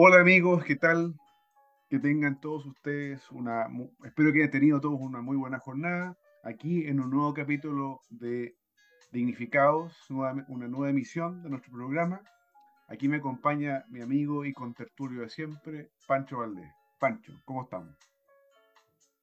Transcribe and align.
Hola 0.00 0.20
amigos, 0.20 0.62
¿qué 0.62 0.76
tal? 0.76 1.18
Que 1.90 1.98
tengan 1.98 2.40
todos 2.40 2.64
ustedes 2.66 3.20
una, 3.32 3.66
espero 4.04 4.32
que 4.32 4.42
hayan 4.42 4.52
tenido 4.52 4.80
todos 4.80 5.00
una 5.00 5.22
muy 5.22 5.36
buena 5.36 5.58
jornada 5.58 6.16
aquí 6.44 6.86
en 6.86 7.00
un 7.00 7.10
nuevo 7.10 7.34
capítulo 7.34 8.00
de 8.08 8.54
Dignificados, 9.10 9.92
una 10.08 10.68
nueva 10.68 10.90
emisión 10.90 11.42
de 11.42 11.50
nuestro 11.50 11.72
programa. 11.72 12.22
Aquí 12.86 13.08
me 13.08 13.16
acompaña 13.16 13.86
mi 13.88 14.00
amigo 14.00 14.44
y 14.44 14.52
contertulio 14.52 15.22
de 15.22 15.30
siempre, 15.30 15.90
Pancho 16.06 16.38
Valdés. 16.38 16.70
Pancho, 17.00 17.32
¿cómo 17.44 17.64
estamos? 17.64 17.96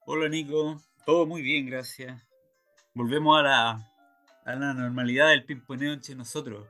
Hola 0.05 0.27
Nico, 0.27 0.81
todo 1.05 1.25
muy 1.25 1.41
bien, 1.41 1.67
gracias. 1.67 2.21
Volvemos 2.93 3.39
a 3.39 3.43
la, 3.43 3.91
a 4.43 4.55
la 4.55 4.73
normalidad 4.73 5.29
del 5.29 5.45
pimponeo 5.45 5.93
entre 5.93 6.15
nosotros. 6.15 6.67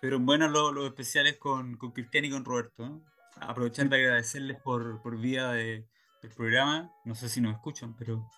Fueron 0.00 0.24
buenos 0.24 0.50
los, 0.50 0.86
especiales 0.86 1.36
con, 1.36 1.76
con, 1.76 1.90
Cristian 1.90 2.24
y 2.24 2.30
con 2.30 2.46
Roberto. 2.46 3.02
Aprovechar 3.40 3.88
de 3.88 3.96
agradecerles 3.96 4.60
por, 4.60 5.00
por 5.02 5.18
vía 5.18 5.48
de, 5.48 5.86
del 6.22 6.32
programa. 6.32 6.92
No 7.04 7.14
sé 7.14 7.28
si 7.28 7.40
nos 7.40 7.54
escuchan, 7.54 7.94
pero 7.96 8.28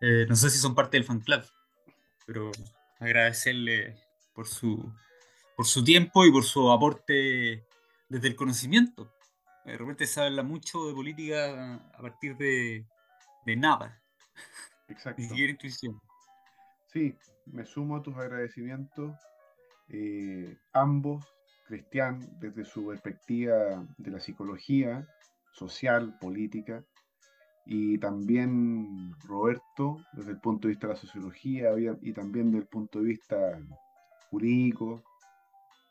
eh, 0.00 0.26
no 0.28 0.36
sé 0.36 0.50
si 0.50 0.58
son 0.58 0.74
parte 0.74 0.96
del 0.96 1.04
fan 1.04 1.20
club. 1.20 1.42
Pero 2.26 2.50
agradecerles 3.00 3.98
por 4.34 4.46
su, 4.46 4.92
por 5.56 5.66
su 5.66 5.82
tiempo 5.84 6.24
y 6.24 6.32
por 6.32 6.44
su 6.44 6.70
aporte 6.70 7.64
desde 8.08 8.28
el 8.28 8.36
conocimiento. 8.36 9.12
De 9.64 9.76
repente 9.76 10.06
se 10.06 10.20
habla 10.22 10.42
mucho 10.42 10.86
de 10.86 10.94
política 10.94 11.74
a 11.74 12.00
partir 12.00 12.36
de, 12.36 12.86
de 13.44 13.56
nada. 13.56 14.00
Exacto. 14.88 15.20
Ni 15.20 15.28
siquiera 15.28 15.52
intuición. 15.52 16.00
Sí, 16.92 17.14
me 17.46 17.64
sumo 17.64 17.96
a 17.96 18.02
tus 18.02 18.16
agradecimientos 18.16 19.14
eh, 19.90 20.58
ambos, 20.72 21.24
Cristian 21.68 22.20
desde 22.40 22.64
su 22.64 22.86
perspectiva 22.86 23.86
de 23.96 24.10
la 24.10 24.18
psicología 24.18 25.06
social, 25.52 26.18
política, 26.20 26.84
y 27.66 27.98
también 27.98 29.12
Roberto 29.26 29.98
desde 30.12 30.32
el 30.32 30.40
punto 30.40 30.66
de 30.66 30.72
vista 30.72 30.86
de 30.86 30.94
la 30.94 30.98
sociología 30.98 31.70
y 32.00 32.12
también 32.12 32.46
desde 32.46 32.62
el 32.62 32.68
punto 32.68 32.98
de 33.00 33.04
vista 33.04 33.60
jurídico, 34.30 35.02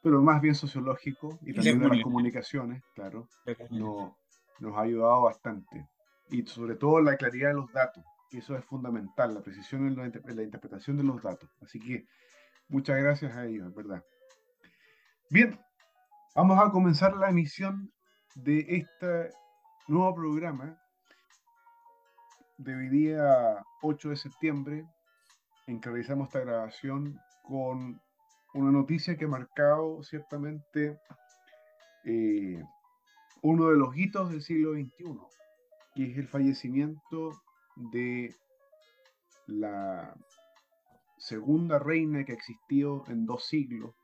pero 0.01 0.21
más 0.21 0.41
bien 0.41 0.55
sociológico 0.55 1.37
y 1.41 1.53
también 1.53 1.79
de 1.79 1.89
las 1.89 2.01
comunicaciones, 2.01 2.83
claro, 2.95 3.27
nos 3.69 4.75
ha 4.75 4.81
ayudado 4.81 5.21
bastante. 5.23 5.87
Y 6.29 6.45
sobre 6.47 6.75
todo 6.75 6.99
la 6.99 7.15
claridad 7.15 7.49
de 7.49 7.55
los 7.55 7.71
datos, 7.71 8.03
que 8.29 8.39
eso 8.39 8.57
es 8.57 8.65
fundamental, 8.65 9.33
la 9.33 9.41
precisión 9.41 9.87
en 9.87 9.95
la 10.35 10.43
interpretación 10.43 10.97
de 10.97 11.03
los 11.03 11.21
datos. 11.21 11.49
Así 11.61 11.79
que 11.79 12.05
Muchas 12.69 13.01
gracias 13.01 13.35
a 13.35 13.45
ellos, 13.45 13.73
verdad. 13.73 14.03
Bien, 15.29 15.57
vamos 16.37 16.59
a 16.59 16.69
comenzar 16.69 17.17
la 17.17 17.31
emisión 17.31 17.91
de 18.35 18.63
este 18.67 19.31
nuevo 19.87 20.13
programa 20.13 20.79
de 22.59 22.75
hoy 22.75 22.89
día 22.89 23.65
8 23.81 24.09
de 24.09 24.15
septiembre, 24.15 24.85
en 25.65 25.81
que 25.81 25.89
realizamos 25.89 26.27
esta 26.27 26.41
grabación 26.41 27.19
con 27.41 27.99
una 28.53 28.71
noticia 28.71 29.17
que 29.17 29.25
ha 29.25 29.29
marcado 29.29 30.03
ciertamente 30.03 30.99
eh, 32.05 32.63
uno 33.41 33.69
de 33.69 33.77
los 33.77 33.97
hitos 33.97 34.29
del 34.29 34.43
siglo 34.43 34.73
XXI, 34.73 35.19
que 35.95 36.11
es 36.11 36.17
el 36.19 36.27
fallecimiento 36.27 37.31
de 37.77 38.35
la 39.47 40.15
segunda 41.17 41.79
reina 41.79 42.23
que 42.25 42.33
existió 42.33 43.03
en 43.07 43.25
dos 43.25 43.47
siglos 43.47 43.95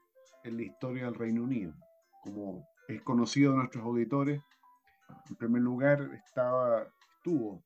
en 0.44 0.58
la 0.58 0.64
historia 0.64 1.06
del 1.06 1.14
Reino 1.14 1.44
Unido. 1.44 1.76
Como 2.24 2.68
es 2.88 3.02
conocido 3.02 3.52
de 3.52 3.58
nuestros 3.58 3.84
auditores, 3.84 4.42
en 5.30 5.36
primer 5.36 5.62
lugar 5.62 6.00
estaba, 6.26 6.88
estuvo 7.18 7.64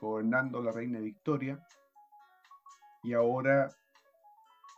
gobernando 0.00 0.62
la 0.62 0.72
reina 0.72 1.00
Victoria 1.00 1.58
y 3.02 3.14
ahora 3.14 3.70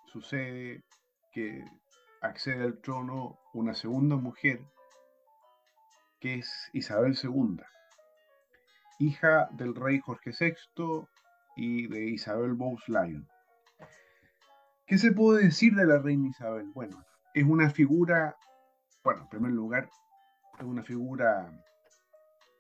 sucede 0.06 0.82
que 1.32 1.65
accede 2.21 2.65
al 2.65 2.81
trono 2.81 3.38
una 3.53 3.75
segunda 3.75 4.16
mujer 4.16 4.60
que 6.21 6.37
es 6.37 6.71
Isabel 6.72 7.16
II, 7.22 7.60
hija 8.98 9.48
del 9.53 9.75
rey 9.75 10.00
Jorge 10.00 10.32
VI 10.38 11.06
y 11.56 11.87
de 11.88 12.10
Isabel 12.10 12.54
Bowes-Lyon. 12.54 13.28
¿Qué 14.87 14.98
se 14.98 15.12
puede 15.12 15.44
decir 15.44 15.75
de 15.75 15.87
la 15.87 15.98
reina 15.98 16.28
Isabel? 16.28 16.71
Bueno, 16.75 17.04
es 17.34 17.44
una 17.44 17.71
figura, 17.71 18.37
bueno, 19.09 19.23
en 19.23 19.29
primer 19.31 19.53
lugar, 19.53 19.89
es 20.59 20.65
una 20.65 20.83
figura 20.83 21.51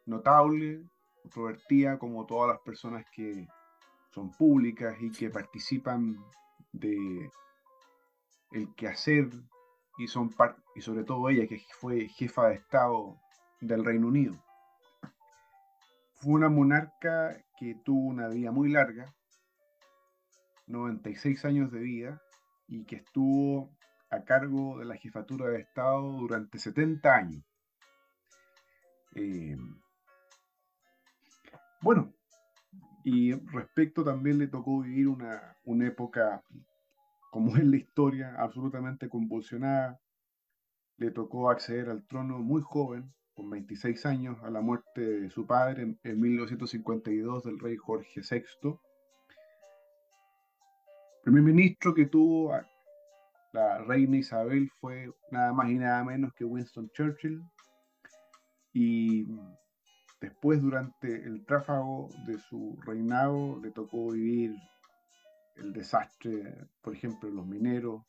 notable, 0.06 0.82
controvertida, 1.20 1.98
como 1.98 2.24
todas 2.24 2.48
las 2.48 2.60
personas 2.60 3.04
que 3.14 3.46
son 4.14 4.30
públicas 4.30 4.96
y 4.98 5.12
que 5.12 5.28
participan 5.28 6.16
de 6.72 7.30
el 8.52 8.74
quehacer 8.76 9.28
y 9.98 10.08
son 10.08 10.34
y 10.74 10.80
sobre 10.80 11.04
todo 11.04 11.28
ella 11.28 11.46
que 11.46 11.62
fue 11.72 12.08
jefa 12.08 12.48
de 12.48 12.54
Estado 12.54 13.20
del 13.60 13.84
Reino 13.84 14.06
Unido. 14.06 14.42
Fue 16.14 16.32
una 16.32 16.48
monarca 16.48 17.44
que 17.58 17.74
tuvo 17.84 18.08
una 18.08 18.28
vida 18.28 18.52
muy 18.52 18.70
larga, 18.70 19.14
96 20.66 21.44
años 21.44 21.70
de 21.70 21.80
vida 21.80 22.22
y 22.68 22.86
que 22.86 22.96
estuvo 22.96 23.68
a 24.10 24.24
cargo 24.24 24.78
de 24.78 24.84
la 24.84 24.96
jefatura 24.96 25.48
de 25.48 25.60
Estado 25.60 26.02
durante 26.12 26.58
70 26.58 27.14
años. 27.14 27.44
Eh, 29.14 29.56
bueno, 31.80 32.12
y 33.04 33.32
respecto 33.52 34.04
también 34.04 34.38
le 34.38 34.48
tocó 34.48 34.80
vivir 34.80 35.08
una, 35.08 35.56
una 35.64 35.86
época, 35.86 36.42
como 37.30 37.56
es 37.56 37.64
la 37.64 37.76
historia, 37.76 38.34
absolutamente 38.38 39.08
convulsionada. 39.08 40.00
Le 40.96 41.10
tocó 41.10 41.50
acceder 41.50 41.90
al 41.90 42.06
trono 42.06 42.38
muy 42.38 42.62
joven, 42.62 43.12
con 43.34 43.50
26 43.50 44.04
años, 44.06 44.42
a 44.42 44.50
la 44.50 44.60
muerte 44.60 45.00
de 45.00 45.30
su 45.30 45.46
padre 45.46 45.82
en, 45.82 46.00
en 46.02 46.20
1952 46.20 47.44
del 47.44 47.58
rey 47.60 47.76
Jorge 47.76 48.20
VI 48.20 48.78
primer 51.30 51.42
ministro 51.42 51.94
que 51.94 52.06
tuvo 52.06 52.54
reina 53.86 54.16
Isabel 54.16 54.70
fue 54.80 55.12
nada 55.30 55.52
más 55.52 55.70
y 55.70 55.74
nada 55.74 56.04
menos 56.04 56.32
que 56.34 56.44
Winston 56.44 56.90
Churchill. 56.90 57.42
Y 58.72 59.26
después, 60.20 60.62
durante 60.62 61.24
el 61.24 61.44
tráfago 61.46 62.08
de 62.26 62.38
su 62.38 62.78
reinado, 62.86 63.60
le 63.62 63.70
tocó 63.70 64.10
vivir 64.12 64.54
el 65.56 65.72
desastre, 65.72 66.68
por 66.82 66.94
ejemplo, 66.94 67.28
los 67.30 67.46
mineros, 67.46 68.02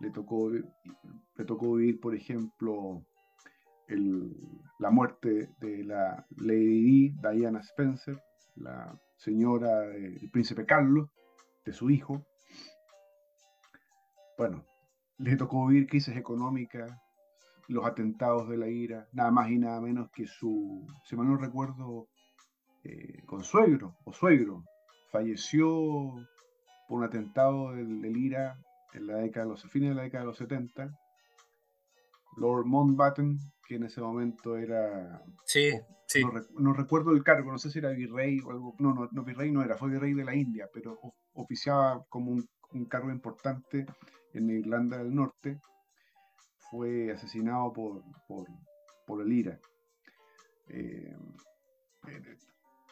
le 0.00 0.10
tocó, 0.10 0.50
le 0.50 1.44
tocó 1.44 1.74
vivir, 1.74 2.00
por 2.00 2.14
ejemplo, 2.14 3.04
la 4.78 4.90
muerte 4.90 5.50
de 5.60 5.84
la 5.84 6.26
Lady 6.36 7.14
Diana 7.20 7.60
Spencer, 7.60 8.22
la 8.56 8.98
señora 9.16 9.80
del 9.80 10.30
príncipe 10.30 10.64
Carlos, 10.66 11.10
de 11.64 11.72
su 11.72 11.90
hijo. 11.90 12.24
Bueno, 14.36 14.64
le 15.18 15.36
tocó 15.36 15.66
vivir 15.66 15.88
crisis 15.88 16.16
económica, 16.16 17.00
los 17.68 17.84
atentados 17.84 18.48
de 18.48 18.56
la 18.56 18.68
ira, 18.68 19.08
nada 19.12 19.30
más 19.30 19.50
y 19.50 19.58
nada 19.58 19.80
menos 19.80 20.10
que 20.10 20.26
su, 20.26 20.86
si 21.04 21.16
mal 21.16 21.28
no 21.28 21.36
recuerdo, 21.36 22.08
eh, 22.84 23.22
consuegro 23.26 23.96
o 24.04 24.12
suegro, 24.12 24.64
falleció 25.10 25.68
por 26.88 26.98
un 26.98 27.04
atentado 27.04 27.72
del, 27.72 28.16
IRA 28.16 28.58
en 28.94 29.06
la 29.06 29.16
década 29.16 29.44
de 29.44 29.52
los 29.52 29.62
fines 29.70 29.90
de 29.90 29.94
la 29.94 30.02
década 30.02 30.22
de 30.22 30.28
los 30.28 30.38
70. 30.38 30.90
Lord 32.36 32.66
Mountbatten, 32.66 33.38
que 33.66 33.76
en 33.76 33.84
ese 33.84 34.00
momento 34.00 34.56
era. 34.56 35.22
Sí, 35.44 35.72
sí. 36.06 36.22
No, 36.56 36.72
recuerdo 36.72 37.10
el 37.10 37.24
cargo, 37.24 37.50
no 37.50 37.58
sé 37.58 37.70
si 37.70 37.80
era 37.80 37.90
virrey 37.90 38.40
o 38.40 38.50
algo. 38.50 38.74
No, 38.78 38.94
no, 38.94 39.08
no 39.10 39.24
virrey 39.24 39.50
no 39.50 39.62
era, 39.62 39.76
fue 39.76 39.90
virrey 39.90 40.14
de 40.14 40.24
la 40.24 40.34
India, 40.34 40.68
pero 40.72 40.98
oficiaba 41.34 42.04
como 42.08 42.30
un 42.30 42.48
cargo 42.88 43.10
importante 43.10 43.86
en 44.34 44.50
Irlanda 44.50 44.98
del 44.98 45.14
Norte, 45.14 45.60
fue 46.70 47.10
asesinado 47.12 47.72
por, 47.72 48.02
por, 49.06 49.22
el 49.22 49.32
IRA. 49.32 49.58
Eh, 50.68 51.16
eh, 52.08 52.36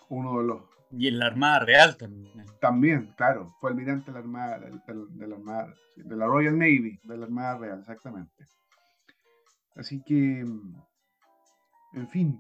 uno 0.09 0.39
de 0.39 0.47
los... 0.47 0.63
Y 0.91 1.09
en 1.09 1.19
la 1.19 1.27
Armada 1.27 1.61
Real 1.61 1.97
también. 1.97 2.47
También, 2.61 3.15
claro, 3.17 3.55
fue 3.61 3.71
almirante 3.71 4.07
de 4.07 4.13
la 4.13 4.19
Armada, 4.21 4.59
de, 4.61 5.27
la, 5.27 5.35
Armada, 5.35 5.75
de 5.97 6.17
la 6.17 6.27
Royal 6.27 6.57
Navy, 6.57 6.99
de 7.03 7.17
la 7.17 7.27
Armada 7.27 7.59
Real, 7.59 7.81
exactamente. 7.81 8.47
Así 9.75 10.03
que, 10.03 10.41
en 11.93 12.09
fin, 12.09 12.39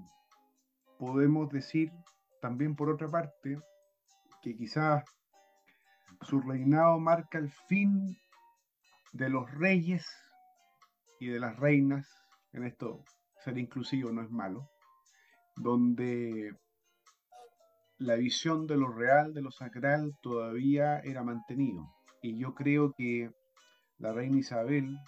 podemos 0.99 1.51
decir 1.51 1.93
también 2.41 2.75
por 2.77 2.89
otra 2.89 3.09
parte 3.09 3.59
que 4.43 4.57
quizás 4.57 5.05
su 6.23 6.41
reinado 6.41 6.99
marca 6.99 7.39
el 7.39 7.51
fin 7.69 8.17
de 9.13 9.29
los 9.29 9.51
reyes 9.53 10.07
y 11.21 11.29
de 11.29 11.41
las 11.41 11.57
reinas, 11.59 12.07
en 12.53 12.65
esto 12.65 13.05
ser 13.45 13.59
inclusivo 13.59 14.13
no 14.13 14.23
es 14.23 14.31
malo, 14.31 14.69
donde 15.57 16.53
la 17.99 18.17
visión 18.17 18.67
de 18.67 18.77
lo 18.77 18.89
real, 18.89 19.33
de 19.33 19.43
lo 19.43 19.51
sacral, 19.51 20.13
todavía 20.23 20.99
era 21.01 21.23
mantenido. 21.23 21.95
Y 22.23 22.39
yo 22.39 22.55
creo 22.55 22.93
que 22.97 23.31
la 23.99 24.13
reina 24.13 24.39
Isabel 24.39 24.99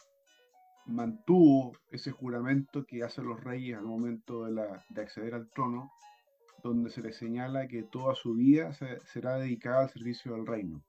mantuvo 0.87 1.72
ese 1.90 2.10
juramento 2.10 2.84
que 2.87 3.02
hacen 3.02 3.26
los 3.26 3.43
reyes 3.43 3.76
al 3.76 3.84
momento 3.84 4.44
de, 4.44 5.00
acceder 5.00 5.34
al 5.34 5.50
trono, 5.50 5.93
donde 6.62 6.90
se 6.90 7.02
le 7.02 7.12
señala 7.12 7.69
que 7.69 7.82
toda 7.82 8.14
su 8.14 8.34
vida 8.34 8.72
será 8.72 9.37
dedicada 9.37 9.82
al 9.82 9.90
servicio 9.90 10.32
del 10.32 10.46
reino. 10.46 10.82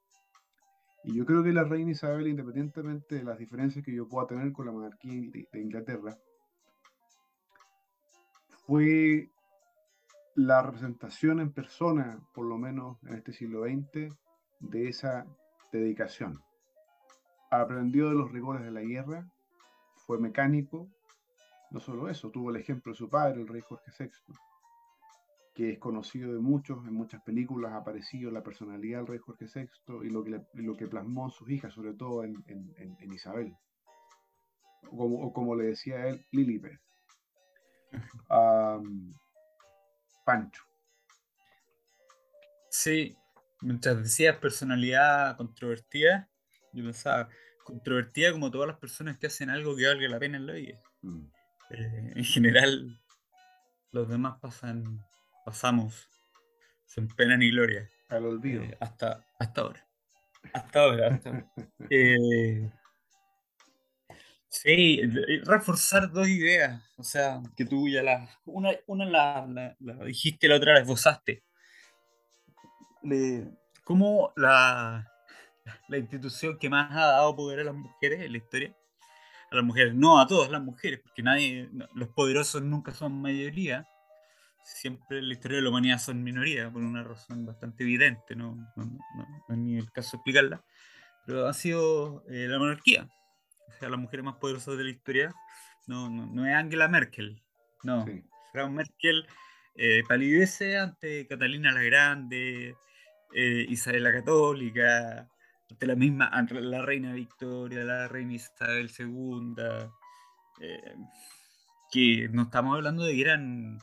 Y 1.03 1.15
yo 1.15 1.25
creo 1.25 1.43
que 1.43 1.53
la 1.53 1.63
reina 1.63 1.91
Isabel, 1.91 2.27
independientemente 2.27 3.15
de 3.15 3.23
las 3.23 3.37
diferencias 3.37 3.85
que 3.85 3.93
yo 3.93 4.07
pueda 4.07 4.27
tener 4.27 4.51
con 4.51 4.65
la 4.65 4.71
monarquía 4.71 5.13
de 5.51 5.61
Inglaterra, 5.61 6.17
fue 8.65 9.29
la 10.35 10.61
representación 10.61 11.39
en 11.39 11.51
persona, 11.51 12.19
por 12.33 12.45
lo 12.45 12.57
menos 12.57 12.97
en 13.03 13.15
este 13.15 13.33
siglo 13.33 13.63
XX, 13.63 14.13
de 14.59 14.87
esa 14.87 15.25
dedicación. 15.71 16.41
Aprendió 17.51 18.09
de 18.09 18.15
los 18.15 18.31
rigores 18.31 18.63
de 18.63 18.71
la 18.71 18.81
guerra, 18.81 19.27
fue 20.05 20.19
mecánico, 20.19 20.87
no 21.71 21.79
solo 21.79 22.09
eso, 22.09 22.29
tuvo 22.29 22.51
el 22.51 22.57
ejemplo 22.57 22.91
de 22.91 22.97
su 22.97 23.09
padre, 23.09 23.41
el 23.41 23.47
rey 23.47 23.61
Jorge 23.61 23.91
VI, 23.97 24.11
que 25.59 25.71
es 25.71 25.77
conocido 25.77 26.31
de 26.31 26.39
muchos, 26.39 26.87
en 26.87 26.93
muchas 26.93 27.21
películas 27.21 27.73
ha 27.73 27.79
aparecido 27.79 28.31
la 28.31 28.41
personalidad 28.41 28.99
del 28.99 29.07
rey 29.07 29.19
Jorge 29.19 29.45
VI 29.53 29.67
y 30.05 30.09
lo 30.09 30.23
que, 30.23 30.41
lo 30.53 30.77
que 30.77 30.87
plasmó 30.87 31.25
en 31.25 31.31
sus 31.31 31.49
hijas, 31.49 31.73
sobre 31.73 31.93
todo 31.95 32.23
en, 32.23 32.41
Isabel. 33.13 33.53
O 34.89 35.33
como, 35.33 35.57
le 35.57 35.65
decía 35.65 36.07
él, 36.07 36.25
Lilibet. 36.31 36.79
Pancho. 40.25 40.63
Sí, 42.69 43.17
mientras 43.59 43.97
decías 43.97 44.37
personalidad 44.37 45.35
controvertida, 45.35 46.29
yo 46.71 46.85
pensaba, 46.85 47.27
controvertida 47.65 48.31
como 48.31 48.49
todas 48.49 48.69
las 48.69 48.77
personas 48.77 49.17
que 49.17 49.27
hacen 49.27 49.49
algo 49.49 49.75
que 49.75 49.87
valga 49.87 50.07
la 50.07 50.19
pena 50.19 50.37
en 50.37 50.47
la 50.47 50.53
vida. 50.53 50.79
Mm. 51.01 51.25
Eh, 51.71 52.13
en 52.15 52.23
general, 52.23 53.01
los 53.91 54.07
demás 54.07 54.39
pasan, 54.39 55.05
pasamos 55.49 56.07
sin 56.85 57.07
pena 57.07 57.35
ni 57.35 57.49
gloria. 57.49 57.89
Al 58.07 58.23
olvido. 58.23 58.61
Eh, 58.61 58.77
hasta, 58.79 59.25
hasta 59.39 59.61
ahora. 59.61 59.87
Hasta 60.53 60.79
ahora. 60.79 61.07
Hasta 61.07 61.51
eh, 61.89 62.71
sí, 64.47 65.01
reforzar 65.43 66.11
dos 66.11 66.27
ideas. 66.27 66.83
O 66.97 67.03
sea, 67.03 67.41
que 67.57 67.65
tú 67.65 67.89
ya 67.89 68.03
la. 68.03 68.29
Una, 68.45 68.73
una 68.85 69.05
la, 69.05 69.75
la, 69.79 70.05
dijiste, 70.05 70.47
la 70.47 70.57
otra 70.57 70.73
la 70.73 70.81
esbozaste. 70.81 71.43
¿Cómo 73.83 74.31
la, 74.35 75.11
la 75.87 75.97
institución 75.97 76.59
que 76.59 76.69
más 76.69 76.91
ha 76.91 77.07
dado 77.07 77.35
poder 77.35 77.61
a 77.61 77.63
las 77.63 77.73
mujeres 77.73 78.21
en 78.21 78.33
la 78.33 78.37
historia? 78.37 78.75
A 79.49 79.55
las 79.55 79.65
mujeres, 79.65 79.95
no 79.95 80.19
a 80.19 80.27
todas 80.27 80.51
las 80.51 80.61
mujeres, 80.61 80.99
porque 80.99 81.23
nadie, 81.23 81.71
los 81.95 82.09
poderosos 82.09 82.61
nunca 82.61 82.93
son 82.93 83.19
mayoría. 83.19 83.87
Siempre 84.75 85.19
en 85.19 85.27
la 85.27 85.33
historia 85.33 85.57
de 85.57 85.63
la 85.63 85.69
humanidad 85.69 85.99
son 85.99 86.23
minoría, 86.23 86.71
por 86.71 86.81
una 86.81 87.03
razón 87.03 87.45
bastante 87.45 87.83
evidente, 87.83 88.35
no, 88.35 88.55
no, 88.75 88.85
no, 88.85 89.43
es 89.49 89.57
ni 89.57 89.77
el 89.77 89.91
caso 89.91 90.11
de 90.11 90.17
explicarla. 90.17 90.63
Pero 91.25 91.47
ha 91.47 91.53
sido 91.53 92.23
eh, 92.29 92.47
la 92.47 92.59
monarquía 92.59 93.09
o 93.69 93.79
sea, 93.79 93.89
la 93.89 93.97
mujer 93.97 94.23
más 94.23 94.35
poderosa 94.35 94.71
de 94.71 94.83
la 94.83 94.89
historia, 94.89 95.33
no, 95.87 96.09
no, 96.09 96.25
no 96.25 96.45
es 96.45 96.53
Angela 96.53 96.87
Merkel, 96.87 97.41
no. 97.83 98.05
Sí. 98.05 98.23
Merkel 98.69 99.27
eh, 99.75 100.03
palidece 100.07 100.77
ante 100.77 101.27
Catalina 101.27 101.71
la 101.71 101.83
Grande, 101.83 102.75
eh, 103.33 103.65
Isabel 103.69 104.03
la 104.03 104.11
Católica, 104.11 105.29
ante 105.69 105.87
la 105.87 105.95
misma, 105.95 106.27
ante 106.27 106.59
la 106.59 106.81
reina 106.81 107.13
Victoria, 107.13 107.83
la 107.83 108.07
reina 108.07 108.33
Isabel 108.33 108.91
II, 108.97 109.55
eh, 110.61 110.95
que 111.91 112.27
no 112.31 112.43
estamos 112.43 112.75
hablando 112.75 113.03
de 113.03 113.13
que 113.13 113.21
eran 113.21 113.79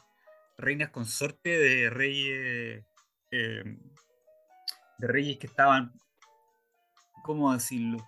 reinas 0.59 0.91
consorte 0.91 1.51
de 1.51 1.91
reyes, 1.91 2.85
eh, 3.31 3.65
de 4.99 5.07
reyes 5.07 5.39
que 5.39 5.47
estaban, 5.47 5.93
¿cómo 7.23 7.53
decirlo? 7.53 7.99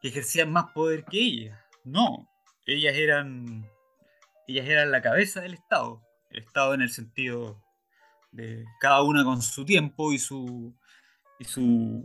que 0.00 0.08
ejercían 0.08 0.52
más 0.52 0.72
poder 0.72 1.04
que 1.04 1.18
ella. 1.18 1.64
No, 1.84 2.28
ellas 2.66 2.94
eran, 2.96 3.68
ellas 4.46 4.66
eran 4.66 4.90
la 4.90 5.02
cabeza 5.02 5.40
del 5.40 5.54
Estado. 5.54 6.02
El 6.30 6.42
Estado 6.42 6.74
en 6.74 6.82
el 6.82 6.90
sentido 6.90 7.62
de 8.32 8.64
cada 8.80 9.02
una 9.02 9.24
con 9.24 9.40
su 9.40 9.64
tiempo 9.64 10.12
y 10.12 10.18
su, 10.18 10.76
y 11.38 11.44
su, 11.44 12.04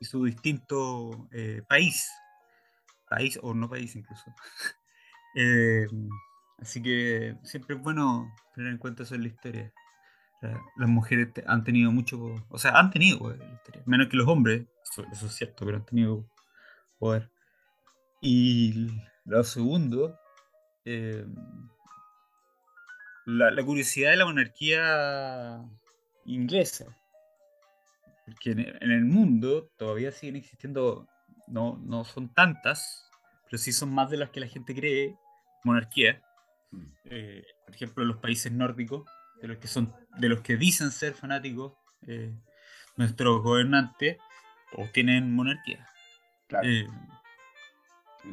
y 0.00 0.04
su 0.04 0.24
distinto 0.24 1.28
eh, 1.32 1.62
país. 1.68 2.10
País 3.08 3.38
o 3.42 3.54
no 3.54 3.68
país 3.68 3.94
incluso. 3.96 4.24
Eh, 5.38 5.86
así 6.58 6.82
que 6.82 7.36
siempre 7.42 7.76
es 7.76 7.82
bueno 7.82 8.32
tener 8.54 8.72
en 8.72 8.78
cuenta 8.78 9.02
eso 9.02 9.14
en 9.14 9.22
la 9.22 9.28
historia. 9.28 9.72
Las 10.76 10.88
mujeres 10.88 11.28
han 11.46 11.64
tenido 11.64 11.90
mucho, 11.90 12.34
o 12.48 12.58
sea, 12.58 12.78
han 12.78 12.90
tenido 12.90 13.18
poder 13.18 13.42
en 13.42 13.48
la 13.48 13.54
historia, 13.54 13.82
menos 13.86 14.08
que 14.08 14.16
los 14.16 14.28
hombres, 14.28 14.66
eso 15.10 15.26
es 15.26 15.32
cierto, 15.32 15.64
pero 15.64 15.78
han 15.78 15.86
tenido 15.86 16.24
poder. 16.98 17.30
Y 18.20 18.88
lo 19.24 19.42
segundo, 19.44 20.18
eh, 20.84 21.26
la, 23.26 23.64
curiosidad 23.64 24.10
de 24.10 24.16
la 24.16 24.24
monarquía 24.24 25.60
inglesa. 26.24 26.96
Porque 28.24 28.52
en, 28.52 28.90
el 28.90 29.04
mundo 29.04 29.70
todavía 29.76 30.12
siguen 30.12 30.36
existiendo, 30.36 31.08
no, 31.46 31.78
no 31.84 32.04
son 32.04 32.32
tantas, 32.32 33.10
pero 33.44 33.58
sí 33.58 33.72
son 33.72 33.92
más 33.92 34.10
de 34.10 34.16
las 34.16 34.30
que 34.30 34.40
la 34.40 34.46
gente 34.46 34.74
cree, 34.74 35.16
monarquía. 35.64 36.22
Eh, 37.04 37.44
por 37.64 37.74
ejemplo, 37.74 38.02
en 38.02 38.08
los 38.08 38.18
países 38.18 38.52
nórdicos, 38.52 39.08
de 39.40 39.48
los 39.48 39.58
que, 39.58 39.68
son, 39.68 39.92
de 40.18 40.28
los 40.28 40.40
que 40.40 40.56
dicen 40.56 40.90
ser 40.90 41.14
fanáticos, 41.14 41.74
eh, 42.06 42.34
nuestros 42.96 43.42
gobernantes 43.42 44.18
o 44.72 44.86
tienen 44.92 45.34
monarquía. 45.34 45.86
Claro. 46.48 46.68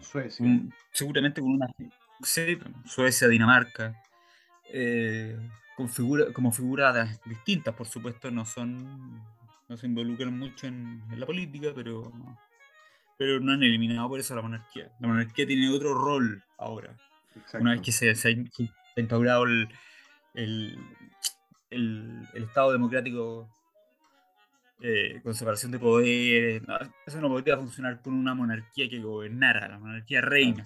Suecia. 0.01 0.45
seguramente 0.91 1.41
con 1.41 1.51
una. 1.51 1.67
Suecia, 2.85 3.27
Dinamarca. 3.27 4.01
Eh, 4.71 5.37
con 5.75 5.89
figura, 5.89 6.31
como 6.33 6.51
figuras 6.51 7.21
distintas, 7.25 7.73
por 7.75 7.87
supuesto, 7.87 8.31
no 8.31 8.45
son. 8.45 9.21
No 9.69 9.77
se 9.77 9.87
involucran 9.87 10.37
mucho 10.37 10.67
en, 10.67 11.03
la 11.15 11.25
política, 11.25 11.71
pero. 11.75 12.11
Pero 13.17 13.39
no 13.39 13.53
han 13.53 13.63
eliminado 13.63 14.09
por 14.09 14.19
eso 14.19 14.35
la 14.35 14.41
monarquía. 14.41 14.91
La 14.99 15.07
monarquía 15.07 15.45
tiene 15.45 15.69
otro 15.69 15.93
rol 15.93 16.43
ahora. 16.57 16.95
Una 17.59 17.71
vez 17.71 17.81
que 17.81 17.91
se, 17.91 18.15
se, 18.15 18.29
ha, 18.29 18.99
instaurado 18.99 19.43
el, 19.43 19.69
el, 20.33 20.77
el, 21.69 22.27
el 22.33 22.43
Estado 22.43 22.71
democrático 22.71 23.49
eh, 24.85 25.21
con 25.23 25.33
separación 25.33 25.71
de 25.71 25.79
poderes. 25.79 26.61
eso 27.05 27.21
no 27.21 27.29
podría 27.29 27.55
funcionar 27.55 28.01
con 28.01 28.13
una 28.15 28.35
monarquía 28.35 28.89
que 28.89 28.99
gobernara, 28.99 29.69
la 29.69 29.79
monarquía 29.79 30.19
reina, 30.19 30.65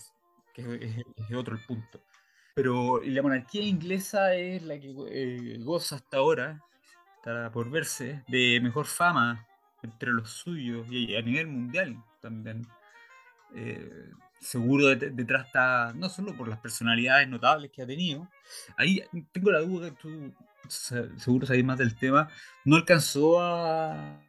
que 0.56 1.04
es, 1.20 1.36
otro 1.36 1.56
el 1.56 1.64
punto. 1.64 2.02
Pero 2.56 3.00
la 3.04 3.22
monarquía 3.22 3.62
inglesa 3.62 4.34
es 4.34 4.64
la 4.64 4.80
que 4.80 4.96
eh, 5.12 5.60
goza 5.60 5.98
hasta 5.98 6.18
ahora, 6.18 6.60
está 7.18 7.52
por 7.52 7.70
verse, 7.70 8.24
de 8.28 8.60
mejor 8.60 8.88
fama 8.88 9.46
entre 9.84 10.12
los 10.12 10.32
suyos 10.32 10.88
y 10.90 11.16
a 11.16 11.22
nivel 11.22 11.46
mundial 11.46 12.04
también. 12.20 12.66
Eh, 13.54 14.10
seguro 14.40 14.88
detrás 14.96 15.48
está, 15.48 15.94
no 15.94 16.10
solo 16.10 16.36
por 16.36 16.48
las 16.48 16.60
personalidades 16.60 17.28
notables 17.28 17.72
que 17.72 17.82
ha 17.82 17.88
tenido, 17.88 18.30
ahí 18.78 19.02
tengo 19.32 19.52
la 19.52 19.62
duda 19.62 19.90
que 19.90 19.96
tú 19.96 20.34
seguro 20.70 21.46
sabéis 21.46 21.66
más 21.66 21.78
del 21.78 21.96
tema, 21.96 22.30
no 22.66 22.76
alcanzó 22.76 23.42
a, 23.42 24.20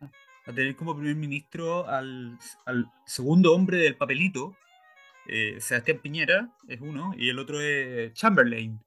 tener 0.47 0.77
como 0.77 0.97
primer 0.97 1.17
ministro 1.17 1.87
al, 1.88 2.38
segundo 3.07 3.55
hombre 3.55 3.79
del 3.79 3.97
papelito, 3.97 4.57
eh, 5.27 5.61
Sebastián 5.61 5.99
Piñera 5.99 6.50
es 6.69 6.81
uno, 6.81 7.12
y 7.17 7.29
el 7.29 7.38
otro 7.38 7.61
es 7.61 8.15
Chamberlain. 8.15 8.81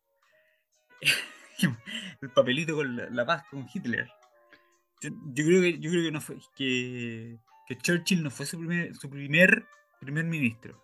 el 2.21 2.29
papelito 2.31 2.75
con 2.75 3.15
la, 3.15 3.25
paz 3.25 3.43
con 3.49 3.67
Hitler. 3.71 4.09
Yo, 5.01 5.45
creo 5.45 5.61
que 5.61 5.79
yo 5.79 5.91
creo 5.91 6.03
que 6.03 6.11
no 6.11 6.21
fue 6.21 6.37
que, 6.55 7.37
Churchill 7.81 8.23
no 8.23 8.29
fue 8.29 8.45
su 8.45 8.57
primer, 8.57 8.95
su 8.95 9.09
primer 9.09 9.65
primer 10.01 10.25
ministro. 10.25 10.81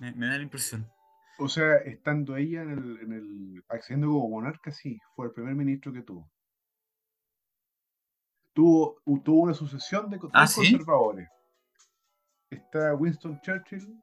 Me 0.00 0.26
da 0.26 0.36
la 0.36 0.42
impresión. 0.42 0.90
O 1.38 1.48
sea, 1.48 1.76
estando 1.76 2.36
ella 2.36 2.62
en 2.62 2.70
el, 2.70 2.98
en 3.00 3.12
el 3.12 3.64
accediendo 3.68 4.08
como 4.08 4.28
monarca, 4.28 4.70
sí, 4.72 5.00
fue 5.14 5.26
el 5.26 5.32
primer 5.32 5.54
ministro 5.54 5.92
que 5.92 6.02
tuvo. 6.02 6.30
Tuvo, 8.52 9.00
tuvo 9.24 9.42
una 9.44 9.54
sucesión 9.54 10.10
de 10.10 10.18
¿Ah, 10.32 10.46
conservadores. 10.54 11.28
Está 12.50 12.94
Winston 12.94 13.40
Churchill, 13.40 14.00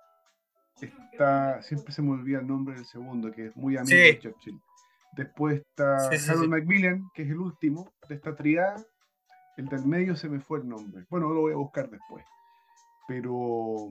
está, 0.82 1.62
siempre 1.62 1.94
se 1.94 2.02
me 2.02 2.12
olvida 2.12 2.40
el 2.40 2.48
nombre 2.48 2.76
del 2.76 2.86
segundo, 2.86 3.32
que 3.32 3.48
es 3.48 3.56
muy 3.56 3.78
amigo 3.78 3.96
de 3.96 4.20
Churchill. 4.20 4.60
Después 5.12 5.62
está 5.62 6.08
Harold 6.08 6.50
Macmillan, 6.50 7.10
que 7.14 7.24
es 7.24 7.30
el 7.30 7.40
último 7.40 7.92
de 8.08 8.16
esta 8.16 8.36
triada. 8.36 8.84
El 9.58 9.68
del 9.68 9.86
medio 9.86 10.16
se 10.16 10.30
me 10.30 10.40
fue 10.40 10.60
el 10.60 10.70
nombre. 10.70 11.06
Bueno, 11.10 11.30
lo 11.30 11.42
voy 11.42 11.54
a 11.54 11.58
buscar 11.58 11.90
después. 11.90 12.24
Pero. 13.08 13.90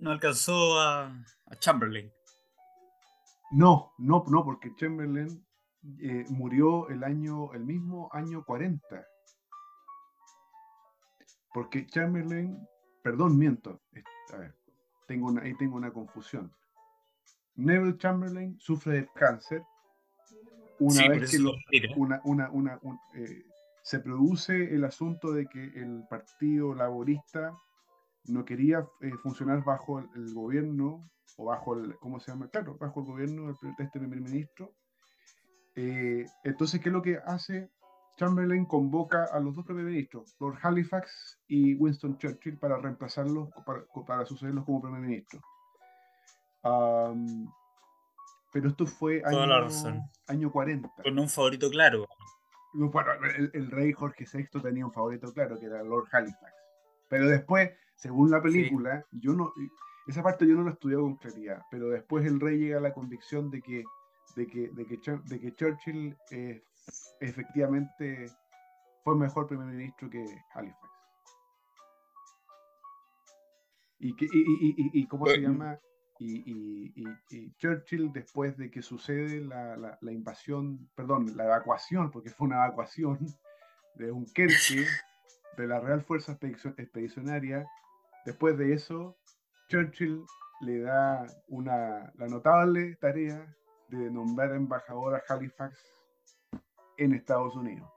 No, 0.00 0.10
alcanzó 0.10 0.78
a, 0.80 1.12
Chamberlain. 1.60 2.12
No, 3.52 3.92
no, 3.98 4.24
no, 4.28 4.44
porque 4.44 4.74
Chamberlain 4.76 5.46
eh, 6.02 6.24
murió 6.28 6.88
el 6.88 7.02
año, 7.04 7.52
el 7.54 7.64
mismo 7.64 8.10
año 8.12 8.44
40. 8.44 9.06
Porque 11.54 11.86
Chamberlain, 11.86 12.58
perdón, 13.02 13.38
miento. 13.38 13.80
A 14.34 14.36
ver, 14.36 14.54
tengo 15.06 15.28
una, 15.28 15.42
ahí 15.42 15.54
tengo 15.56 15.76
una 15.76 15.90
confusión. 15.90 16.52
Neville 17.54 17.96
Chamberlain 17.96 18.58
sufre 18.60 19.00
de 19.00 19.08
cáncer 19.14 19.64
una 20.78 21.08
vez 21.08 21.30
que 21.30 21.38
una, 21.96 22.20
una, 22.24 22.50
una, 22.50 22.80
eh, 23.14 23.42
se 23.82 23.98
produce 24.00 24.74
el 24.74 24.84
asunto 24.84 25.32
de 25.32 25.46
que 25.46 25.64
el 25.64 26.04
Partido 26.08 26.74
Laborista 26.74 27.56
no 28.24 28.44
quería 28.44 28.86
eh, 29.00 29.12
funcionar 29.22 29.64
bajo 29.64 30.00
el, 30.00 30.34
gobierno 30.34 31.08
o 31.36 31.46
bajo 31.46 31.74
el, 31.74 31.96
¿cómo 31.98 32.20
se 32.20 32.30
llama? 32.30 32.48
Claro, 32.48 32.76
bajo 32.78 33.00
el 33.00 33.06
gobierno 33.06 33.46
de 33.46 33.84
este 33.84 33.98
primer 33.98 34.20
ministro. 34.20 34.74
Eh, 35.76 36.26
entonces, 36.44 36.80
¿qué 36.80 36.88
es 36.88 36.92
lo 36.92 37.02
que 37.02 37.18
hace? 37.24 37.70
Chamberlain 38.16 38.64
convoca 38.64 39.26
a 39.32 39.38
los 39.38 39.54
dos 39.54 39.64
primer 39.64 39.84
ministros, 39.84 40.36
Lord 40.40 40.58
Halifax 40.60 41.40
y 41.46 41.74
Winston 41.76 42.18
Churchill, 42.18 42.58
para 42.58 42.76
reemplazarlos, 42.78 43.48
para, 43.64 43.84
para 44.06 44.26
sucederlos 44.26 44.64
como 44.64 44.82
primer 44.82 45.00
ministro. 45.00 45.40
pero 48.52 48.68
esto 48.68 48.86
fue 48.86 49.22
año, 49.24 49.68
año 50.26 50.50
40. 50.50 50.90
Con 51.04 51.18
un 51.18 51.28
favorito 51.28 51.70
claro. 51.70 52.08
Bueno, 52.72 53.12
el, 53.52 53.70
rey 53.70 53.92
Jorge 53.92 54.24
VI 54.30 54.60
tenía 54.60 54.84
un 54.84 54.92
favorito 54.92 55.32
claro, 55.32 55.58
que 55.58 55.66
era 55.66 55.82
Lord 55.82 56.08
Halifax. 56.12 56.54
Pero 57.08 57.28
después, 57.28 57.70
según 57.98 58.30
la 58.30 58.40
película, 58.40 59.04
yo 59.10 59.32
no, 59.34 59.52
esa 60.06 60.22
parte 60.22 60.46
yo 60.46 60.54
no 60.54 60.64
la 60.64 60.70
estudiado 60.70 61.02
con 61.02 61.16
claridad, 61.16 61.62
pero 61.70 61.90
después 61.90 62.24
el 62.24 62.40
rey 62.40 62.58
llega 62.58 62.78
a 62.78 62.82
la 62.82 62.92
convicción 62.92 63.50
de 63.50 63.60
que, 63.60 63.84
de 64.36 64.46
que, 64.46 64.68
de 64.68 64.86
que, 64.86 64.98
de 65.24 65.40
que 65.40 65.54
Churchill 65.54 66.16
eh, 66.30 66.62
efectivamente 67.20 68.30
fue 69.02 69.16
mejor 69.16 69.48
primer 69.48 69.66
ministro 69.66 70.08
que 70.08 70.24
Halifax. 70.54 70.88
Y, 74.00 74.14
que, 74.14 74.26
y, 74.26 75.00
y, 75.00 75.06
cómo 75.08 75.26
se 75.26 75.40
llama 75.40 75.76
y, 76.20 77.56
Churchill, 77.58 78.12
después 78.12 78.56
de 78.56 78.70
que 78.70 78.82
sucede 78.82 79.40
la, 79.40 79.98
invasión, 80.02 80.88
perdón, 80.94 81.36
la 81.36 81.44
evacuación, 81.44 82.10
porque 82.10 82.30
fue 82.30 82.46
una 82.46 82.64
evacuación 82.64 83.18
de 83.96 84.12
un 84.12 84.24
Dunkerque, 84.24 84.86
de 85.56 85.66
la 85.66 85.80
Real 85.80 86.02
Fuerza 86.02 86.38
Expedicionaria, 86.40 87.66
después 88.24 88.56
de 88.58 88.74
eso, 88.74 89.16
Churchill 89.68 90.24
le 90.60 90.80
da 90.80 91.26
una, 91.48 92.12
la 92.16 92.26
notable 92.26 92.96
tarea 92.96 93.54
de 93.88 94.10
nombrar 94.10 94.52
embajador 94.54 95.14
a 95.14 95.22
Halifax 95.28 95.78
en 96.96 97.14
Estados 97.14 97.54
Unidos. 97.54 97.88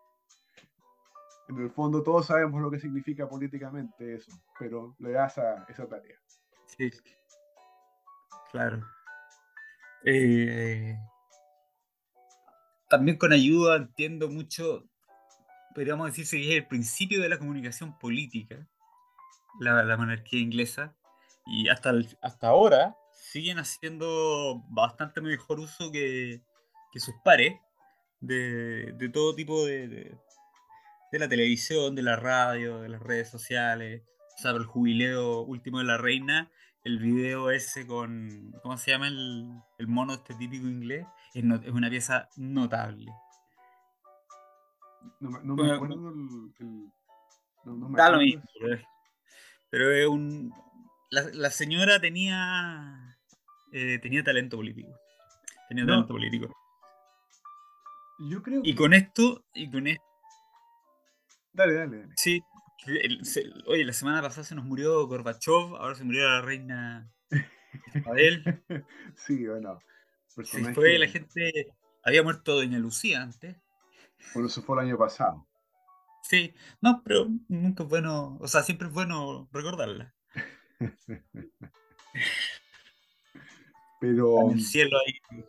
En 1.50 1.58
el 1.58 1.72
fondo 1.72 2.02
todos 2.02 2.28
sabemos 2.28 2.62
lo 2.62 2.72
que 2.72 2.80
significa 2.80 3.28
políticamente 3.28 4.16
eso, 4.16 4.32
pero 4.58 4.96
le 5.00 5.12
da 5.12 5.28
esa, 5.28 5.66
esa 5.68 5.88
tarea. 5.88 6.18
Sí. 6.66 6.90
Claro. 8.52 8.86
Eh, 10.06 10.98
también 12.90 13.18
con 13.18 13.34
ayuda 13.34 13.78
entiendo 13.78 14.30
mucho, 14.30 14.86
podríamos 15.74 16.08
decir 16.08 16.28
que 16.30 16.50
es 16.50 16.62
el 16.62 16.68
principio 16.68 17.22
de 17.22 17.30
la 17.30 17.38
comunicación 17.38 17.98
política, 17.98 18.68
la, 19.60 19.98
monarquía 19.98 20.40
inglesa, 20.40 20.96
y 21.46 21.70
hasta, 21.70 21.92
hasta 22.22 22.48
ahora 22.48 22.96
siguen 23.12 23.60
haciendo 23.60 24.64
bastante 24.70 25.22
mejor 25.22 25.60
uso 25.60 25.92
que, 25.92 26.42
sus 26.96 27.16
pares 27.24 27.60
de, 28.20 29.10
todo 29.14 29.34
tipo 29.34 29.66
de, 29.66 29.88
de, 29.88 31.20
la 31.20 31.28
televisión, 31.28 31.96
de 31.96 32.04
la 32.04 32.16
radio, 32.16 32.82
de 32.82 32.90
las 32.90 33.02
redes 33.02 33.30
sociales, 33.30 34.04
o 34.38 34.42
sea, 34.42 34.52
el 34.52 34.66
jubileo 34.66 35.42
último 35.42 35.80
de 35.80 35.86
la 35.86 35.98
reina 35.98 36.50
el 36.84 37.00
video 37.00 37.52
ese 37.52 37.86
con, 37.86 38.54
¿cómo 38.64 38.78
se 38.78 38.92
llama 38.92 39.08
el, 39.08 39.48
el 39.78 39.88
mono 39.88 40.14
este 40.14 40.34
típico 40.36 40.68
inglés? 40.68 41.06
Es, 41.34 41.44
es 41.44 41.72
una 41.72 41.90
pieza 41.90 42.28
notable. 42.38 43.12
No, 45.20 45.56
me 45.56 45.72
acuerdo 45.72 45.96
el... 46.60 46.92
no, 47.66 47.90
da 47.92 48.10
lo 48.10 48.18
mismo, 48.20 48.44
pero, 49.72 49.92
es 49.92 50.08
un... 50.08 50.54
La, 51.10 51.24
la 51.34 51.50
señora 51.50 52.00
tenía, 52.00 53.18
eh, 53.72 54.00
tenía 54.00 54.24
talento 54.24 54.58
político. 54.58 54.90
Tenía 55.68 55.86
talento 55.86 56.14
político. 56.14 56.56
Yo 58.30 58.44
creo 58.44 58.62
Y 58.64 58.76
con 58.76 58.94
esto, 58.94 59.44
y 59.54 59.72
con 59.72 59.88
esto... 59.88 60.04
Dale, 61.54 61.74
dale, 61.74 61.98
dale. 62.02 62.14
Sí, 62.16 62.42
oye, 63.66 63.84
la 63.84 63.94
semana 63.94 64.22
pasada 64.22 64.44
se 64.44 64.56
nos 64.56 64.66
murió 64.66 65.06
Gorbachev, 65.08 65.76
ahora 65.76 65.96
se 65.96 66.04
murió 66.04 66.28
la 66.28 66.42
reina 66.42 67.12
Isabel. 67.94 68.64
sí, 69.16 69.46
bueno. 69.48 69.80
Sí, 70.28 70.64
fue 70.74 70.98
la 70.98 71.08
gente. 71.08 71.74
Había 72.04 72.24
muerto 72.24 72.56
Doña 72.56 72.80
Lucía 72.80 73.22
antes. 73.22 73.56
Bueno, 74.34 74.48
eso 74.48 74.62
fue 74.62 74.80
el 74.80 74.88
año 74.88 74.98
pasado. 74.98 75.46
Sí, 76.22 76.54
no, 76.82 77.02
pero 77.04 77.28
nunca 77.48 77.84
es 77.84 77.90
bueno. 77.90 78.38
O 78.40 78.48
sea, 78.48 78.64
siempre 78.64 78.88
es 78.88 78.94
bueno 78.94 79.50
recordarla. 79.52 80.14
pero. 84.00 84.50
En 84.50 84.52
el 84.58 84.64
cielo 84.64 84.98
ahí. 85.06 85.44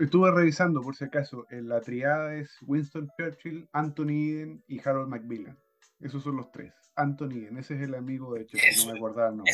Estuve 0.00 0.30
revisando, 0.30 0.80
por 0.80 0.96
si 0.96 1.04
acaso, 1.04 1.46
en 1.50 1.68
la 1.68 1.82
triada 1.82 2.34
es 2.34 2.56
Winston 2.62 3.10
Churchill, 3.18 3.68
Anthony 3.72 4.30
Eden 4.30 4.64
y 4.66 4.80
Harold 4.80 5.08
Macmillan. 5.08 5.58
Esos 6.00 6.22
son 6.22 6.36
los 6.36 6.50
tres. 6.50 6.72
Anthony, 6.96 7.48
ese 7.58 7.74
es 7.74 7.82
el 7.82 7.94
amigo 7.94 8.34
de 8.34 8.42
hecho, 8.42 8.56
no 8.78 8.92
me 8.92 8.98
acordaba 8.98 9.28
el 9.28 9.36
nombre. 9.36 9.52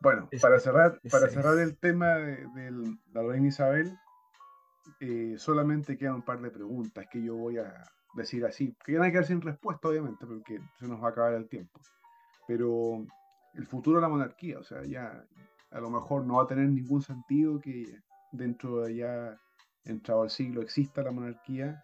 Bueno, 0.00 0.28
para 0.40 0.60
cerrar, 0.60 1.00
para 1.10 1.28
cerrar 1.28 1.58
el 1.58 1.76
tema 1.78 2.14
de, 2.14 2.70
la 3.12 3.22
reina 3.22 3.48
Isabel, 3.48 3.98
eh, 5.00 5.34
solamente 5.38 5.96
quedan 5.96 6.16
un 6.16 6.22
par 6.22 6.40
de 6.40 6.50
preguntas 6.50 7.06
que 7.10 7.22
yo 7.22 7.34
voy 7.34 7.58
a 7.58 7.90
decir 8.16 8.44
así, 8.44 8.74
que 8.84 8.98
van 8.98 9.08
a 9.08 9.12
quedar 9.12 9.26
sin 9.26 9.40
respuesta, 9.40 9.88
obviamente, 9.88 10.26
porque 10.26 10.60
se 10.78 10.88
nos 10.88 11.02
va 11.02 11.08
a 11.08 11.10
acabar 11.10 11.34
el 11.34 11.48
tiempo. 11.48 11.80
Pero 12.48 13.06
el 13.54 13.66
futuro 13.66 13.98
de 13.98 14.02
la 14.02 14.08
monarquía, 14.08 14.58
o 14.58 14.64
sea, 14.64 14.82
ya 14.84 15.24
a 15.70 15.80
lo 15.80 15.90
mejor 15.90 16.24
no 16.24 16.36
va 16.36 16.44
a 16.44 16.46
tener 16.46 16.68
ningún 16.68 17.02
sentido 17.02 17.60
que 17.60 18.00
dentro 18.32 18.82
de 18.82 18.96
ya 18.96 19.36
entrado 19.84 20.24
el 20.24 20.30
siglo 20.30 20.62
exista 20.62 21.02
la 21.02 21.12
monarquía 21.12 21.80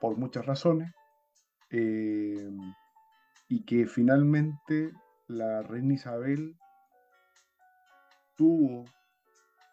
por 0.00 0.16
muchas 0.16 0.46
razones. 0.46 0.92
Eh, 1.70 2.50
y 3.48 3.64
que 3.64 3.86
finalmente 3.86 4.92
la 5.26 5.62
reina 5.62 5.94
Isabel 5.94 6.56
tuvo, 8.36 8.84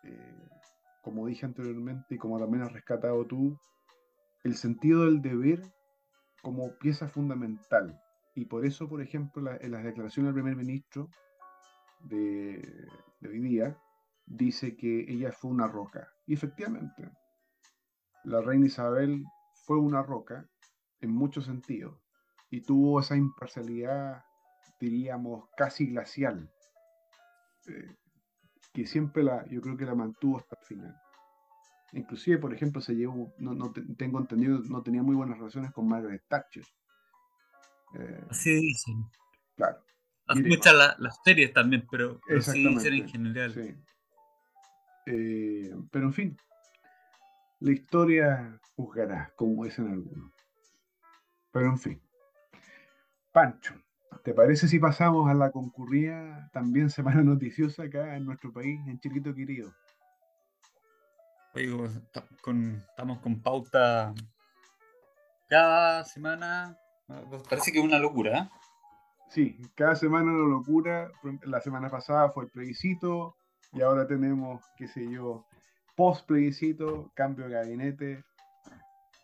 eh, 0.04 0.50
como 1.02 1.28
dije 1.28 1.46
anteriormente 1.46 2.16
y 2.16 2.18
como 2.18 2.40
también 2.40 2.64
has 2.64 2.74
rescatado 2.74 3.26
tú, 3.26 3.58
el 4.46 4.56
sentido 4.56 5.06
del 5.06 5.24
deber 5.24 5.60
como 6.44 6.78
pieza 6.78 7.08
fundamental. 7.08 8.00
Y 8.36 8.46
por 8.46 8.64
eso, 8.64 8.88
por 8.88 9.02
ejemplo, 9.02 9.52
en 9.60 9.72
las 9.72 9.84
declaraciones 9.84 10.28
del 10.28 10.44
primer 10.44 10.56
ministro 10.56 11.10
de, 12.02 12.88
de 13.22 13.30
hoy 13.30 13.40
día, 13.40 13.76
dice 14.28 14.78
que 14.78 15.12
ella 15.12 15.32
fue 15.32 15.50
una 15.50 15.68
roca. 15.68 16.08
Y 16.28 16.36
efectivamente, 16.36 17.10
la 18.24 18.40
reina 18.42 18.68
Isabel 18.68 19.24
fue 19.66 19.80
una 19.80 20.04
roca 20.04 20.48
en 21.02 21.12
muchos 21.12 21.46
sentidos 21.46 22.00
y 22.52 22.62
tuvo 22.62 23.00
esa 23.00 23.16
imparcialidad, 23.16 24.24
diríamos, 24.80 25.50
casi 25.58 25.88
glacial, 25.88 26.52
eh, 27.68 27.96
que 28.74 28.86
siempre 28.86 29.24
la, 29.24 29.44
yo 29.48 29.60
creo 29.60 29.76
que 29.76 29.86
la 29.86 29.96
mantuvo 29.96 30.38
hasta 30.38 30.56
el 30.60 30.66
final. 30.68 30.96
Inclusive, 31.96 32.38
por 32.38 32.54
ejemplo, 32.54 32.82
se 32.82 32.94
llevó, 32.94 33.34
no, 33.38 33.72
tengo 33.98 34.20
entendido, 34.20 34.60
no 34.60 34.84
tenía 34.84 35.02
muy 35.02 35.16
buenas 35.16 35.38
relaciones 35.38 35.72
con 35.72 35.88
Margaret 35.88 36.24
Thatcher. 36.28 36.66
Eh, 37.98 38.26
Así 38.30 38.54
dicen. 38.54 39.06
Claro. 39.56 39.78
Muchas 40.44 40.74
las 41.00 41.20
series 41.24 41.54
también, 41.54 41.88
pero, 41.90 42.20
sí 42.42 42.68
dicen 42.68 42.94
en 42.94 43.08
general. 43.10 43.78
Eh, 45.06 45.74
pero 45.92 46.06
en 46.06 46.14
fin, 46.14 46.38
la 47.60 47.72
historia 47.72 48.60
juzgará, 48.76 49.32
como 49.36 49.64
dicen 49.64 49.88
algunos. 49.88 50.34
Pero 51.52 51.68
en 51.68 51.80
fin. 51.80 52.02
Pancho, 53.32 53.76
¿Te 54.26 54.34
parece 54.34 54.68
si 54.68 54.80
pasamos 54.80 55.30
a 55.30 55.36
la 55.36 55.52
concurrida 55.52 56.50
también 56.52 56.90
semana 56.90 57.22
noticiosa 57.24 57.84
acá 57.84 58.18
en 58.18 58.26
nuestro 58.26 58.52
país, 58.52 58.82
en 58.88 59.00
Chiquito 59.00 59.34
Estamos 61.56 63.20
con 63.20 63.42
pauta 63.42 64.14
cada 65.48 66.04
semana. 66.04 66.78
Parece 67.50 67.72
que 67.72 67.80
es 67.80 67.86
una 67.86 67.98
locura. 67.98 68.40
¿eh? 68.40 68.50
Sí, 69.30 69.58
cada 69.74 69.96
semana 69.96 70.32
una 70.32 70.50
locura. 70.50 71.12
La 71.44 71.62
semana 71.62 71.90
pasada 71.90 72.30
fue 72.32 72.46
el 72.46 72.50
plebiscito 72.50 73.38
y 73.72 73.82
ahora 73.82 74.06
tenemos, 74.06 74.64
qué 74.78 74.88
sé 74.90 75.10
yo, 75.10 75.46
post 75.96 76.26
plebiscito, 76.28 77.12
cambio 77.16 77.48
de 77.48 77.54
gabinete, 77.54 78.24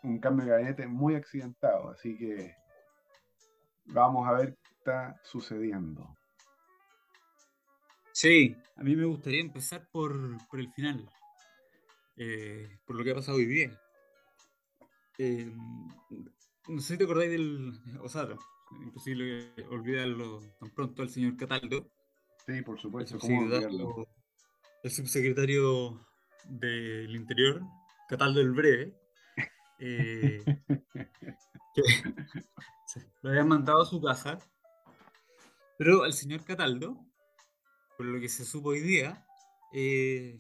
un 0.04 0.20
cambio 0.20 0.46
de 0.46 0.52
gabinete 0.52 0.88
muy 0.88 1.16
accidentado. 1.16 1.90
Así 1.90 2.18
que 2.18 2.56
vamos 3.88 4.26
a 4.28 4.34
ver 4.34 4.58
qué 4.64 4.74
está 4.78 5.20
sucediendo. 5.24 6.16
Sí, 8.14 8.56
a 8.76 8.84
mí 8.84 8.96
me 8.96 9.06
gustaría 9.06 9.42
empezar 9.42 9.88
por, 9.92 10.14
el 10.54 10.72
final, 10.74 11.10
eh, 12.18 12.80
por 12.86 12.96
lo 12.96 13.04
que 13.04 13.12
ha 13.12 13.16
pasado 13.16 13.38
hoy 13.38 13.46
día. 13.46 13.82
Eh, 15.18 15.54
no 16.68 16.82
sé 16.82 16.94
si 16.94 16.98
te 16.98 17.04
acordáis 17.04 17.32
del. 17.32 17.74
O 18.02 18.10
sea, 18.10 18.28
imposible 18.84 19.54
olvidarlo 19.70 20.40
tan 20.60 20.70
pronto 20.72 21.02
al 21.02 21.10
señor 21.10 21.38
Cataldo. 21.38 21.90
Sí, 22.46 22.62
por 22.62 22.80
supuesto. 22.80 23.18
El, 23.24 24.08
el 24.84 24.92
subsecretario 24.92 26.06
del 26.46 27.16
Interior, 27.16 27.62
Cataldo 28.08 28.42
el 28.42 28.52
Breve, 28.52 28.94
eh, 29.80 30.44
que 31.76 31.82
lo 33.22 33.30
habían 33.30 33.48
mandado 33.48 33.82
a 33.82 33.86
su 33.86 34.02
casa, 34.02 34.40
pero 35.78 36.06
el 36.06 36.14
señor 36.14 36.44
Cataldo, 36.44 36.98
por 37.98 38.06
lo 38.06 38.20
que 38.20 38.30
se 38.30 38.46
supo 38.46 38.70
hoy 38.70 38.82
día, 38.82 39.26
eh, 39.74 40.38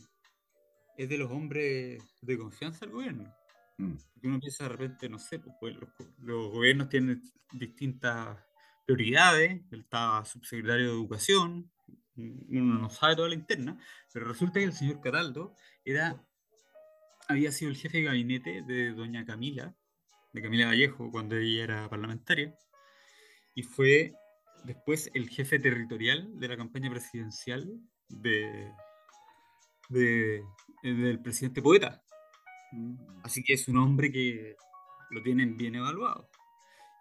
es 1.01 1.09
de 1.09 1.17
los 1.17 1.31
hombres 1.31 1.99
de 2.21 2.37
confianza 2.37 2.85
del 2.85 2.93
gobierno. 2.93 3.33
Mm. 3.77 3.95
uno 4.23 4.39
piensa 4.39 4.65
de 4.65 4.69
repente, 4.69 5.09
no 5.09 5.17
sé, 5.17 5.39
pues, 5.39 5.55
pues 5.59 5.75
los, 6.19 6.51
gobiernos 6.51 6.89
tienen 6.89 7.23
distintas 7.53 8.37
prioridades, 8.85 9.63
él 9.71 9.79
estaba 9.79 10.23
subsecretario 10.25 10.85
de 10.85 10.91
Educación, 10.91 11.71
uno 12.15 12.79
no 12.79 12.89
sabe 12.91 13.15
toda 13.15 13.29
la 13.29 13.35
interna, 13.35 13.79
pero 14.13 14.27
resulta 14.27 14.59
que 14.59 14.65
el 14.65 14.73
señor 14.73 15.01
Cataldo 15.01 15.55
era, 15.83 16.23
había 17.27 17.51
sido 17.51 17.71
el 17.71 17.77
jefe 17.77 17.97
de 17.97 18.03
gabinete 18.03 18.61
de 18.61 18.91
doña 18.93 19.25
Camila, 19.25 19.75
de 20.33 20.41
Camila 20.43 20.67
Vallejo, 20.67 21.09
cuando 21.09 21.35
ella 21.35 21.63
era 21.63 21.89
parlamentaria, 21.89 22.55
y 23.55 23.63
fue 23.63 24.13
después 24.65 25.09
el 25.15 25.29
jefe 25.29 25.57
territorial 25.57 26.39
de 26.39 26.47
la 26.47 26.57
campaña 26.57 26.91
presidencial 26.91 27.81
de, 28.07 28.71
de 29.91 30.43
del 30.83 31.21
presidente 31.21 31.61
Poeta. 31.61 32.01
Mm. 32.71 32.95
Así 33.23 33.43
que 33.43 33.53
es 33.53 33.67
un 33.67 33.77
hombre 33.77 34.11
que 34.11 34.55
lo 35.11 35.21
tienen 35.21 35.57
bien 35.57 35.75
evaluado. 35.75 36.29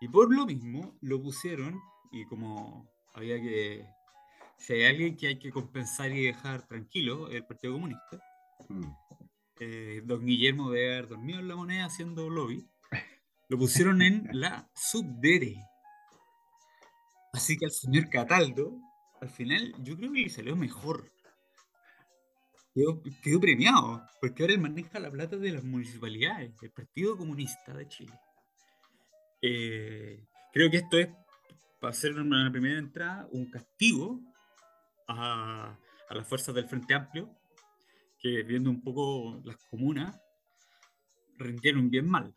Y 0.01 0.09
por 0.09 0.35
lo 0.35 0.47
mismo 0.47 0.97
lo 1.01 1.23
pusieron, 1.23 1.81
y 2.11 2.25
como 2.27 2.89
había 3.15 3.41
que. 3.41 3.87
Si 4.59 4.75
hay 4.75 4.85
alguien 4.85 5.17
que 5.17 5.29
hay 5.29 5.39
que 5.39 5.51
compensar 5.51 6.13
y 6.13 6.27
dejar 6.27 6.67
tranquilo, 6.67 7.31
el 7.31 7.47
Partido 7.47 7.75
Comunista, 7.75 8.23
mm. 8.69 8.85
eh, 9.61 10.03
don 10.05 10.25
Guillermo 10.25 10.71
debe 10.71 10.93
haber 10.93 11.09
dormido 11.09 11.41
en 11.41 11.49
la 11.49 11.57
moneda 11.57 11.87
haciendo 11.87 12.29
lobby, 12.29 12.69
lo 13.49 13.59
pusieron 13.59 14.03
en 14.03 14.29
la 14.33 14.71
subdere. 14.75 15.57
Así 17.33 17.57
que 17.57 17.67
al 17.67 17.73
señor 17.73 18.11
Cataldo, 18.11 18.77
al 19.21 19.31
final, 19.31 19.73
yo 19.83 19.97
creo 19.97 20.13
que 20.13 20.23
le 20.23 20.31
salió 20.31 20.57
mejor 20.57 21.11
quedó, 22.75 23.41
premiado, 23.41 24.03
porque 24.21 24.43
ahora 24.43 24.55
él 24.55 24.61
maneja 24.61 24.99
la 25.01 25.11
plata 25.11 25.37
de 25.37 25.53
las 25.53 25.65
municipalidades, 25.65 26.57
del 26.61 26.71
Partido 26.71 27.17
Comunista 27.17 27.73
de 27.75 27.89
Chile. 27.89 28.13
Eh, 29.43 30.25
creo 30.53 30.71
que 30.71 30.79
esto 30.79 30.99
es, 30.99 31.09
para 31.81 31.91
hacer 31.91 32.13
una 32.19 32.51
primera 32.51 32.79
entrada, 32.79 33.27
un 33.33 33.51
castigo 33.51 34.21
a, 35.09 35.77
las 36.11 36.27
fuerzas 36.27 36.55
del 36.55 36.69
Frente 36.69 36.95
Amplio, 36.95 37.31
que 38.19 38.43
viendo 38.43 38.71
un 38.71 38.83
poco 38.83 39.41
las 39.45 39.57
comunas, 39.71 40.21
rindieron 41.39 41.89
bien 41.89 42.09
mal, 42.09 42.35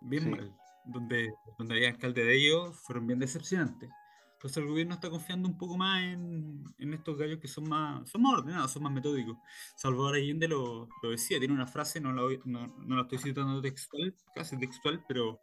bien 0.00 0.30
mal, 0.30 0.54
donde, 0.86 1.28
donde 1.58 1.74
había 1.74 1.88
alcalde 1.90 2.24
de 2.24 2.36
ellos, 2.36 2.80
fueron 2.80 3.06
bien 3.06 3.18
decepcionantes. 3.18 3.90
Entonces 4.38 4.58
el 4.58 4.68
gobierno 4.68 4.94
está 4.94 5.10
confiando 5.10 5.48
un 5.48 5.58
poco 5.58 5.76
más 5.76 6.00
en, 6.00 6.64
estos 6.92 7.18
gallos 7.18 7.40
que 7.40 7.48
son 7.48 7.68
más, 7.68 8.08
son 8.08 8.22
más 8.22 8.34
ordenados, 8.34 8.70
son 8.70 8.84
más 8.84 8.92
metódicos. 8.92 9.36
Salvador 9.74 10.14
Allende 10.14 10.46
lo, 10.46 10.88
lo 11.02 11.10
decía, 11.10 11.40
tiene 11.40 11.54
una 11.54 11.66
frase, 11.66 12.00
no 12.00 12.12
la, 12.12 12.22
no, 12.44 12.72
la 12.94 13.02
estoy 13.02 13.18
citando 13.18 13.60
textual, 13.60 14.14
casi 14.36 14.56
textual, 14.56 15.04
pero 15.08 15.40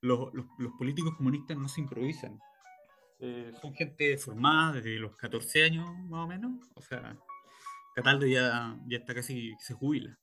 los, 0.00 0.32
políticos 0.76 1.14
comunistas 1.16 1.56
no 1.56 1.68
se 1.68 1.82
improvisan. 1.82 2.40
Eh, 3.20 3.52
son 3.62 3.72
gente 3.72 4.18
formada 4.18 4.72
desde 4.72 4.98
los 4.98 5.14
14 5.14 5.62
años 5.62 5.88
más 6.08 6.24
o 6.24 6.26
menos. 6.26 6.58
O 6.74 6.82
sea, 6.82 7.16
Cataldo 7.94 8.26
ya, 8.26 8.76
ya 8.88 8.98
está 8.98 9.14
casi, 9.14 9.54
se 9.60 9.74
jubila. 9.74 10.18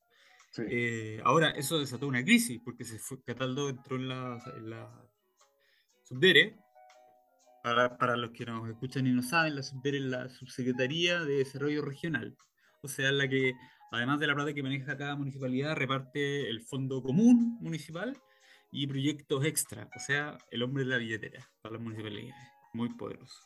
Eh, 0.58 1.18
ahora, 1.24 1.52
eso 1.52 1.78
desató 1.78 2.06
una 2.08 2.22
crisis, 2.22 2.60
porque 2.62 2.84
se 2.84 2.98
fue, 2.98 3.22
Cataldo 3.22 3.70
entró 3.70 3.96
en 3.96 4.08
la, 4.08 4.38
en 4.54 4.68
la 4.68 5.08
Subdere, 6.02 6.61
para, 7.62 8.16
los 8.16 8.32
que 8.32 8.44
nos 8.44 8.68
escuchan 8.68 9.06
y 9.06 9.10
no 9.10 9.22
saben, 9.22 9.54
la 9.54 9.60
es 9.60 9.72
la 9.84 10.28
Subsecretaría 10.28 11.24
de 11.24 11.38
Desarrollo 11.38 11.82
Regional. 11.82 12.36
O 12.82 12.88
sea, 12.88 13.12
la 13.12 13.28
que, 13.28 13.52
además 13.92 14.18
de 14.18 14.26
la 14.26 14.34
plata 14.34 14.52
que 14.52 14.62
maneja 14.62 14.96
cada 14.96 15.14
municipalidad, 15.14 15.76
reparte 15.76 16.48
el 16.48 16.60
fondo 16.60 17.02
común 17.02 17.58
municipal 17.60 18.16
y 18.72 18.86
proyectos 18.86 19.44
extra. 19.44 19.88
O 19.94 20.00
sea, 20.00 20.38
el 20.50 20.62
hombre 20.62 20.82
de 20.82 20.90
la 20.90 20.96
billetera 20.96 21.48
para 21.60 21.74
las 21.74 21.82
municipalidades. 21.82 22.34
Muy 22.72 22.88
poderoso. 22.94 23.38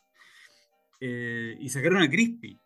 Eh, 1.00 1.56
y 1.60 1.68
sacaron 1.68 2.02
a 2.02 2.08
Crispy. 2.08 2.58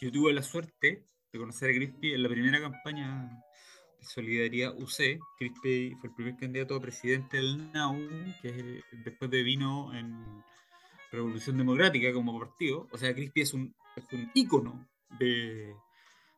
Yo 0.00 0.12
tuve 0.12 0.32
la 0.32 0.42
suerte 0.42 1.04
de 1.32 1.38
conocer 1.38 1.70
a 1.70 1.74
Crispy 1.74 2.12
en 2.12 2.22
la 2.22 2.28
primera 2.28 2.60
campaña 2.60 3.28
de 3.98 4.04
Solidaridad 4.04 4.76
UC. 4.76 5.18
Crispy 5.38 5.96
fue 5.98 6.10
el 6.10 6.14
primer 6.14 6.36
candidato 6.36 6.76
a 6.76 6.80
presidente 6.80 7.38
del 7.38 7.72
NAU, 7.72 7.98
que 8.40 8.80
después 9.04 9.28
de 9.28 9.42
vino 9.42 9.92
en 9.92 10.44
Revolución 11.10 11.56
Democrática 11.56 12.12
como 12.12 12.38
partido, 12.38 12.88
o 12.90 12.98
sea, 12.98 13.14
Crispy 13.14 13.40
es 13.42 13.54
un, 13.54 13.74
es 13.96 14.04
un 14.12 14.30
ícono 14.34 14.88
de, 15.18 15.74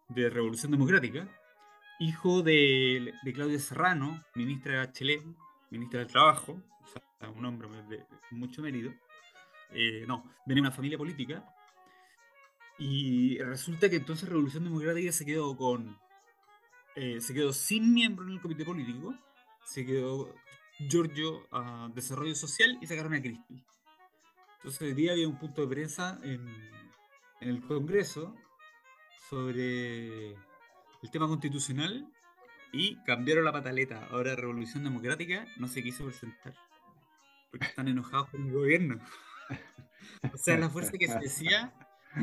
Revolución 0.09 0.73
Democrática, 0.73 1.29
hijo 1.99 2.43
de, 2.43 3.13
de, 3.23 3.33
Claudia 3.33 3.59
Serrano, 3.59 4.25
ministra 4.35 4.73
de 4.73 4.79
Bachelet, 4.79 5.23
ministra 5.71 6.01
del 6.01 6.09
Trabajo, 6.09 6.63
o 6.83 7.19
sea, 7.19 7.31
un 7.31 7.45
hombre 7.45 7.69
de, 7.89 8.05
mucho 8.31 8.63
mérito, 8.63 8.93
eh, 9.71 10.05
no, 10.07 10.25
viene 10.47 10.61
de 10.61 10.67
una 10.69 10.73
familia 10.73 10.99
política, 10.99 11.45
y 12.79 13.39
resulta 13.39 13.91
que 13.91 13.97
entonces 13.97 14.29
Revolución 14.29 14.65
Democrática 14.65 15.13
se 15.13 15.27
quedó 15.27 15.57
con, 15.57 15.99
eh, 16.97 17.21
se 17.21 17.35
quedó 17.35 17.53
sin 17.53 17.93
miembro 17.93 18.27
en 18.27 18.33
el 18.33 18.41
comité 18.41 18.65
político, 18.65 19.15
se 19.65 19.85
quedó 19.85 20.35
Giorgio 20.89 21.47
a 21.53 21.91
Desarrollo 21.95 22.35
Social 22.35 22.79
y 22.81 22.87
sacaron 22.87 23.15
a 23.15 23.21
Crispy. 23.21 23.63
Entonces 24.61 24.83
hoy 24.83 24.93
día 24.93 25.13
había 25.13 25.27
un 25.27 25.39
punto 25.39 25.63
de 25.63 25.69
prensa 25.69 26.19
en, 26.23 26.47
el 27.41 27.63
Congreso 27.63 28.37
sobre 29.31 30.33
el 30.33 31.11
tema 31.11 31.27
constitucional 31.29 32.07
y 32.71 33.03
cambiaron 33.05 33.47
la 33.47 33.53
pataleta. 33.53 34.07
Ahora 34.11 34.37
Revolución 34.37 34.85
Democrática 34.85 35.47
no 35.57 35.67
se 35.67 35.83
quiso 35.83 36.05
presentar 36.05 36.53
porque 37.51 37.69
están 37.69 37.89
enojados 37.89 38.29
con 38.29 38.47
el 38.47 38.53
gobierno. 38.53 39.01
o 40.31 40.37
sea, 40.37 40.59
la 40.59 40.69
fuerza 40.69 40.93
que 40.99 41.09
se 41.09 41.19
decía, 41.19 41.73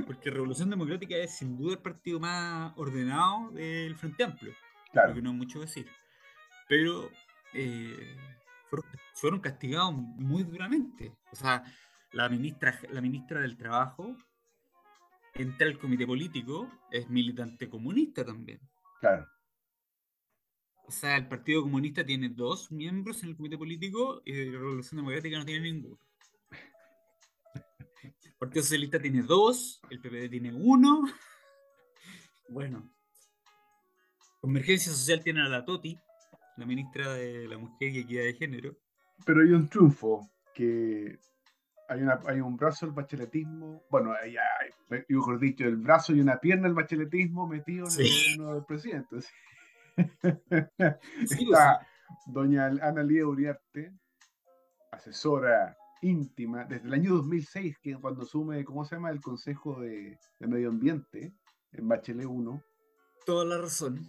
porque 0.05 0.29
Revolución 0.29 0.69
Democrática 0.69 1.15
es 1.15 1.35
sin 1.35 1.57
duda 1.57 1.73
el 1.73 1.79
partido 1.79 2.19
más 2.19 2.71
ordenado 2.75 3.49
del 3.49 3.95
Frente 3.95 4.23
Amplio. 4.23 4.53
Claro. 4.91 5.15
que 5.15 5.23
no 5.23 5.31
hay 5.31 5.35
mucho 5.35 5.59
que 5.59 5.65
decir. 5.65 5.89
Pero 6.69 7.09
eh, 7.55 8.15
fueron, 8.69 8.91
fueron 9.15 9.39
castigados 9.39 9.91
muy 9.95 10.43
duramente. 10.43 11.11
O 11.31 11.35
sea, 11.35 11.63
la 12.11 12.29
ministra, 12.29 12.79
la 12.91 13.01
ministra 13.01 13.41
del 13.41 13.57
Trabajo 13.57 14.15
entra 15.33 15.67
al 15.67 15.77
comité 15.77 16.05
político, 16.05 16.71
es 16.91 17.09
militante 17.09 17.69
comunista 17.69 18.25
también. 18.25 18.59
Claro. 18.99 19.27
O 20.87 20.91
sea, 20.91 21.17
el 21.17 21.27
Partido 21.27 21.63
Comunista 21.63 22.05
tiene 22.05 22.29
dos 22.29 22.71
miembros 22.71 23.21
en 23.21 23.29
el 23.29 23.35
comité 23.35 23.57
político 23.57 24.21
y 24.25 24.33
la 24.33 24.57
Revolución 24.57 24.97
Democrática 24.97 25.37
no 25.37 25.45
tiene 25.45 25.71
ninguno. 25.71 25.99
El 28.03 28.33
Partido 28.39 28.63
Socialista 28.63 28.99
tiene 28.99 29.21
dos, 29.23 29.81
el 29.89 29.99
PPD 29.99 30.29
tiene 30.29 30.53
uno. 30.53 31.03
Bueno. 32.49 32.89
Convergencia 34.39 34.93
Social 34.93 35.21
tiene 35.21 35.41
a 35.41 35.49
la 35.49 35.65
Toti, 35.65 35.99
la 36.55 36.65
ministra 36.65 37.13
de 37.15 37.47
la 37.47 37.57
Mujer 37.57 37.91
y 37.91 37.99
Equidad 37.99 38.23
de 38.23 38.33
Género. 38.35 38.77
Pero 39.25 39.41
hay 39.41 39.49
un 39.49 39.67
triunfo 39.67 40.31
que 40.53 41.19
hay, 41.87 42.01
una, 42.01 42.19
hay 42.25 42.39
un 42.39 42.57
brazo 42.57 42.85
del 42.85 42.95
bacheletismo, 42.95 43.83
bueno, 43.89 44.13
hay, 44.21 44.35
hay, 44.37 45.01
mejor 45.09 45.39
dicho, 45.39 45.65
el 45.65 45.77
brazo 45.77 46.13
y 46.13 46.19
una 46.19 46.37
pierna 46.37 46.63
del 46.63 46.73
bacheletismo 46.73 47.47
metido 47.47 47.87
en 47.87 48.01
el 48.01 48.07
gobierno 48.07 48.53
del 48.55 48.65
presidente. 48.65 49.17
Está 51.21 51.87
doña 52.25 52.67
Ana 52.67 53.03
Lía 53.03 53.25
Uriarte, 53.25 53.93
asesora 54.91 55.77
íntima, 56.01 56.65
desde 56.65 56.87
el 56.87 56.93
año 56.93 57.15
2006, 57.15 57.77
que 57.81 57.95
cuando 57.95 58.23
asume, 58.23 58.63
¿cómo 58.63 58.85
se 58.85 58.95
llama?, 58.95 59.09
el 59.09 59.21
Consejo 59.21 59.79
de, 59.79 60.17
Medio 60.39 60.69
Ambiente 60.69 61.33
en 61.71 61.87
Bachelet 61.87 62.25
1. 62.25 62.61
Toda 63.25 63.45
la 63.45 63.57
razón. 63.57 63.99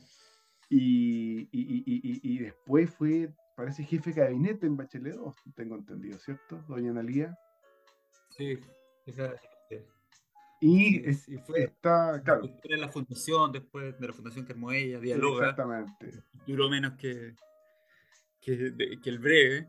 Y, 0.68 1.48
y, 1.50 1.82
y, 1.86 2.20
y, 2.22 2.38
después 2.38 2.90
fue, 2.90 3.34
parece, 3.56 3.84
jefe 3.84 4.12
de 4.12 4.20
gabinete 4.20 4.66
en 4.66 4.76
Bachelet 4.76 5.14
2, 5.14 5.34
tengo 5.54 5.76
entendido, 5.76 6.18
¿cierto? 6.18 6.62
Doña 6.68 6.90
Analía. 6.90 7.36
Sí, 8.38 8.56
Y, 10.60 11.12
fue, 11.44 11.64
está, 11.64 12.22
claro. 12.24 12.42
La 12.64 12.88
fundación, 12.88 13.50
después 13.50 13.98
de 13.98 14.06
la 14.06 14.12
fundación 14.12 14.46
que 14.46 14.52
armó 14.52 14.70
ella, 14.70 15.00
dialoga. 15.00 15.50
Exactamente. 15.50 16.22
Duró 16.46 16.70
menos 16.70 16.94
que, 16.94 17.34
que, 18.40 18.74
que 19.02 19.10
el 19.10 19.18
breve. 19.18 19.68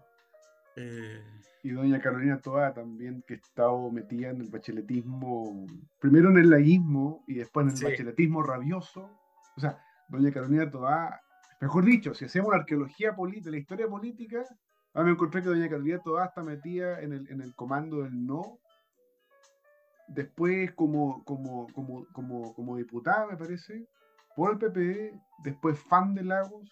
Eh, 0.75 1.23
y 1.63 1.71
doña 1.71 1.99
Carolina 1.99 2.39
Toa 2.39 2.73
también, 2.73 3.23
que 3.27 3.33
estaba 3.33 3.91
metida 3.91 4.29
en 4.29 4.41
el 4.41 4.49
bacheletismo, 4.49 5.65
primero 5.99 6.29
en 6.29 6.37
el 6.37 6.49
laísmo 6.49 7.23
y 7.27 7.33
después 7.33 7.67
en 7.67 7.75
el 7.75 7.91
bacheletismo 7.91 8.43
rabioso. 8.43 9.09
O 9.57 9.59
sea, 9.59 9.83
doña 10.07 10.31
Carolina 10.31 10.69
Toa, 10.69 11.19
mejor 11.59 11.83
dicho, 11.85 12.13
si 12.13 12.25
hacemos 12.25 12.51
la 12.51 12.59
arqueología 12.59 13.15
política, 13.15 13.49
la 13.49 13.57
historia 13.57 13.87
política, 13.87 14.45
a 14.93 15.03
me 15.03 15.11
encontré 15.11 15.41
que 15.41 15.49
doña 15.49 15.69
Carolina 15.69 15.99
Toa 15.99 16.25
está 16.25 16.43
metida 16.43 17.01
en 17.01 17.13
el, 17.13 17.29
en 17.29 17.41
el 17.41 17.53
comando 17.53 18.03
del 18.03 18.25
no. 18.25 18.59
Después 20.07 20.71
como, 20.73 21.23
como, 21.23 21.67
como, 21.73 22.07
como, 22.11 22.53
como 22.55 22.77
diputada, 22.77 23.27
me 23.27 23.37
parece, 23.37 23.87
por 24.35 24.53
el 24.53 24.57
PP, 24.57 25.13
después 25.43 25.79
fan 25.79 26.15
de 26.15 26.23
Lagos, 26.23 26.67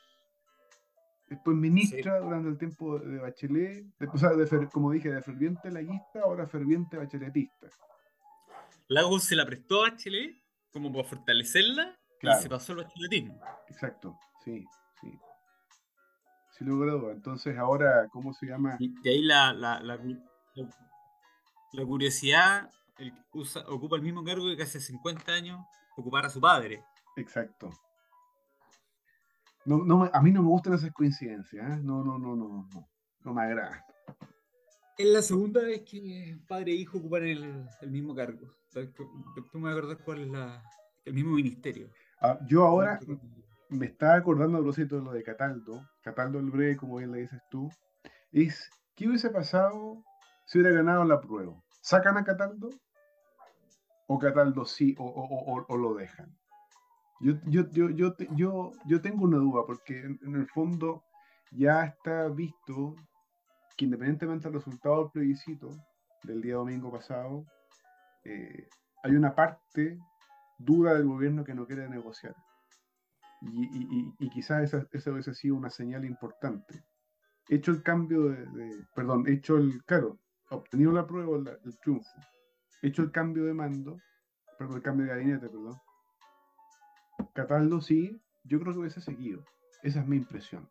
después 1.29 1.55
ministra 1.55 2.19
durante 2.19 2.49
el 2.49 2.57
tiempo 2.57 2.97
de 2.97 3.19
Bachelet, 3.19 3.85
después, 3.99 4.23
como 4.71 4.91
dije, 4.91 5.11
de 5.11 5.21
ferviente 5.21 5.69
laguista, 5.69 6.21
ahora 6.23 6.47
ferviente 6.47 6.97
bacheletista. 6.97 7.67
Lagos 8.87 9.25
se 9.25 9.35
la 9.35 9.45
prestó 9.45 9.85
a 9.85 9.91
Bachelet 9.91 10.35
como 10.71 10.91
para 10.91 11.03
fortalecerla 11.03 11.95
y 12.21 12.41
se 12.41 12.49
pasó 12.49 12.73
al 12.73 12.79
bacheletismo. 12.79 13.39
Exacto, 13.67 14.17
sí, 14.43 14.65
sí. 14.99 15.19
Sí 16.57 16.65
logró. 16.65 17.11
Entonces 17.11 17.57
ahora, 17.57 18.07
¿cómo 18.11 18.33
se 18.33 18.47
llama? 18.47 18.77
Y 18.79 18.99
de 19.01 19.09
ahí 19.09 19.21
la, 19.21 19.53
la, 19.53 19.79
la, 19.79 19.99
la 21.73 21.85
curiosidad, 21.85 22.69
el, 22.97 23.13
usa, 23.33 23.63
ocupa 23.67 23.95
el 23.95 24.01
mismo 24.01 24.23
cargo 24.23 24.45
que 24.55 24.63
hace 24.63 24.79
50 24.79 25.31
años 25.31 25.59
ocupara 25.95 26.29
su 26.29 26.41
padre. 26.41 26.83
Exacto. 27.15 27.69
No, 29.65 29.83
no, 29.83 30.09
a 30.11 30.21
mí 30.21 30.31
no 30.31 30.41
me 30.41 30.47
gustan 30.47 30.73
esas 30.73 30.93
coincidencias, 30.93 31.69
¿eh? 31.69 31.81
no, 31.83 32.03
no, 32.03 32.17
no, 32.17 32.35
no, 32.35 32.67
no, 32.73 32.89
no 33.19 33.33
me 33.33 33.41
agrada. 33.41 33.85
Es 34.97 35.07
la 35.07 35.21
segunda 35.21 35.61
vez 35.61 35.81
que 35.81 36.39
padre 36.47 36.71
e 36.71 36.75
hijo 36.75 36.97
ocupan 36.97 37.23
el, 37.23 37.67
el 37.81 37.91
mismo 37.91 38.15
cargo. 38.15 38.47
Tú 39.51 39.59
me 39.59 39.69
acordás 39.69 39.97
cuál 40.03 40.21
es 40.21 40.27
la, 40.29 40.63
el 41.05 41.13
mismo 41.13 41.31
ministerio. 41.35 41.89
Ah, 42.21 42.39
yo 42.47 42.65
ahora 42.65 42.99
me 43.69 43.87
estaba 43.87 44.15
acordando 44.15 44.57
a 44.57 44.61
propósito 44.61 44.97
de 44.97 45.03
lo 45.03 45.11
de 45.11 45.23
Cataldo, 45.23 45.81
Cataldo 46.01 46.39
el 46.39 46.51
breve, 46.51 46.77
como 46.77 46.97
bien 46.97 47.11
le 47.11 47.19
dices 47.19 47.41
tú, 47.49 47.69
es 48.31 48.69
¿qué 48.95 49.07
hubiese 49.07 49.29
pasado 49.29 50.03
si 50.45 50.59
hubiera 50.59 50.75
ganado 50.75 51.03
la 51.03 51.19
prueba? 51.19 51.53
¿Sacan 51.81 52.17
a 52.17 52.23
Cataldo? 52.23 52.69
¿O 54.07 54.19
Cataldo 54.19 54.65
sí 54.65 54.95
o, 54.97 55.05
o, 55.05 55.53
o, 55.53 55.65
o 55.67 55.77
lo 55.77 55.95
dejan? 55.95 56.35
Yo, 57.19 57.33
yo, 57.45 57.69
yo, 57.71 57.89
yo, 57.89 58.15
yo, 58.35 58.71
yo 58.85 59.01
tengo 59.01 59.25
una 59.25 59.37
duda, 59.37 59.63
porque 59.65 59.99
en, 59.99 60.35
el 60.35 60.47
fondo 60.47 61.03
ya 61.51 61.85
está 61.85 62.27
visto 62.29 62.95
que 63.75 63.85
independientemente 63.85 64.47
del 64.47 64.59
resultado 64.59 65.03
del 65.03 65.11
plebiscito 65.11 65.69
del 66.23 66.41
día 66.41 66.55
domingo 66.55 66.91
pasado, 66.91 67.45
eh, 68.23 68.67
hay 69.03 69.11
una 69.13 69.33
parte 69.33 69.97
dura 70.59 70.93
del 70.93 71.07
gobierno 71.07 71.43
que 71.43 71.53
no 71.53 71.65
quiere 71.65 71.89
negociar. 71.89 72.35
Y, 73.41 74.29
quizás 74.29 74.63
esa, 74.63 74.87
esa, 74.91 75.11
hubiese 75.11 75.33
sido 75.33 75.55
una 75.55 75.69
señal 75.69 76.05
importante. 76.05 76.83
Hecho 77.49 77.71
el 77.71 77.83
cambio 77.83 78.23
de, 78.23 78.85
perdón, 78.95 79.25
hecho 79.27 79.57
el, 79.57 79.83
claro, 79.85 80.19
obtenido 80.49 80.91
la 80.91 81.05
prueba, 81.07 81.37
el 81.37 81.79
triunfo, 81.79 82.09
hecho 82.81 83.03
el 83.03 83.11
cambio 83.11 83.45
de 83.45 83.53
mando, 83.53 83.97
perdón, 84.57 84.77
el 84.77 84.83
cambio 84.83 85.05
de 85.05 85.11
gabinete, 85.11 85.47
perdón, 85.47 85.77
Cataldo 87.33 87.81
sí, 87.81 88.19
yo 88.43 88.59
creo 88.59 88.73
que 88.73 88.79
hubiese 88.79 89.01
seguido. 89.01 89.45
Esa 89.83 90.01
es 90.01 90.07
mi 90.07 90.17
impresión. 90.17 90.67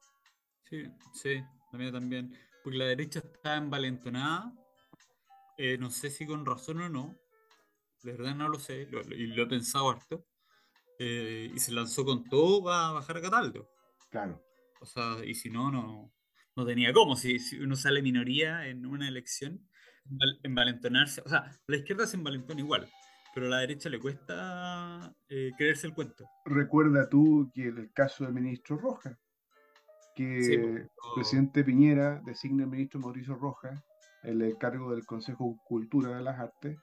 Sí, 0.68 0.84
sí, 1.12 1.44
también 1.70 1.92
también. 1.92 2.36
Porque 2.62 2.78
la 2.78 2.86
derecha 2.86 3.20
está 3.20 3.56
envalentonada. 3.56 4.52
Eh, 5.58 5.78
no 5.78 5.90
sé 5.90 6.10
si 6.10 6.26
con 6.26 6.44
razón 6.44 6.80
o 6.80 6.88
no. 6.88 7.16
De 8.02 8.12
verdad 8.12 8.34
no 8.34 8.48
lo 8.48 8.58
sé. 8.58 8.88
y 9.10 9.26
lo 9.28 9.44
he 9.44 9.46
pensado 9.46 9.90
harto. 9.90 10.26
Eh, 10.98 11.50
y 11.54 11.58
se 11.58 11.72
lanzó 11.72 12.04
con 12.04 12.24
todo 12.24 12.64
para 12.64 12.92
bajar 12.92 13.18
a 13.18 13.22
Cataldo. 13.22 13.68
Claro. 14.10 14.42
O 14.80 14.86
sea, 14.86 15.24
y 15.24 15.34
si 15.34 15.50
no, 15.50 15.70
no, 15.70 16.12
no 16.54 16.66
tenía 16.66 16.92
cómo. 16.92 17.16
Si, 17.16 17.38
si 17.38 17.58
uno 17.58 17.76
sale 17.76 18.02
minoría 18.02 18.66
en 18.68 18.86
una 18.86 19.08
elección, 19.08 19.68
envalentonarse. 20.42 21.22
O 21.22 21.28
sea, 21.28 21.58
la 21.66 21.76
izquierda 21.76 22.06
se 22.06 22.16
envalentona 22.16 22.60
igual 22.60 22.88
pero 23.36 23.48
a 23.48 23.50
la 23.50 23.58
derecha 23.58 23.90
le 23.90 24.00
cuesta 24.00 25.14
eh, 25.28 25.50
creerse 25.58 25.86
el 25.86 25.92
cuento. 25.92 26.24
Recuerda 26.46 27.06
tú 27.06 27.50
que 27.52 27.64
el 27.64 27.92
caso 27.92 28.24
del 28.24 28.32
ministro 28.32 28.78
Rojas, 28.78 29.14
que 30.14 30.54
el 30.54 30.90
presidente 31.14 31.62
Piñera 31.62 32.22
designa 32.24 32.64
al 32.64 32.70
ministro 32.70 32.98
Mauricio 32.98 33.34
Rojas 33.34 33.84
el 34.22 34.56
cargo 34.56 34.90
del 34.90 35.04
Consejo 35.04 35.54
Cultura 35.66 36.16
de 36.16 36.22
las 36.22 36.40
Artes, 36.40 36.78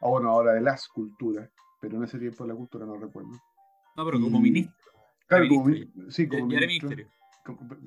o 0.00 0.06
ah, 0.06 0.08
bueno, 0.08 0.30
ahora 0.30 0.54
de 0.54 0.62
las 0.62 0.88
culturas, 0.88 1.50
pero 1.80 1.96
en 1.96 2.04
ese 2.04 2.18
tiempo 2.18 2.46
la 2.46 2.54
cultura 2.54 2.86
no 2.86 2.96
recuerdo. 2.96 3.32
No, 3.96 4.04
pero 4.04 4.20
como 4.20 4.40
ministro. 4.40 4.74
Claro, 5.26 5.48
como, 5.48 5.70
sí, 6.08 6.28
como 6.28 6.46
ministro. 6.46 6.90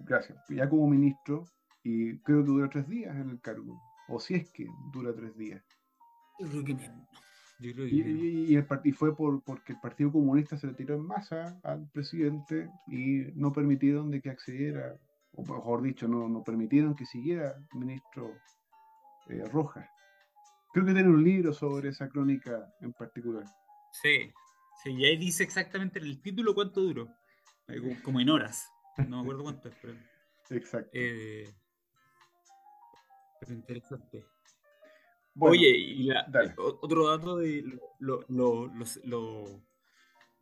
gracias. 0.06 0.38
Ya 0.50 0.70
como 0.70 0.88
ministro, 0.88 1.46
y 1.84 2.20
creo 2.20 2.42
que 2.42 2.48
dura 2.52 2.70
tres 2.70 2.88
días 2.88 3.16
en 3.16 3.30
el 3.30 3.42
cargo, 3.42 3.82
o 4.08 4.20
si 4.20 4.36
es 4.36 4.50
que 4.52 4.68
dura 4.92 5.14
tres 5.16 5.36
días. 5.38 5.64
Yo 6.40 6.50
creo 6.50 6.66
que 6.66 6.76
y, 7.62 8.56
el 8.56 8.66
partido 8.66 8.96
fue 8.98 9.16
por, 9.16 9.44
porque 9.44 9.74
el 9.74 9.80
Partido 9.80 10.12
Comunista 10.12 10.58
se 10.58 10.66
le 10.66 10.74
tiró 10.74 10.96
en 10.96 11.06
masa 11.06 11.60
al 11.64 11.88
presidente 11.92 12.70
y 12.88 13.26
no 13.36 13.52
permitieron 13.52 14.10
de 14.10 14.20
que 14.20 14.32
accediera, 14.32 14.98
o 15.34 15.44
mejor 15.44 15.84
dicho, 15.84 16.08
no, 16.08 16.28
no 16.28 16.44
permitieron 16.44 16.96
que 16.96 17.06
siguiera 17.06 17.56
ministro 17.74 18.32
eh, 19.28 19.44
Rojas. 19.52 19.88
Creo 20.74 20.86
que 20.86 20.94
tiene 20.94 21.10
un 21.10 21.24
libro 21.24 21.54
sobre 21.54 21.90
esa 21.90 22.10
crónica 22.10 22.68
en 22.80 22.94
particular. 22.94 23.46
Sí, 23.92 24.32
sí, 24.84 24.92
y 24.92 25.06
ahí 25.06 25.18
dice 25.18 25.44
exactamente 25.44 26.00
en 26.00 26.06
el 26.06 26.22
título 26.22 26.54
cuánto 26.54 26.82
duró, 26.82 27.08
eh, 27.68 27.98
como 28.04 28.20
en 28.20 28.30
horas, 28.30 28.68
no 29.08 29.18
me 29.18 29.22
acuerdo 29.22 29.44
cuánto 29.44 29.70
es, 29.70 29.76
pero... 29.82 29.94
Exacto. 30.50 30.90
Eh, 30.94 31.50
pero 33.40 33.54
interesante. 33.54 34.26
Oye, 35.40 35.70
y 35.78 36.10
otro 36.58 37.08
dato 37.08 37.38
de 37.38 37.64
lo, 38.00 38.26
lo, 38.28 38.70
lo, 39.06 39.64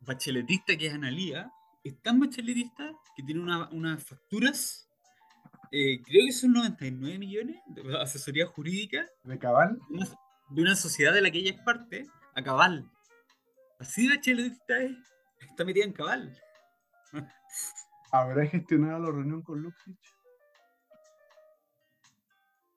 bacheletista 0.00 0.76
que 0.76 0.86
es 0.86 0.94
Analía, 0.94 1.52
es 1.84 2.00
tan 2.02 2.18
bacheletista 2.18 2.92
que 3.16 3.22
tiene 3.22 3.40
unas 3.70 4.04
facturas, 4.04 4.90
eh, 5.72 6.02
creo 6.02 6.26
que 6.26 6.32
son 6.32 6.52
99 6.52 7.18
millones 7.18 7.56
de 7.66 7.98
asesoría 7.98 8.46
jurídica. 8.46 9.06
¿De 9.22 9.38
cabal? 9.38 9.78
De 10.50 10.62
una, 10.62 10.74
sociedad 10.74 11.12
de 11.12 11.20
la 11.20 11.30
que 11.30 11.38
ella 11.38 11.52
es 11.52 11.62
parte, 11.62 12.06
a 12.34 12.42
cabal. 12.42 12.90
Así 13.80 14.06
de 14.06 14.16
bacheletista 14.16 14.82
es, 14.82 14.92
está 15.40 15.64
metida 15.64 15.84
en 15.84 15.92
cabal. 15.94 16.38
¿Habrá 18.12 18.46
gestionado 18.46 18.98
la 18.98 19.10
reunión 19.10 19.42
con 19.42 19.62
Luxich? 19.62 19.98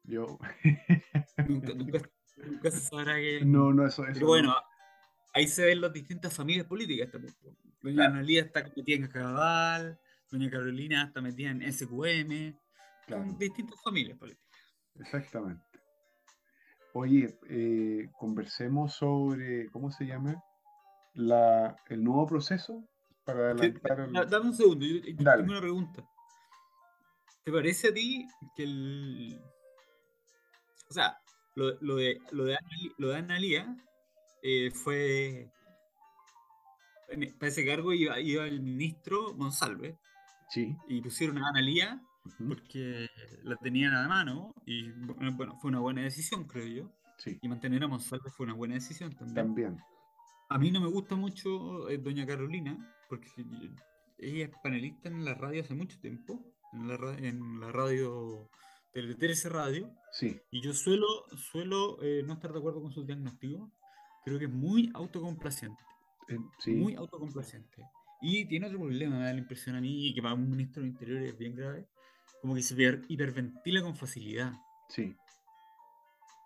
Yo. 0.03 0.39
nunca, 1.47 2.71
se 2.71 2.79
sabrá 2.79 3.15
que. 3.15 3.41
No, 3.43 3.73
no, 3.73 3.85
eso. 3.85 4.05
es. 4.07 4.13
Pero 4.13 4.27
bueno, 4.27 4.55
ahí 5.33 5.45
se 5.47 5.65
ven 5.65 5.81
las 5.81 5.91
distintas 5.91 6.33
familias 6.33 6.67
políticas 6.67 7.11
también. 7.11 7.35
Doña 7.81 8.05
Analía 8.05 8.43
está 8.43 8.63
metida 8.63 8.95
en 8.95 9.07
Cabal, 9.07 9.99
Doña 10.31 10.49
Carolina 10.49 11.03
está 11.03 11.21
metida 11.21 11.51
en 11.51 11.73
SQM. 11.73 12.57
Claro. 13.07 13.25
distintas 13.37 13.81
familias 13.83 14.17
políticas. 14.17 14.57
Exactamente. 14.95 15.65
Oye, 16.93 17.37
eh, 17.49 18.09
conversemos 18.17 18.93
sobre, 18.93 19.69
¿cómo 19.71 19.91
se 19.91 20.05
llama? 20.05 20.41
La, 21.15 21.75
el 21.89 22.03
nuevo 22.03 22.25
proceso 22.25 22.83
para 23.23 23.51
adelantar. 23.51 24.29
Dame 24.29 24.47
un 24.47 24.55
segundo, 24.55 24.85
yo, 24.85 25.01
tengo 25.01 25.51
una 25.51 25.61
pregunta. 25.61 26.03
¿Te 27.43 27.51
parece 27.51 27.89
a 27.89 27.93
ti 27.93 28.27
que 28.55 28.63
el, 28.63 29.39
o 30.89 30.93
sea, 30.93 31.17
lo, 31.55 31.73
lo, 31.81 31.95
de, 31.95 32.19
lo, 32.31 32.45
de, 32.45 32.57
lo 32.97 33.09
de 33.09 33.17
Analia 33.17 33.75
eh, 34.43 34.69
fue. 34.71 35.49
Para 37.39 37.47
ese 37.47 37.65
cargo 37.65 37.93
iba, 37.93 38.19
iba 38.19 38.45
el 38.45 38.61
ministro 38.61 39.33
Monsalve. 39.33 39.97
Sí. 40.49 40.75
Y 40.87 41.01
pusieron 41.01 41.39
a 41.39 41.49
Analia 41.49 42.01
porque 42.47 43.07
la 43.43 43.55
tenían 43.57 43.93
a 43.93 44.03
la 44.03 44.07
mano. 44.07 44.53
Y 44.65 44.91
bueno, 44.91 45.57
fue 45.59 45.69
una 45.69 45.79
buena 45.79 46.01
decisión, 46.01 46.45
creo 46.45 46.67
yo. 46.67 46.91
Sí. 47.17 47.39
Y 47.41 47.47
mantener 47.47 47.83
a 47.83 47.87
Monsalve 47.87 48.29
fue 48.29 48.45
una 48.45 48.55
buena 48.55 48.75
decisión 48.75 49.15
también. 49.15 49.35
También. 49.35 49.77
A 50.53 50.59
mí 50.59 50.69
no 50.69 50.79
me 50.79 50.87
gusta 50.87 51.15
mucho 51.15 51.89
eh, 51.89 51.97
Doña 51.97 52.27
Carolina, 52.27 52.77
porque 53.09 53.27
ella 54.19 54.45
es 54.45 54.51
panelista 54.61 55.09
en 55.09 55.25
la 55.25 55.33
radio 55.33 55.63
hace 55.63 55.73
mucho 55.73 55.99
tiempo, 55.99 56.45
en 56.73 56.87
la, 56.87 57.17
en 57.17 57.59
la 57.59 57.71
radio 57.71 58.51
Tele 58.93 59.15
13 59.15 59.49
Radio. 59.49 59.89
Sí. 60.11 60.39
Y 60.51 60.61
yo 60.61 60.73
suelo, 60.73 61.07
suelo 61.35 61.97
eh, 62.03 62.21
no 62.23 62.33
estar 62.33 62.53
de 62.53 62.59
acuerdo 62.59 62.83
con 62.83 62.91
su 62.91 63.03
diagnóstico. 63.03 63.71
Creo 64.23 64.37
que 64.37 64.45
es 64.45 64.51
muy 64.51 64.91
autocomplaciente. 64.93 65.83
Eh, 66.29 66.37
muy 66.67 66.93
autocomplaciente. 66.93 67.89
Y 68.21 68.45
tiene 68.45 68.67
otro 68.67 68.77
problema, 68.77 69.17
me 69.17 69.25
da 69.25 69.33
la 69.33 69.39
impresión 69.39 69.75
a 69.75 69.81
mí, 69.81 70.13
que 70.13 70.21
para 70.21 70.35
un 70.35 70.47
ministro 70.47 70.83
del 70.83 70.91
Interior 70.91 71.23
es 71.23 71.35
bien 71.35 71.55
grave, 71.55 71.87
como 72.41 72.53
que 72.53 72.61
se 72.61 72.75
hiperventila 73.07 73.81
con 73.81 73.95
facilidad. 73.95 74.53
Sí. 74.87 75.15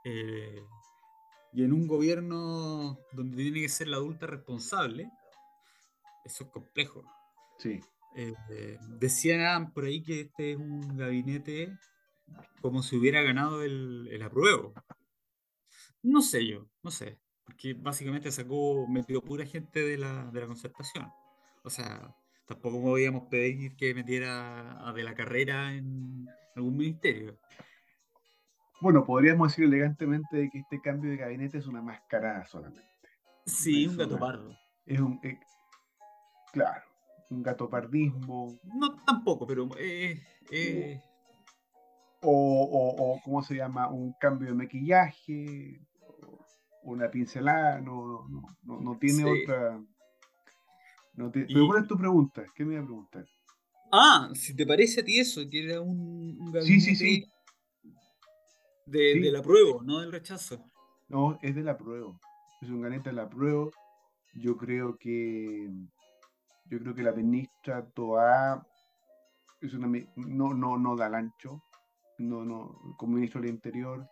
Eh, 0.06 0.64
y 1.58 1.64
en 1.64 1.74
un 1.74 1.88
gobierno 1.88 3.00
donde 3.14 3.36
tiene 3.36 3.62
que 3.62 3.70
ser 3.70 3.88
la 3.88 3.98
adulta 3.98 4.28
responsable, 4.28 5.10
eso 6.24 6.44
es 6.44 6.50
complejo. 6.52 7.04
Sí. 7.58 7.80
Eh, 8.16 8.78
decían 9.00 9.74
por 9.74 9.86
ahí 9.86 10.04
que 10.04 10.22
este 10.22 10.52
es 10.52 10.58
un 10.58 10.96
gabinete 10.96 11.76
como 12.62 12.84
si 12.84 12.96
hubiera 12.96 13.24
ganado 13.24 13.64
el, 13.64 14.08
el 14.12 14.22
apruebo. 14.22 14.72
No 16.04 16.22
sé 16.22 16.46
yo, 16.46 16.70
no 16.84 16.92
sé, 16.92 17.18
porque 17.44 17.74
básicamente 17.74 18.32
sacó, 18.32 18.86
metió 18.88 19.24
pura 19.24 19.44
gente 19.44 19.80
de 19.80 19.98
la, 19.98 20.30
de 20.30 20.42
la 20.42 20.46
concertación. 20.46 21.12
O 21.64 21.72
sea, 21.72 22.16
tampoco 22.46 22.84
podíamos 22.84 23.30
pedir 23.32 23.76
que 23.76 23.96
metiera 23.96 24.88
a 24.88 24.94
de 24.94 25.04
la 25.04 25.16
carrera 25.16 25.74
en 25.74 26.28
algún 26.56 26.78
ministerio. 26.78 27.40
Bueno, 28.80 29.06
podríamos 29.06 29.50
decir 29.50 29.66
elegantemente 29.66 30.50
que 30.52 30.60
este 30.60 30.80
cambio 30.82 31.10
de 31.12 31.18
gabinete 31.18 31.58
es 31.58 31.68
una 31.68 31.82
mascarada 31.82 32.46
solamente. 32.46 32.88
Sí, 33.46 33.88
un 33.88 33.98
gato 33.98 34.20
pardo. 34.20 34.56
Es 34.86 35.00
un. 35.00 35.20
Eh, 35.24 35.40
claro, 36.52 36.84
un 37.30 37.44
gatopardismo. 37.44 38.60
No, 38.64 38.96
tampoco, 39.04 39.48
pero. 39.48 39.70
Eh, 39.78 40.22
eh, 40.52 41.02
o, 42.22 42.32
o, 42.32 43.14
o, 43.14 43.22
¿cómo 43.24 43.42
se 43.42 43.56
llama? 43.56 43.90
Un 43.90 44.14
cambio 44.20 44.50
de 44.50 44.54
maquillaje, 44.54 45.80
una 46.84 47.10
pincelada, 47.10 47.80
no, 47.80 48.28
no, 48.30 48.42
no, 48.64 48.80
no 48.80 48.98
tiene 48.98 49.26
otra. 49.26 49.80
No 51.14 51.32
Pero 51.32 51.68
¿cuál 51.68 51.82
es 51.82 51.88
tu 51.88 51.98
pregunta? 51.98 52.46
¿Qué 52.56 52.64
me 52.64 52.76
iba 52.76 52.84
a 52.84 52.86
preguntar? 52.86 53.26
Ah, 53.92 54.30
si 54.34 54.56
te 54.56 54.66
parece 54.66 55.02
a 55.02 55.06
ti 55.06 55.20
eso, 55.20 55.42
que 55.50 55.66
era 55.66 55.82
un, 55.82 56.38
un 56.40 56.62
sí, 56.62 56.80
sí, 56.80 56.96
sí. 56.96 57.26
De, 58.88 59.14
sí. 59.14 59.20
del 59.20 59.36
apruebo, 59.36 59.84
no 59.84 60.00
del 60.00 60.12
rechazo. 60.12 60.64
No, 61.10 61.38
es 61.42 61.56
del 61.56 61.70
apruebo. 61.70 62.20
Es 62.62 62.70
un 62.70 62.82
gabinete 62.82 63.10
del 63.10 63.20
apruebo. 63.20 63.72
Yo 64.34 64.58
creo 64.58 64.98
que 64.98 65.70
yo 66.70 66.80
creo 66.80 66.96
que 66.96 67.04
la 67.04 67.12
ministra 67.12 67.86
Toa 67.94 68.66
es 69.62 69.74
una, 69.74 69.88
no, 70.16 70.54
no, 70.54 70.78
no 70.78 70.96
da 70.96 71.08
ancho, 71.08 71.64
no, 72.18 72.44
no, 72.44 72.96
como 72.98 73.16
ministro 73.16 73.42
del 73.42 73.52
Interior. 73.52 74.08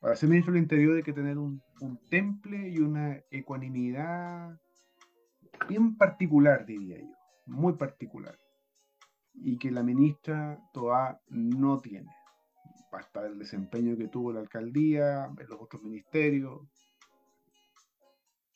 Para 0.00 0.14
ser 0.14 0.28
ministro 0.28 0.52
del 0.52 0.62
Interior 0.62 0.96
hay 0.96 1.02
que 1.02 1.12
tener 1.12 1.38
un, 1.38 1.62
un 1.80 1.98
temple 2.08 2.68
y 2.68 2.78
una 2.78 3.18
ecuanimidad 3.30 4.58
bien 5.68 5.96
particular, 5.96 6.66
diría 6.66 6.98
yo, 6.98 7.14
muy 7.46 7.74
particular, 7.74 8.36
y 9.34 9.58
que 9.58 9.70
la 9.70 9.82
ministra 9.82 10.58
Toa 10.72 11.20
no 11.28 11.80
tiene. 11.80 12.10
Hasta 12.96 13.26
el 13.26 13.38
desempeño 13.38 13.96
que 13.96 14.08
tuvo 14.08 14.32
la 14.32 14.40
alcaldía, 14.40 15.26
en 15.26 15.48
los 15.48 15.60
otros 15.60 15.82
ministerios. 15.82 16.62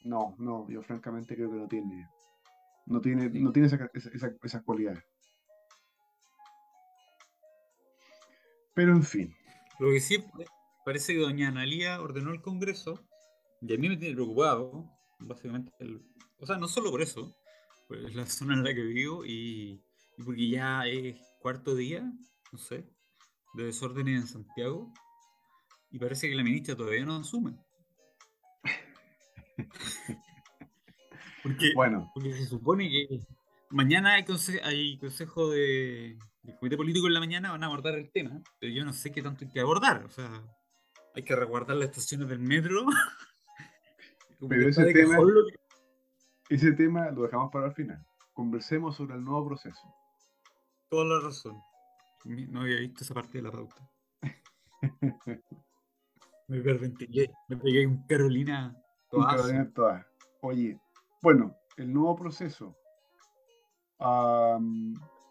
No, 0.04 0.34
no, 0.38 0.68
yo 0.68 0.82
francamente 0.82 1.36
creo 1.36 1.50
que 1.50 1.58
no 1.58 1.68
tiene 1.68 2.08
no 2.90 3.00
tiene, 3.00 3.28
no 3.30 3.52
tiene 3.52 3.68
esa, 3.68 3.90
esa, 3.94 4.32
esas 4.42 4.62
cualidades. 4.62 5.04
Pero 8.74 8.92
en 8.92 9.02
fin. 9.02 9.34
Lo 9.78 9.90
que 9.90 10.00
sí 10.00 10.22
parece 10.84 11.14
que 11.14 11.20
doña 11.20 11.48
Analía 11.48 12.00
ordenó 12.00 12.32
el 12.32 12.42
Congreso, 12.42 13.00
y 13.62 13.72
a 13.72 13.78
mí 13.78 13.88
me 13.88 13.96
tiene 13.96 14.14
preocupado, 14.14 14.90
básicamente, 15.20 15.72
o 16.38 16.46
sea, 16.46 16.56
no 16.56 16.66
solo 16.66 16.90
por 16.90 17.00
eso, 17.00 17.34
pues 17.88 18.14
la 18.14 18.26
zona 18.26 18.54
en 18.54 18.64
la 18.64 18.74
que 18.74 18.82
vivo 18.82 19.24
y, 19.24 19.82
y 20.18 20.22
porque 20.24 20.48
ya 20.48 20.86
es 20.86 21.20
cuarto 21.40 21.74
día, 21.74 22.02
no 22.52 22.58
sé, 22.58 22.84
de 23.54 23.64
desórdenes 23.64 24.20
en 24.22 24.26
Santiago, 24.26 24.92
y 25.90 25.98
parece 25.98 26.28
que 26.28 26.34
la 26.34 26.44
ministra 26.44 26.76
todavía 26.76 27.04
no 27.04 27.16
asume. 27.16 27.56
Porque, 31.42 31.72
bueno. 31.74 32.10
porque 32.14 32.34
se 32.34 32.44
supone 32.44 32.90
que 32.90 33.18
mañana 33.70 34.12
hay, 34.12 34.24
hay 34.62 34.98
consejo 34.98 35.48
de, 35.48 36.18
del 36.42 36.56
comité 36.58 36.76
político 36.76 37.06
en 37.06 37.14
la 37.14 37.20
mañana, 37.20 37.50
van 37.50 37.62
a 37.62 37.66
abordar 37.66 37.94
el 37.94 38.10
tema, 38.10 38.42
pero 38.58 38.72
yo 38.72 38.84
no 38.84 38.92
sé 38.92 39.10
qué 39.10 39.22
tanto 39.22 39.44
hay 39.44 39.50
que 39.50 39.60
abordar. 39.60 40.04
O 40.04 40.10
sea, 40.10 40.30
hay 41.14 41.22
que 41.22 41.34
resguardar 41.34 41.76
las 41.76 41.88
estaciones 41.88 42.28
del 42.28 42.40
metro. 42.40 42.84
pero 44.48 44.68
ese 44.68 44.92
tema, 44.92 45.18
ese 46.48 46.72
tema 46.72 47.10
lo 47.10 47.22
dejamos 47.22 47.50
para 47.50 47.68
el 47.68 47.74
final. 47.74 48.04
Conversemos 48.32 48.96
sobre 48.96 49.14
el 49.14 49.24
nuevo 49.24 49.48
proceso. 49.48 49.82
Toda 50.88 51.04
la 51.04 51.20
razón. 51.20 51.56
No 52.24 52.60
había 52.60 52.80
visto 52.80 53.04
esa 53.04 53.14
parte 53.14 53.38
de 53.38 53.42
la 53.42 53.50
pauta. 53.50 53.90
me 56.48 56.58
hiperventilé, 56.58 57.30
me 57.48 57.56
pegué 57.56 57.86
un 57.86 58.06
Carolina 58.06 58.76
toda. 59.08 59.36
Carolina 59.36 59.70
toda. 59.72 60.06
Oye, 60.42 60.78
bueno, 61.22 61.56
el 61.76 61.92
nuevo 61.92 62.16
proceso. 62.16 62.76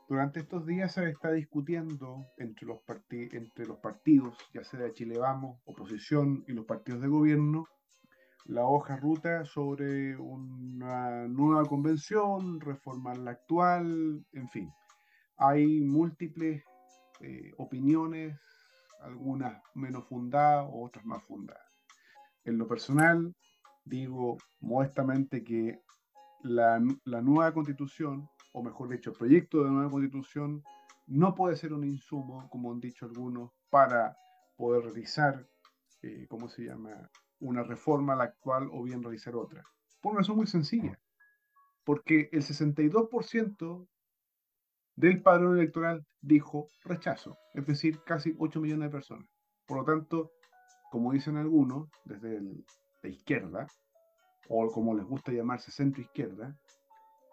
durante 0.08 0.40
estos 0.40 0.66
días 0.66 0.94
se 0.94 1.10
está 1.10 1.32
discutiendo 1.32 2.26
entre 2.38 2.66
los, 2.66 2.80
entre 3.10 3.66
los 3.68 3.78
partidos, 3.78 4.38
ya 4.54 4.64
sea 4.64 4.80
de 4.80 4.94
Chile 4.94 5.20
Vamos, 5.20 5.60
oposición 5.66 6.44
y 6.48 6.54
los 6.54 6.66
partidos 6.66 7.02
de 7.02 7.08
gobierno, 7.08 7.66
la 8.46 8.66
hoja 8.66 8.98
ruta 8.98 9.46
sobre 9.46 10.18
una 10.18 11.28
nueva 11.28 11.66
convención, 11.66 12.60
reformar 12.60 13.18
la 13.20 13.32
actual, 13.32 14.26
en 14.34 14.50
fin. 14.50 14.72
Hay 15.38 15.82
múltiples 15.82 16.64
eh, 17.22 17.52
opiniones, 17.58 18.40
algunas 19.02 19.62
menos 19.74 20.06
fundadas, 20.08 20.70
otras 20.72 21.06
más 21.06 21.24
fundadas. 21.24 21.80
En 22.44 22.58
lo 22.58 22.68
personal, 22.68 23.36
digo 23.84 24.38
modestamente 24.60 25.44
que 25.44 25.82
la, 26.44 26.80
nueva 26.80 27.54
constitución, 27.54 28.30
o 28.54 28.64
mejor 28.64 28.90
dicho, 28.90 29.12
el 29.12 29.18
proyecto 29.18 29.64
de 29.64 29.72
nueva 29.72 29.92
constitución, 29.92 30.64
no 31.08 31.36
puede 31.36 31.56
ser 31.56 31.74
un 31.74 31.84
insumo, 31.84 32.48
como 32.50 32.72
han 32.72 32.80
dicho 32.80 33.06
algunos, 33.06 33.52
para 33.70 34.18
poder 34.56 34.84
realizar, 34.84 35.48
eh, 36.02 36.28
¿cómo 36.30 36.48
se 36.48 36.64
llama?, 36.64 37.10
una 37.40 37.64
reforma 37.64 38.14
a 38.14 38.16
la 38.18 38.24
actual 38.26 38.70
o 38.72 38.84
bien 38.84 39.02
realizar 39.02 39.36
otra. 39.36 39.64
Por 40.02 40.12
una 40.12 40.22
razón 40.22 40.38
muy 40.38 40.48
sencilla, 40.48 41.00
porque 41.84 42.30
el 42.32 42.44
62% 42.44 43.88
del 45.00 45.22
padrón 45.22 45.58
electoral 45.58 46.06
dijo 46.20 46.68
rechazo, 46.84 47.38
es 47.54 47.66
decir, 47.66 48.02
casi 48.06 48.36
8 48.38 48.60
millones 48.60 48.90
de 48.90 48.92
personas. 48.92 49.30
Por 49.66 49.78
lo 49.78 49.86
tanto, 49.86 50.32
como 50.92 51.14
dicen 51.14 51.38
algunos, 51.38 51.90
desde 52.04 52.42
de 52.42 53.10
izquierda, 53.10 53.66
o 54.50 54.70
como 54.70 54.94
les 54.94 55.06
gusta 55.06 55.32
llamarse 55.32 55.72
centro 55.72 56.02
izquierda, 56.02 56.54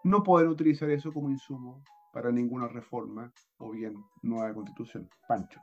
no 0.05 0.23
pueden 0.23 0.47
utilizar 0.47 0.89
eso 0.91 1.11
como 1.11 1.29
insumo 1.29 1.83
para 2.13 2.31
ninguna 2.31 2.69
reforma 2.69 3.33
o 3.57 3.71
bien 3.71 3.95
nueva 4.21 4.53
constitución. 4.53 5.09
Pancho. 5.27 5.59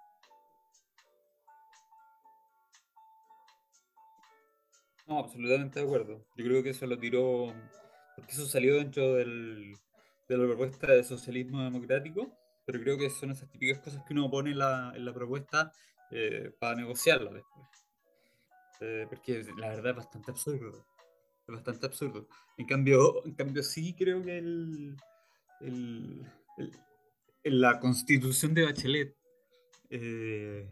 No, 5.07 5.21
absolutamente 5.21 5.81
de 5.81 5.87
acuerdo. 5.87 6.27
Yo 6.37 6.45
creo 6.45 6.63
que 6.63 6.71
eso 6.71 6.87
lo 6.87 6.99
tiró, 6.99 7.47
porque 8.15 8.33
eso 8.33 8.45
salió 8.45 8.75
dentro 8.75 9.15
del, 9.15 9.75
de 10.29 10.39
la 10.39 10.47
propuesta 10.47 10.93
de 10.93 11.05
socialismo 11.05 11.63
democrático, 11.63 12.33
pero 12.65 12.81
creo 12.81 12.97
que 12.97 13.11
son 13.11 13.31
esas 13.31 13.51
típicas 13.51 13.79
cosas 13.81 14.03
que 14.07 14.15
uno 14.15 14.31
pone 14.31 14.53
en 14.53 14.59
la, 14.59 14.93
la 14.97 15.13
propuesta 15.13 15.73
eh, 16.11 16.53
para 16.59 16.77
negociarla 16.77 17.31
después. 17.33 17.67
Eh, 18.81 19.07
porque 19.09 19.45
la 19.57 19.69
verdad 19.69 19.91
es 19.91 19.97
bastante 19.97 20.31
absurdo. 20.31 20.87
Es 21.47 21.55
bastante 21.55 21.87
absurdo. 21.87 22.29
En 22.57 22.67
cambio, 22.67 23.25
en 23.27 23.35
cambio 23.35 23.63
sí 23.63 23.95
creo 23.95 24.23
que 24.23 24.39
el, 24.39 24.97
el, 25.61 26.27
la 27.45 27.79
constitución 27.81 28.55
de 28.55 28.65
Bachelet, 28.65 29.17
eh, 29.91 30.71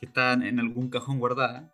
que 0.00 0.06
está 0.06 0.32
en 0.32 0.58
algún 0.58 0.90
cajón 0.90 1.18
guardada, 1.18 1.72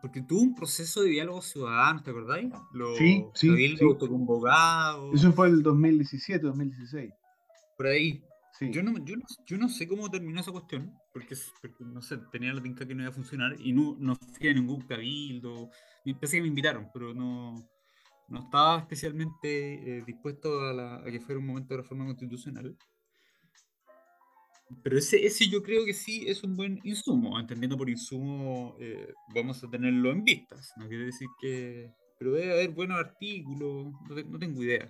Porque 0.00 0.22
tuvo 0.22 0.40
un 0.40 0.54
proceso 0.54 1.02
de 1.02 1.10
diálogo 1.10 1.42
ciudadano, 1.42 2.02
¿te 2.02 2.10
acordáis? 2.10 2.50
sí, 2.96 3.24
sí. 3.34 3.76
sí. 3.76 3.76
Eso 5.14 5.32
fue 5.32 5.48
el 5.48 5.62
2017, 5.62 6.46
2016. 6.46 7.12
Por 7.76 7.86
ahí. 7.86 8.22
Yo, 8.58 8.82
no, 8.82 8.92
yo, 9.04 9.16
no, 9.16 9.22
yo, 9.46 9.58
no, 9.58 9.68
sé 9.68 9.86
cómo 9.86 10.10
terminó 10.10 10.40
esa 10.40 10.50
cuestión, 10.50 10.98
porque, 11.12 11.36
no 11.80 12.00
sé, 12.00 12.16
tenía 12.32 12.54
la 12.54 12.62
tinca 12.62 12.86
que 12.86 12.94
no 12.94 13.02
iba 13.02 13.10
a 13.10 13.14
funcionar 13.14 13.54
y 13.60 13.74
no, 13.74 13.96
no 13.98 14.16
fui 14.16 14.48
a 14.48 14.54
ningún 14.54 14.80
cabildo. 14.80 15.68
Pensé 16.18 16.38
que 16.38 16.42
me 16.42 16.48
invitaron, 16.48 16.88
pero 16.94 17.12
no, 17.12 17.68
no 18.28 18.44
estaba 18.44 18.78
especialmente 18.78 19.98
eh, 19.98 20.04
dispuesto 20.06 20.58
a, 20.62 20.96
a, 20.96 21.04
que 21.04 21.20
fuera 21.20 21.38
un 21.38 21.46
momento 21.46 21.74
de 21.74 21.82
reforma 21.82 22.06
constitucional. 22.06 22.74
Pero 24.82 24.98
ese, 24.98 25.24
ese 25.24 25.48
yo 25.48 25.62
creo 25.62 25.84
que 25.84 25.94
sí 25.94 26.24
es 26.26 26.42
un 26.42 26.56
buen 26.56 26.80
insumo. 26.82 27.38
Entendiendo 27.38 27.76
por 27.76 27.88
insumo, 27.88 28.76
eh, 28.80 29.12
vamos 29.34 29.62
a 29.62 29.70
tenerlo 29.70 30.10
en 30.10 30.24
vistas. 30.24 30.72
No 30.76 30.88
quiere 30.88 31.06
decir 31.06 31.28
que. 31.40 31.92
Pero 32.18 32.32
debe 32.32 32.52
haber 32.52 32.70
buenos 32.70 32.98
artículos, 32.98 33.92
no, 34.08 34.38
tengo 34.38 34.62
idea. 34.62 34.88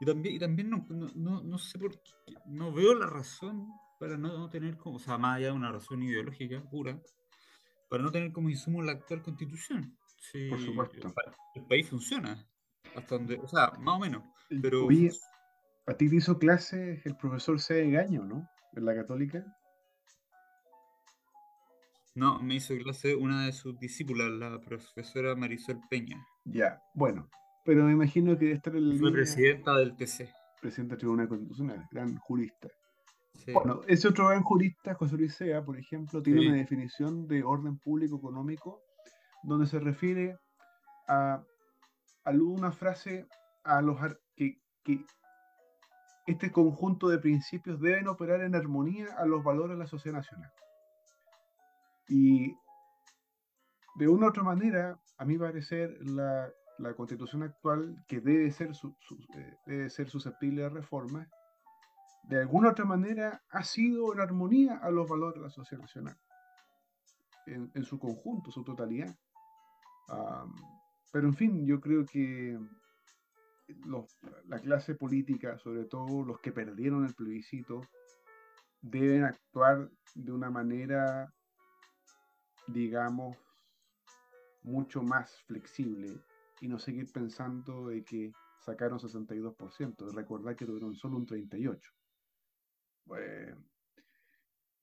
Y 0.00 0.04
también, 0.04 0.34
y 0.36 0.38
también 0.38 0.70
no, 0.70 0.86
no, 1.16 1.42
no, 1.42 1.58
sé 1.58 1.78
por 1.78 1.92
qué. 1.92 2.34
No 2.46 2.72
veo 2.72 2.94
la 2.94 3.06
razón 3.06 3.66
para 3.98 4.16
no, 4.16 4.48
tener 4.50 4.76
como. 4.76 4.96
O 4.96 5.00
sea, 5.00 5.18
más 5.18 5.38
allá 5.38 5.46
de 5.46 5.52
una 5.52 5.72
razón 5.72 6.02
ideológica 6.02 6.62
pura, 6.70 7.00
para 7.88 8.02
no 8.02 8.12
tener 8.12 8.32
como 8.32 8.50
insumo 8.50 8.82
la 8.82 8.92
actual 8.92 9.22
constitución. 9.22 9.96
por 10.50 10.60
supuesto. 10.60 11.14
El, 11.54 11.64
país 11.64 11.88
funciona. 11.88 12.46
Hasta 12.94 13.16
donde. 13.16 13.40
O 13.42 13.48
sea, 13.48 13.72
más 13.80 13.96
o 13.96 13.98
menos. 13.98 14.22
Pero. 14.62 14.86
a 15.86 15.94
ti 15.94 16.08
te 16.08 16.16
hizo 16.16 16.38
clase 16.38 17.02
el 17.04 17.16
profesor 17.16 17.58
C. 17.58 17.82
Engaño, 17.82 18.24
¿no? 18.24 18.48
En 18.74 18.84
la 18.84 18.94
católica? 18.94 19.44
No, 22.14 22.40
me 22.40 22.56
hizo 22.56 22.76
clase 22.78 23.14
una 23.14 23.46
de 23.46 23.52
sus 23.52 23.78
discípulas, 23.78 24.30
la 24.30 24.60
profesora 24.60 25.36
Marisol 25.36 25.80
Peña. 25.88 26.16
Ya, 26.44 26.82
bueno, 26.94 27.28
pero 27.64 27.84
me 27.84 27.92
imagino 27.92 28.36
que 28.36 28.46
debe 28.46 28.56
estar 28.56 28.74
el. 28.74 28.98
Fue 28.98 29.12
presidenta 29.12 29.76
del 29.76 29.94
TC. 29.94 30.28
Presidenta 30.60 30.94
del 30.94 31.00
Tribunal 31.00 31.28
Constitucional, 31.28 31.86
gran 31.92 32.16
jurista. 32.16 32.68
Bueno, 33.52 33.82
ese 33.86 34.08
otro 34.08 34.28
gran 34.28 34.42
jurista, 34.42 34.94
José 34.94 35.16
Luis 35.16 35.34
Sea, 35.34 35.64
por 35.64 35.78
ejemplo, 35.78 36.22
tiene 36.22 36.48
una 36.48 36.56
definición 36.56 37.28
de 37.28 37.44
orden 37.44 37.78
público 37.78 38.16
económico 38.16 38.82
donde 39.42 39.66
se 39.66 39.78
refiere 39.78 40.36
a, 41.06 41.42
a 42.24 42.30
una 42.30 42.72
frase 42.72 43.26
a 43.64 43.80
los 43.80 43.98
que, 44.34 44.58
que 44.82 45.04
este 46.28 46.52
conjunto 46.52 47.08
de 47.08 47.18
principios 47.18 47.80
deben 47.80 48.06
operar 48.06 48.42
en 48.42 48.54
armonía 48.54 49.14
a 49.16 49.24
los 49.24 49.42
valores 49.42 49.78
de 49.78 49.82
la 49.82 49.86
sociedad 49.86 50.18
nacional. 50.18 50.52
Y 52.06 52.54
de 53.96 54.08
una 54.08 54.26
u 54.26 54.28
otra 54.28 54.42
manera, 54.42 55.00
a 55.16 55.24
mi 55.24 55.38
parecer, 55.38 55.96
la, 56.02 56.52
la 56.78 56.94
constitución 56.94 57.44
actual, 57.44 58.04
que 58.06 58.20
debe 58.20 58.50
ser, 58.50 58.72
eh, 58.72 59.56
debe 59.64 59.88
ser 59.88 60.10
susceptible 60.10 60.62
de 60.62 60.68
reforma, 60.68 61.26
de 62.24 62.40
alguna 62.40 62.68
u 62.68 62.70
otra 62.72 62.84
manera 62.84 63.42
ha 63.48 63.62
sido 63.62 64.12
en 64.12 64.20
armonía 64.20 64.76
a 64.82 64.90
los 64.90 65.08
valores 65.08 65.36
de 65.36 65.48
la 65.48 65.50
sociedad 65.50 65.80
nacional, 65.80 66.18
en, 67.46 67.84
su 67.84 67.98
conjunto, 67.98 68.50
su 68.50 68.62
totalidad. 68.64 69.16
pero 71.10 71.26
en 71.26 71.34
fin, 71.34 71.66
yo 71.66 71.80
creo 71.80 72.04
que 72.04 72.58
la 74.46 74.58
clase 74.60 74.94
política, 74.94 75.58
sobre 75.58 75.84
todo 75.84 76.24
los 76.24 76.40
que 76.40 76.52
perdieron 76.52 77.04
el 77.04 77.14
plebiscito, 77.14 77.80
deben 78.80 79.24
actuar 79.24 79.90
de 80.14 80.32
una 80.32 80.50
manera, 80.50 81.32
digamos, 82.66 83.36
mucho 84.62 85.02
más 85.02 85.40
flexible 85.42 86.20
y 86.60 86.68
no 86.68 86.78
seguir 86.78 87.10
pensando 87.12 87.88
de 87.88 88.04
que 88.04 88.32
sacaron 88.60 88.98
62%, 88.98 90.12
recordar 90.14 90.56
que 90.56 90.66
tuvieron 90.66 90.94
solo 90.94 91.16
un 91.16 91.26
38%. 91.26 91.80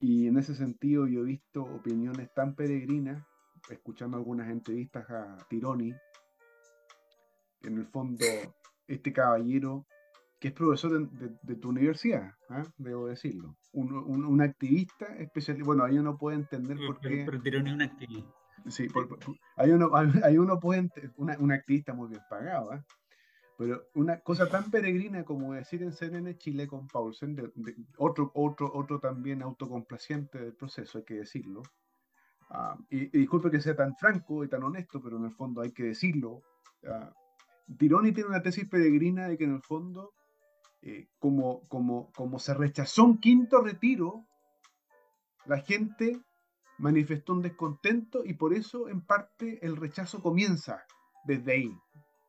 y 0.00 0.26
en 0.26 0.38
ese 0.38 0.54
sentido 0.54 1.06
yo 1.06 1.20
he 1.20 1.24
visto 1.24 1.62
opiniones 1.62 2.32
tan 2.34 2.54
peregrinas, 2.54 3.24
escuchando 3.70 4.16
algunas 4.16 4.48
entrevistas 4.48 5.08
a 5.10 5.36
Tironi, 5.48 5.92
que 7.60 7.68
en 7.68 7.78
el 7.78 7.86
fondo 7.86 8.24
este 8.86 9.12
caballero 9.12 9.86
que 10.38 10.48
es 10.48 10.54
profesor 10.54 11.08
de, 11.10 11.56
tu 11.56 11.70
universidad, 11.70 12.32
¿ah? 12.50 12.64
debo 12.76 13.06
decirlo. 13.06 13.56
Un, 13.72 14.40
activista 14.42 15.06
especial. 15.16 15.62
Bueno, 15.62 15.84
ahí 15.84 15.98
uno 15.98 16.18
puede 16.18 16.36
entender 16.36 16.76
por 16.86 17.00
qué. 17.00 17.24
Pero, 17.26 17.42
pero 17.42 17.60
un 17.60 17.82
activista. 17.82 18.30
Sí, 18.68 18.88
ahí, 19.56 19.70
uno, 19.70 19.90
ahí 20.22 20.36
uno 20.38 20.58
puede. 20.60 20.90
Una, 21.16 21.36
un 21.38 21.52
activista 21.52 21.94
muy 21.94 22.08
bien 22.08 22.22
pagado, 22.28 22.72
¿ah? 22.72 22.84
Pero 23.58 23.86
una 23.94 24.20
cosa 24.20 24.48
tan 24.48 24.70
peregrina 24.70 25.24
como 25.24 25.54
decir 25.54 25.82
en 25.82 25.92
CNN 25.92 26.36
Chile 26.36 26.66
con 26.66 26.86
Paulsen, 26.88 27.36
otro, 27.96 28.30
otro, 28.34 28.70
otro 28.74 29.00
también 29.00 29.42
autocomplaciente 29.42 30.38
del 30.38 30.54
proceso, 30.54 30.98
hay 30.98 31.04
que 31.04 31.14
decirlo. 31.14 31.62
Ah, 32.50 32.76
y, 32.90 33.06
disculpe 33.18 33.50
que 33.50 33.60
sea 33.60 33.74
tan 33.74 33.96
franco 33.96 34.44
y 34.44 34.48
tan 34.48 34.62
honesto, 34.62 35.00
pero 35.02 35.16
en 35.16 35.24
el 35.24 35.32
fondo 35.32 35.62
hay 35.62 35.72
que 35.72 35.84
decirlo. 35.84 36.42
Tironi 37.78 38.12
tiene 38.12 38.30
una 38.30 38.42
tesis 38.42 38.68
peregrina 38.68 39.28
de 39.28 39.36
que 39.36 39.44
en 39.44 39.54
el 39.54 39.62
fondo, 39.62 40.14
eh, 40.82 41.08
como, 41.18 41.66
como, 41.68 42.12
como 42.12 42.38
se 42.38 42.54
rechazó 42.54 43.04
un 43.04 43.18
quinto 43.18 43.60
retiro, 43.60 44.26
la 45.46 45.58
gente 45.58 46.20
manifestó 46.78 47.32
un 47.32 47.42
descontento 47.42 48.24
y 48.24 48.34
por 48.34 48.52
eso 48.52 48.88
en 48.88 49.00
parte 49.00 49.64
el 49.64 49.76
rechazo 49.76 50.20
comienza 50.20 50.84
desde 51.24 51.52
ahí, 51.52 51.78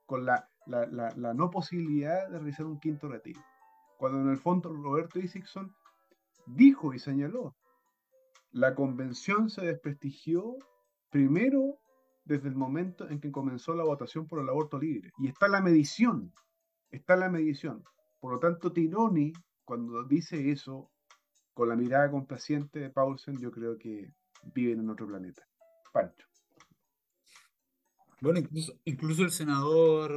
con 0.06 0.26
la, 0.26 0.50
no 0.66 1.50
posibilidad 1.50 2.30
de 2.30 2.40
realizar 2.40 2.66
un 2.66 2.80
quinto 2.80 3.08
retiro. 3.08 3.42
Cuando 3.98 4.22
en 4.22 4.30
el 4.30 4.38
fondo 4.38 4.74
Roberto 4.74 5.20
Isixson 5.20 5.76
dijo 6.46 6.94
y 6.94 7.00
señaló, 7.00 7.56
la 8.52 8.76
convención 8.76 9.50
se 9.50 9.66
desprestigió 9.66 10.56
primero 11.10 11.80
desde 12.28 12.50
el 12.50 12.56
momento 12.56 13.10
en 13.10 13.20
que 13.20 13.32
comenzó 13.32 13.74
la 13.74 13.84
votación 13.84 14.28
por 14.28 14.40
el 14.42 14.50
aborto 14.50 14.78
libre. 14.78 15.12
Y 15.18 15.28
está 15.28 15.48
la 15.48 15.62
medición, 15.62 16.34
está 16.92 17.16
la 17.16 17.30
medición. 17.30 17.84
Por 18.20 18.34
lo 18.34 18.40
tanto, 18.40 18.74
Tironi, 18.74 19.32
cuando 19.64 20.04
dice 20.04 20.52
eso, 20.52 20.92
con 21.54 21.70
la 21.70 21.76
mirada 21.76 22.12
complaciente 22.12 22.80
de 22.80 22.90
Paulsen, 22.90 23.38
yo 23.40 23.52
creo 23.52 23.78
que 23.78 24.14
viven 24.54 24.82
en 24.82 24.90
otro 24.90 25.08
planeta. 25.08 25.48
Pancho. 25.94 26.28
Bueno, 28.20 28.40
incluso, 28.84 29.24
el 29.24 29.32
senador, 29.32 30.12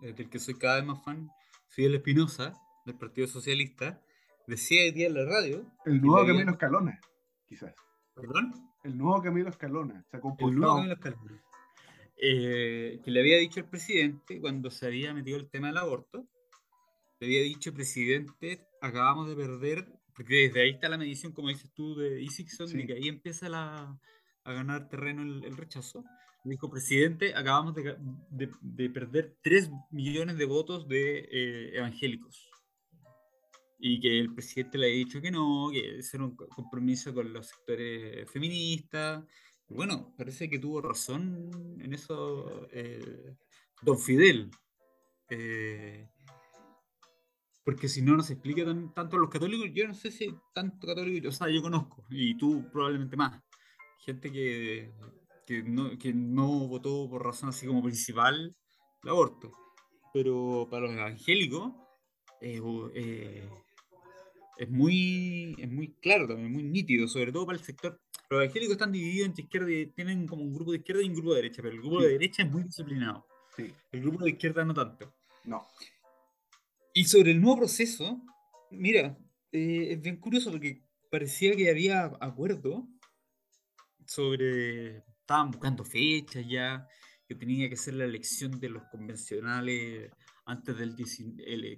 eh, 0.00 0.12
del 0.12 0.30
que 0.30 0.38
soy 0.38 0.54
cada 0.54 0.76
vez 0.76 0.86
más 0.86 1.04
fan, 1.04 1.28
Fidel 1.68 1.96
Espinosa, 1.96 2.54
del 2.86 2.96
Partido 2.96 3.26
Socialista, 3.26 4.00
decía 4.46 4.82
hoy 4.82 4.92
día 4.92 5.08
en 5.08 5.14
la 5.14 5.24
radio. 5.24 5.66
El 5.84 6.00
nuevo 6.00 6.26
Camilo 6.26 6.52
Escalona, 6.52 7.00
quizás. 7.46 7.74
¿Perdón? 8.14 8.73
El 8.84 8.98
nuevo 8.98 9.20
Camilo 9.22 9.48
Escalona. 9.48 10.04
Se. 10.10 10.18
El 10.18 10.54
nuevo 10.54 10.76
Camilo 10.76 10.94
Escalona. 10.94 11.42
Eh, 12.16 13.00
que 13.02 13.10
le 13.10 13.20
había 13.20 13.38
dicho 13.38 13.60
al 13.60 13.68
presidente 13.68 14.40
cuando 14.40 14.70
se 14.70 14.86
había 14.86 15.12
metido 15.12 15.36
el 15.36 15.48
tema 15.48 15.68
del 15.68 15.78
aborto, 15.78 16.26
le 17.18 17.26
había 17.26 17.42
dicho, 17.42 17.72
presidente, 17.72 18.66
acabamos 18.80 19.28
de 19.28 19.34
perder, 19.34 19.88
porque 20.14 20.46
desde 20.46 20.62
ahí 20.62 20.70
está 20.70 20.88
la 20.88 20.98
medición, 20.98 21.32
como 21.32 21.48
dices 21.48 21.70
tú, 21.74 21.96
de 21.96 22.22
Isixson, 22.22 22.70
de 22.72 22.86
que 22.86 22.92
ahí 22.92 23.08
empieza 23.08 23.48
la, 23.48 23.98
a 24.44 24.52
ganar 24.52 24.88
terreno 24.88 25.22
el, 25.22 25.56
rechazo. 25.56 26.04
Le 26.44 26.52
dijo, 26.52 26.70
presidente, 26.70 27.34
acabamos 27.34 27.74
de, 27.74 27.96
de, 28.60 28.90
perder 28.90 29.34
3 29.42 29.70
millones 29.90 30.36
de 30.36 30.44
votos 30.44 30.86
de 30.86 31.28
eh, 31.30 31.76
evangélicos 31.78 32.53
y 33.86 34.00
que 34.00 34.18
el 34.18 34.32
presidente 34.32 34.78
le 34.78 34.86
ha 34.86 34.88
dicho 34.88 35.20
que 35.20 35.30
no, 35.30 35.68
que 35.70 35.98
ese 35.98 36.16
era 36.16 36.24
un 36.24 36.34
compromiso 36.34 37.12
con 37.12 37.30
los 37.34 37.48
sectores 37.48 38.30
feministas. 38.30 39.22
bueno, 39.68 40.14
parece 40.16 40.48
que 40.48 40.58
tuvo 40.58 40.80
razón 40.80 41.50
en 41.78 41.92
eso 41.92 42.66
eh, 42.72 43.36
don 43.82 43.98
Fidel. 43.98 44.50
Eh, 45.28 46.08
porque 47.62 47.86
si 47.86 48.00
no 48.00 48.16
nos 48.16 48.30
explica 48.30 48.64
tanto 48.94 49.16
a 49.16 49.20
los 49.20 49.28
católicos, 49.28 49.68
yo 49.74 49.86
no 49.86 49.92
sé 49.92 50.10
si 50.10 50.34
tanto 50.54 50.86
católico, 50.86 51.28
o 51.28 51.32
sea, 51.32 51.50
yo 51.50 51.60
conozco, 51.60 52.06
y 52.08 52.38
tú 52.38 52.66
probablemente 52.72 53.18
más, 53.18 53.38
gente 53.98 54.32
que, 54.32 54.94
que, 55.46 55.62
no, 55.62 55.98
que 55.98 56.14
no 56.14 56.68
votó 56.68 57.06
por 57.10 57.22
razón 57.22 57.50
así 57.50 57.66
como 57.66 57.82
principal 57.82 58.56
el 59.02 59.08
aborto. 59.10 59.52
Pero 60.14 60.66
para 60.70 60.86
los 60.86 60.92
evangélicos, 60.92 61.72
eh, 62.40 63.50
es 64.56 64.70
muy, 64.70 65.56
es 65.58 65.70
muy 65.70 65.94
claro 65.94 66.28
también, 66.28 66.52
muy 66.52 66.62
nítido, 66.62 67.08
sobre 67.08 67.32
todo 67.32 67.46
para 67.46 67.58
el 67.58 67.64
sector. 67.64 68.00
Los 68.30 68.42
evangélicos 68.42 68.72
están 68.72 68.92
divididos 68.92 69.28
entre 69.28 69.44
izquierda 69.44 69.70
y 69.70 69.86
tienen 69.86 70.26
como 70.26 70.42
un 70.42 70.54
grupo 70.54 70.72
de 70.72 70.78
izquierda 70.78 71.02
y 71.02 71.08
un 71.08 71.14
grupo 71.14 71.30
de 71.30 71.42
derecha, 71.42 71.62
pero 71.62 71.74
el 71.74 71.80
grupo 71.80 72.00
de 72.02 72.08
derecha 72.10 72.42
es 72.42 72.50
muy 72.50 72.62
disciplinado. 72.62 73.26
El 73.92 74.00
grupo 74.00 74.24
de 74.24 74.30
izquierda 74.30 74.64
no 74.64 74.74
tanto. 74.74 75.14
No. 75.44 75.66
Y 76.92 77.04
sobre 77.04 77.32
el 77.32 77.40
nuevo 77.40 77.58
proceso, 77.58 78.22
mira, 78.70 79.18
eh, 79.52 79.88
es 79.92 80.00
bien 80.00 80.16
curioso 80.16 80.50
porque 80.50 80.82
parecía 81.10 81.54
que 81.54 81.70
había 81.70 82.06
acuerdo 82.20 82.88
sobre 84.06 84.98
estaban 85.24 85.50
buscando 85.50 85.84
fechas 85.84 86.44
ya, 86.46 86.86
que 87.26 87.34
tenía 87.34 87.68
que 87.68 87.76
ser 87.76 87.94
la 87.94 88.04
elección 88.04 88.60
de 88.60 88.68
los 88.68 88.82
convencionales 88.84 90.10
antes 90.44 90.76
del 90.76 90.94
el, 91.46 91.76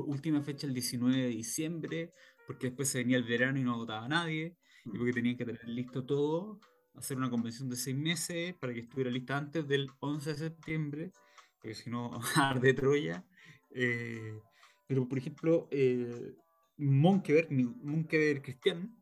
última 0.00 0.42
fecha 0.42 0.66
el 0.66 0.74
19 0.74 1.16
de 1.16 1.28
diciembre, 1.28 2.12
porque 2.46 2.68
después 2.68 2.88
se 2.88 2.98
venía 2.98 3.16
el 3.16 3.24
verano 3.24 3.58
y 3.58 3.62
no 3.62 3.76
votaba 3.76 4.08
nadie, 4.08 4.56
y 4.84 4.96
porque 4.96 5.12
mm. 5.12 5.14
tenían 5.14 5.36
que 5.36 5.44
tener 5.44 5.68
listo 5.68 6.04
todo, 6.04 6.60
hacer 6.94 7.16
una 7.16 7.30
convención 7.30 7.68
de 7.68 7.76
seis 7.76 7.96
meses 7.96 8.54
para 8.54 8.72
que 8.72 8.80
estuviera 8.80 9.10
lista 9.10 9.36
antes 9.36 9.66
del 9.66 9.88
11 10.00 10.30
de 10.30 10.36
septiembre, 10.36 11.12
porque 11.60 11.74
si 11.74 11.90
no, 11.90 12.10
arde 12.36 12.74
Troya. 12.74 13.24
Eh, 13.70 14.38
pero, 14.86 15.08
por 15.08 15.18
ejemplo, 15.18 15.68
eh, 15.70 16.34
Monkeberg, 16.76 18.42
Cristian 18.42 18.94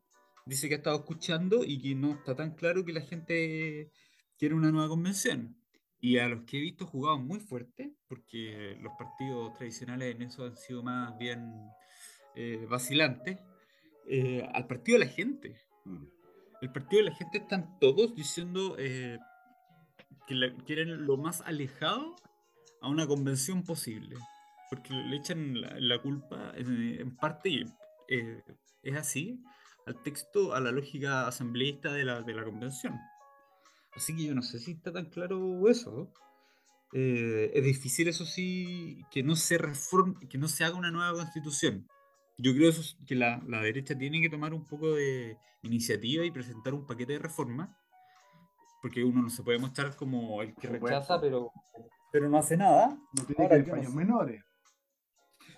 dice 0.45 0.67
que 0.67 0.75
ha 0.75 0.77
estado 0.77 0.97
escuchando 0.97 1.63
y 1.63 1.81
que 1.81 1.95
no 1.95 2.13
está 2.13 2.35
tan 2.35 2.55
claro 2.55 2.83
que 2.83 2.93
la 2.93 3.01
gente 3.01 3.91
quiere 4.37 4.55
una 4.55 4.71
nueva 4.71 4.89
convención. 4.89 5.55
Y 6.03 6.17
a 6.17 6.27
los 6.27 6.43
que 6.43 6.57
he 6.57 6.59
visto 6.59 6.85
jugaban 6.85 7.25
muy 7.25 7.39
fuerte, 7.39 7.95
porque 8.09 8.77
los 8.81 8.91
partidos 8.99 9.53
tradicionales 9.53 10.13
en 10.13 10.23
eso 10.23 10.43
han 10.43 10.57
sido 10.57 10.83
más 10.83 11.17
bien 11.17 11.53
eh, 12.35 12.67
vacilantes, 12.69 13.39
eh, 14.09 14.45
al 14.53 14.67
partido 14.67 14.99
de 14.99 15.05
la 15.05 15.11
gente. 15.11 15.55
Mm. 15.85 16.03
El 16.61 16.71
partido 16.73 17.03
de 17.03 17.09
la 17.09 17.15
gente 17.15 17.37
están 17.37 17.79
todos 17.79 18.13
diciendo 18.15 18.75
eh, 18.77 19.17
que 20.27 20.53
quieren 20.65 21.05
lo 21.05 21.15
más 21.15 21.39
alejado 21.39 22.17
a 22.81 22.89
una 22.89 23.07
convención 23.07 23.63
posible, 23.63 24.17
porque 24.69 24.93
le 24.93 25.15
echan 25.15 25.53
la, 25.61 26.01
culpa 26.01 26.51
en, 26.57 27.15
parte, 27.15 27.47
y 27.47 27.63
es 28.09 28.97
así, 28.97 29.41
al 29.85 30.03
texto, 30.03 30.53
a 30.53 30.59
la 30.59 30.73
lógica 30.73 31.27
asambleísta 31.27 31.93
de 31.93 32.03
la, 32.03 32.23
de 32.23 32.33
la 32.33 32.43
convención. 32.43 32.99
Así 33.95 34.15
que 34.15 34.25
yo 34.25 34.35
no 34.35 34.41
sé 34.41 34.59
si 34.59 34.71
está 34.71 34.91
tan 34.91 35.05
claro 35.05 35.67
eso. 35.69 36.11
Eh, 36.93 37.51
es 37.53 37.63
difícil, 37.63 38.07
eso 38.07 38.25
sí, 38.25 39.03
que 39.11 39.23
no 39.23 39.35
se 39.35 39.57
reforme, 39.57 40.15
que 40.29 40.37
no 40.37 40.47
se 40.47 40.63
haga 40.63 40.75
una 40.75 40.91
nueva 40.91 41.13
constitución. 41.13 41.87
Yo 42.37 42.53
creo 42.53 42.69
eso, 42.69 42.97
que 43.07 43.15
la, 43.15 43.41
la, 43.47 43.61
derecha 43.61 43.97
tiene 43.97 44.21
que 44.21 44.29
tomar 44.29 44.53
un 44.53 44.65
poco 44.65 44.93
de 44.93 45.37
iniciativa 45.63 46.23
y 46.25 46.31
presentar 46.31 46.73
un 46.73 46.85
paquete 46.85 47.13
de 47.13 47.19
reforma, 47.19 47.75
porque 48.81 49.03
uno 49.03 49.21
no 49.21 49.29
se 49.29 49.43
puede 49.43 49.59
mostrar 49.59 49.95
como 49.95 50.41
el 50.41 50.53
que 50.55 50.67
rechaza, 50.67 51.19
pero, 51.19 51.51
pero 52.11 52.29
no 52.29 52.37
hace 52.37 52.57
nada. 52.57 52.97
No 53.17 53.25
tiene 53.25 53.47
que 53.47 53.71
haber 53.71 53.89
menores. 53.89 54.43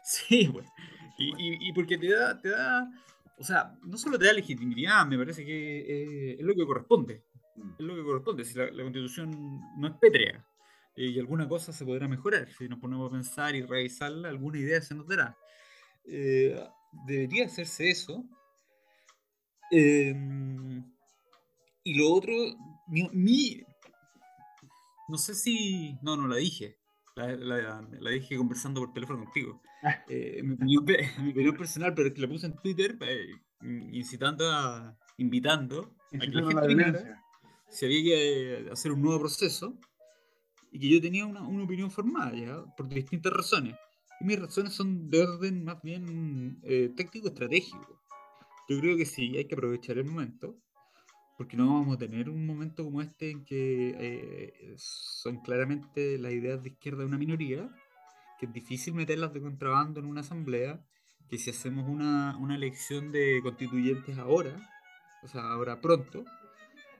Sí, 0.04 0.48
bueno. 0.48 0.70
Y, 1.18 1.70
y, 1.70 1.74
porque 1.74 1.98
te 1.98 2.14
da, 2.14 2.40
te 2.40 2.50
da, 2.50 2.90
o 3.38 3.44
sea, 3.44 3.74
no 3.84 3.98
solo 3.98 4.20
te 4.20 4.26
da 4.26 4.34
legitimidad, 4.34 5.06
me 5.06 5.18
parece 5.18 5.46
que 5.46 5.80
eh, 5.80 6.36
es 6.40 6.46
lo 6.46 6.54
que 6.54 6.66
corresponde. 6.66 7.24
Mm. 7.56 7.72
es 7.80 7.86
lo 7.86 7.96
que 7.96 8.04
corresponde. 8.04 8.46
Si 8.46 8.58
la, 8.58 8.70
constitución 8.72 9.62
no 9.78 9.88
es 9.88 9.94
pétrea 9.96 10.46
eh, 10.96 11.08
y 11.08 11.20
alguna 11.20 11.48
cosa 11.48 11.72
se 11.72 11.86
podrá 11.86 12.08
mejorar, 12.08 12.48
si 12.50 12.68
nos 12.68 12.80
ponemos 12.80 13.10
a 13.10 13.14
pensar 13.14 13.56
y 13.56 13.62
revisarla, 13.62 14.30
alguna 14.30 14.60
idea 14.60 14.82
se 14.82 14.96
nos 14.96 15.08
dará. 15.08 15.38
Eh, 16.06 16.60
debería 17.06 17.46
hacerse 17.46 17.90
eso. 17.90 18.24
Em, 19.72 20.84
y 21.84 21.96
lo 21.96 22.12
otro, 22.12 22.34
mi, 22.88 23.64
no 25.08 25.18
sé 25.18 25.34
si, 25.34 25.98
no, 26.02 26.16
no 26.16 26.28
la 26.28 26.38
dije. 26.38 26.78
La, 27.16 27.36
la, 27.36 28.10
dije 28.10 28.36
conversando 28.36 28.82
por 28.82 28.94
teléfono 28.94 29.24
contigo. 29.24 29.62
Eh, 30.10 30.42
mi, 30.44 30.78
opinión, 30.78 31.56
personal, 31.56 31.94
pero 31.94 32.08
es 32.08 32.16
que 32.16 32.22
la 32.22 32.28
puse 32.28 32.48
en 32.48 32.56
Twitter 32.56 32.98
incitando 33.62 34.52
a, 34.52 34.98
invitando 35.18 35.96
a 36.12 36.18
que 36.18 36.28
la 36.28 36.68
gente 36.68 37.16
si 37.70 37.86
había 37.86 38.04
que 38.04 38.54
eh, 38.54 38.70
hacer 38.72 38.92
un 38.92 39.02
nuevo 39.02 39.20
proceso 39.20 39.78
y 40.72 40.80
que 40.80 40.90
yo 40.90 41.02
tenía 41.02 41.26
una, 41.26 41.42
una 41.42 41.64
opinión 41.64 41.92
formada 41.92 42.34
ya, 42.34 42.64
por 42.76 42.88
distintas 42.90 43.32
razones. 43.34 43.76
Y 44.20 44.26
mis 44.26 44.40
razones 44.40 44.74
son 44.74 45.10
de 45.10 45.22
orden 45.22 45.64
más 45.64 45.82
bien 45.82 46.60
eh, 46.64 46.92
táctico-estratégico. 46.96 48.02
Yo 48.68 48.80
creo 48.80 48.98
que 48.98 49.06
sí, 49.06 49.38
hay 49.38 49.46
que 49.46 49.56
aprovechar 49.56 49.98
el 49.98 50.06
momento, 50.06 50.58
porque 51.38 51.58
no 51.58 51.68
vamos 51.68 51.96
a 51.96 52.00
tener 52.00 52.30
un 52.30 52.46
momento 52.46 52.84
como 52.84 53.02
este 53.02 53.30
en 53.30 53.46
que 53.46 53.96
eh, 53.98 54.76
son 54.78 55.42
claramente 55.42 56.18
las 56.18 56.32
ideas 56.32 56.64
de 56.64 56.70
izquierda 56.70 57.06
una 57.06 57.18
minoría, 57.18 57.70
que 58.40 58.48
es 58.48 58.54
difícil 58.54 58.94
meterlas 58.94 59.34
de 59.34 59.42
contrabando 59.42 60.00
en 60.00 60.08
una 60.08 60.22
asamblea, 60.22 60.84
que 61.30 61.38
si 61.38 61.50
hacemos 61.50 61.88
una, 61.88 62.38
una 62.38 62.56
elección 62.56 63.12
de 63.12 63.40
constituyentes 63.44 64.18
ahora, 64.18 64.56
o 65.24 65.28
sea, 65.28 65.42
ahora 65.52 65.82
pronto, 65.82 66.24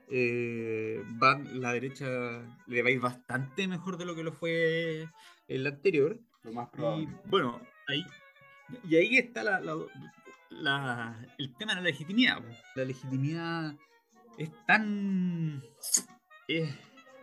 eh, 0.08 1.02
la 1.54 1.72
derecha 1.72 2.06
le 2.66 2.82
va 2.82 2.88
a 2.88 2.92
ir 2.92 3.00
bastante 3.00 3.66
mejor 3.66 3.96
de 3.96 4.04
lo 4.04 4.14
que 4.14 4.22
lo 4.22 4.32
fue 4.32 5.08
el 5.48 5.66
anterior. 5.66 6.18
Lo 6.42 6.52
más 6.52 6.68
probable. 6.70 7.04
Y 7.04 7.28
bueno, 7.28 7.60
ahí, 7.88 8.04
y 8.88 8.96
ahí 8.96 9.16
está 9.16 9.42
la, 9.42 9.58
el 11.38 11.54
tema 11.56 11.74
de 11.74 11.80
la 11.80 11.88
legitimidad. 11.88 12.42
La 12.74 12.84
legitimidad 12.84 13.76
es 14.38 14.50
tan. 14.66 15.62
Es, 16.48 16.74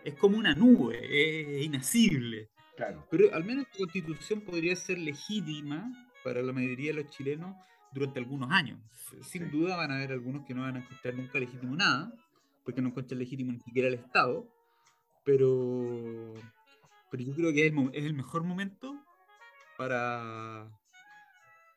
es 0.03 0.13
como 0.15 0.37
una 0.37 0.53
nube, 0.53 0.99
es 1.01 1.65
inacible. 1.65 2.49
Claro. 2.75 3.07
Pero 3.09 3.33
al 3.33 3.43
menos 3.43 3.65
la 3.71 3.77
constitución 3.77 4.41
podría 4.41 4.75
ser 4.75 4.97
legítima 4.97 5.91
para 6.23 6.41
la 6.41 6.51
mayoría 6.51 6.91
de 6.93 7.03
los 7.03 7.11
chilenos 7.11 7.55
durante 7.93 8.19
algunos 8.19 8.51
años. 8.51 8.79
Sin 9.21 9.51
duda 9.51 9.77
van 9.77 9.91
a 9.91 9.95
haber 9.97 10.11
algunos 10.11 10.45
que 10.45 10.53
no 10.53 10.63
van 10.63 10.77
a 10.77 10.79
encontrar 10.79 11.13
nunca 11.13 11.39
legítimo 11.39 11.75
nada, 11.75 12.11
porque 12.63 12.81
no 12.81 12.89
encuentra 12.89 13.17
legítimo 13.17 13.51
ni 13.51 13.59
siquiera 13.59 13.87
el 13.87 13.95
Estado, 13.95 14.47
pero, 15.23 16.33
pero 17.11 17.23
yo 17.23 17.33
creo 17.33 17.53
que 17.53 17.65
es 17.65 18.05
el, 18.05 18.13
mejor 18.13 18.43
momento 18.43 18.99
para, 19.77 20.69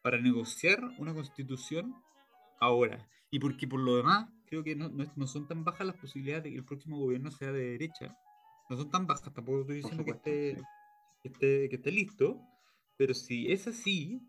para 0.03 0.21
negociar 0.21 0.81
una 0.99 1.15
constitución 1.15 1.95
ahora. 2.61 3.09
Y 3.31 3.39
porque 3.39 3.67
por 3.67 3.81
lo 3.81 3.97
demás, 3.97 4.29
creo 4.47 4.63
que 4.65 4.77
no, 4.77 4.89
no, 4.89 5.27
son 5.27 5.47
tan 5.47 5.65
bajas 5.65 5.87
las 5.87 5.97
posibilidades 5.97 6.45
de 6.45 6.51
que 6.51 6.57
el 6.57 6.65
próximo 6.65 6.99
gobierno 6.99 7.31
sea 7.31 7.53
de 7.53 7.71
derecha. 7.73 8.17
No 8.69 8.77
son 8.77 8.91
tan 8.91 9.07
bajas, 9.07 9.33
tampoco 9.33 9.61
estoy 9.61 9.77
diciendo 9.77 10.05
que, 10.05 10.11
esté, 10.11 10.63
que, 11.23 11.29
esté, 11.29 11.69
que 11.69 11.77
esté 11.77 11.93
listo, 11.93 12.41
pero 12.97 13.15
si 13.15 13.53
es 13.53 13.67
así, 13.69 14.21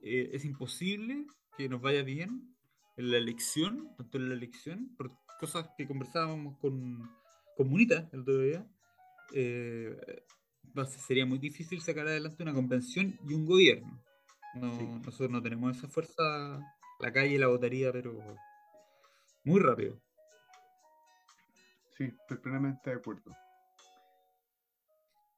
eh, 0.00 0.30
es 0.32 0.44
imposible 0.44 1.26
que 1.56 1.68
nos 1.68 1.80
vaya 1.80 2.02
bien 2.02 2.56
en 2.96 3.10
la 3.10 3.18
elección, 3.18 3.94
tanto 3.96 4.18
en 4.18 4.28
la 4.28 4.34
elección, 4.34 4.94
por 4.96 5.12
cosas 5.38 5.68
que 5.76 5.86
conversábamos 5.86 6.56
con, 6.58 7.10
con 7.56 7.68
Munita 7.68 8.08
el 8.12 8.20
otro 8.20 8.38
día, 8.38 8.66
eh, 9.34 9.96
sería 10.98 11.26
muy 11.26 11.38
difícil 11.38 11.80
sacar 11.80 12.06
adelante 12.06 12.42
una 12.42 12.52
convención 12.52 13.18
y 13.26 13.34
un 13.34 13.46
gobierno. 13.46 14.02
Nosotros 14.54 15.30
no 15.30 15.42
tenemos 15.42 15.76
esa 15.76 15.88
fuerza, 15.88 16.60
la 17.00 17.12
calle 17.12 17.38
la 17.38 17.48
votaría, 17.48 17.92
pero 17.92 18.18
muy 19.44 19.60
rápido. 19.60 20.00
Sí, 21.96 22.04
estoy 22.04 22.38
plenamente 22.38 22.90
de 22.90 22.96
acuerdo. 22.96 23.32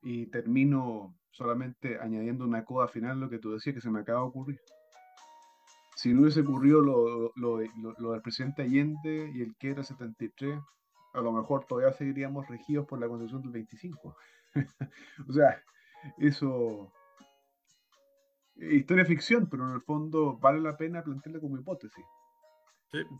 Y 0.02 0.26
termino 0.26 1.16
solamente 1.30 1.98
añadiendo 2.00 2.44
una 2.44 2.64
coda 2.64 2.88
final 2.88 3.20
lo 3.20 3.28
que 3.28 3.38
tú 3.38 3.52
decías 3.52 3.74
que 3.74 3.80
se 3.80 3.90
me 3.90 4.00
acaba 4.00 4.20
de 4.20 4.26
ocurrir 4.26 4.60
si 5.98 6.14
no 6.14 6.20
hubiese 6.20 6.42
ocurrido 6.42 6.80
lo, 6.80 7.32
lo, 7.34 7.60
lo, 7.98 8.12
del 8.12 8.22
presidente 8.22 8.62
Allende 8.62 9.32
y 9.34 9.42
el 9.42 9.56
que 9.56 9.70
era 9.70 9.82
73, 9.82 10.56
a 11.12 11.20
lo 11.20 11.32
mejor 11.32 11.66
todavía 11.66 11.92
seguiríamos 11.92 12.46
regidos 12.46 12.86
por 12.86 13.00
la 13.00 13.08
constitución 13.08 13.42
del 13.42 13.50
25. 13.50 14.16
o 15.28 15.32
sea, 15.32 15.60
eso 16.18 16.92
historia 18.54 19.04
ficción, 19.04 19.48
pero 19.50 19.68
en 19.68 19.74
el 19.74 19.80
fondo 19.80 20.38
vale 20.38 20.60
la 20.60 20.76
pena 20.76 21.02
plantearla 21.02 21.40
como 21.40 21.58
hipótesis. 21.58 22.04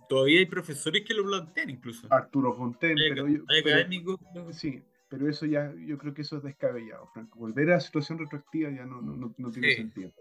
todavía 0.08 0.38
hay 0.38 0.46
profesores 0.46 1.02
que 1.04 1.14
lo 1.14 1.24
plantean 1.24 1.70
incluso. 1.70 2.06
Arturo 2.12 2.54
Fontaine, 2.54 3.00
pero, 3.10 4.52
sí, 4.52 4.84
pero 5.08 5.28
eso 5.28 5.46
ya, 5.46 5.74
yo 5.74 5.98
creo 5.98 6.14
que 6.14 6.22
eso 6.22 6.36
es 6.36 6.44
descabellado, 6.44 7.08
Franco. 7.08 7.40
Volver 7.40 7.72
a 7.72 7.74
la 7.74 7.80
situación 7.80 8.18
retroactiva 8.18 8.70
ya 8.70 8.86
no, 8.86 9.02
no, 9.02 9.34
no, 9.36 9.50
tiene 9.50 9.74
sentido. 9.74 10.12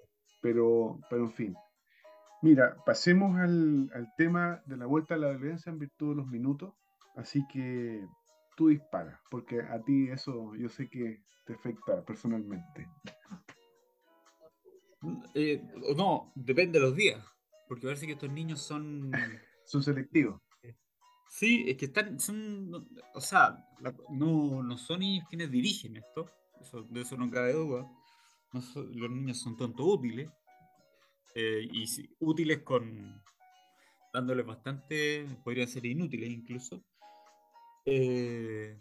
Pero, 0.42 1.00
pero 1.08 1.26
en 1.26 1.34
fin, 1.34 1.56
Mira, 2.42 2.78
pasemos 2.86 3.38
al, 3.40 3.90
tema 4.16 4.62
de 4.66 4.78
la 4.78 4.86
vuelta 4.86 5.16
a 5.16 5.18
la 5.18 5.32
violencia 5.32 5.72
en 5.72 5.80
virtud 5.80 6.10
de 6.10 6.16
los 6.16 6.28
minutos. 6.28 6.74
Así 7.16 7.44
que 7.52 8.06
tú 8.56 8.68
disparas, 8.68 9.20
porque 9.32 9.62
a 9.62 9.82
ti 9.84 10.10
eso 10.10 10.54
yo 10.56 10.70
sé 10.70 10.88
que 10.90 11.24
te 11.46 11.54
afecta 11.54 12.04
personalmente. 12.06 12.88
Eh, 15.34 15.62
no, 15.96 16.32
depende 16.36 16.80
de 16.80 16.86
los 16.86 16.96
días, 16.96 17.24
porque 17.68 17.88
parece 17.88 18.06
que 18.06 18.14
estos 18.14 18.32
niños 18.32 18.62
son... 18.62 19.12
son 19.66 19.84
selectivos. 19.84 20.42
Sí, 21.30 21.66
es 21.68 21.76
que 21.76 21.86
están, 21.86 22.20
son, 22.20 22.88
o 23.14 23.22
sea, 23.22 23.58
no, 24.10 24.64
no 24.64 24.78
son 24.78 25.00
niños 25.02 25.28
quienes 25.30 25.52
dirigen 25.52 25.98
esto, 25.98 26.32
de 26.90 27.02
eso 27.02 27.18
no 27.18 27.30
cabe 27.30 27.54
duda. 27.54 27.86
los 28.54 29.12
niños 29.12 29.40
son 29.40 29.58
tanto 29.58 29.84
útiles, 29.86 30.32
eh, 31.40 31.70
y 31.72 31.86
útiles 32.20 32.64
con 32.64 33.22
dándoles 34.12 34.44
bastante, 34.44 35.24
podrían 35.44 35.68
ser 35.68 35.86
inútiles 35.86 36.32
incluso. 36.32 36.84
Eh, 37.86 38.76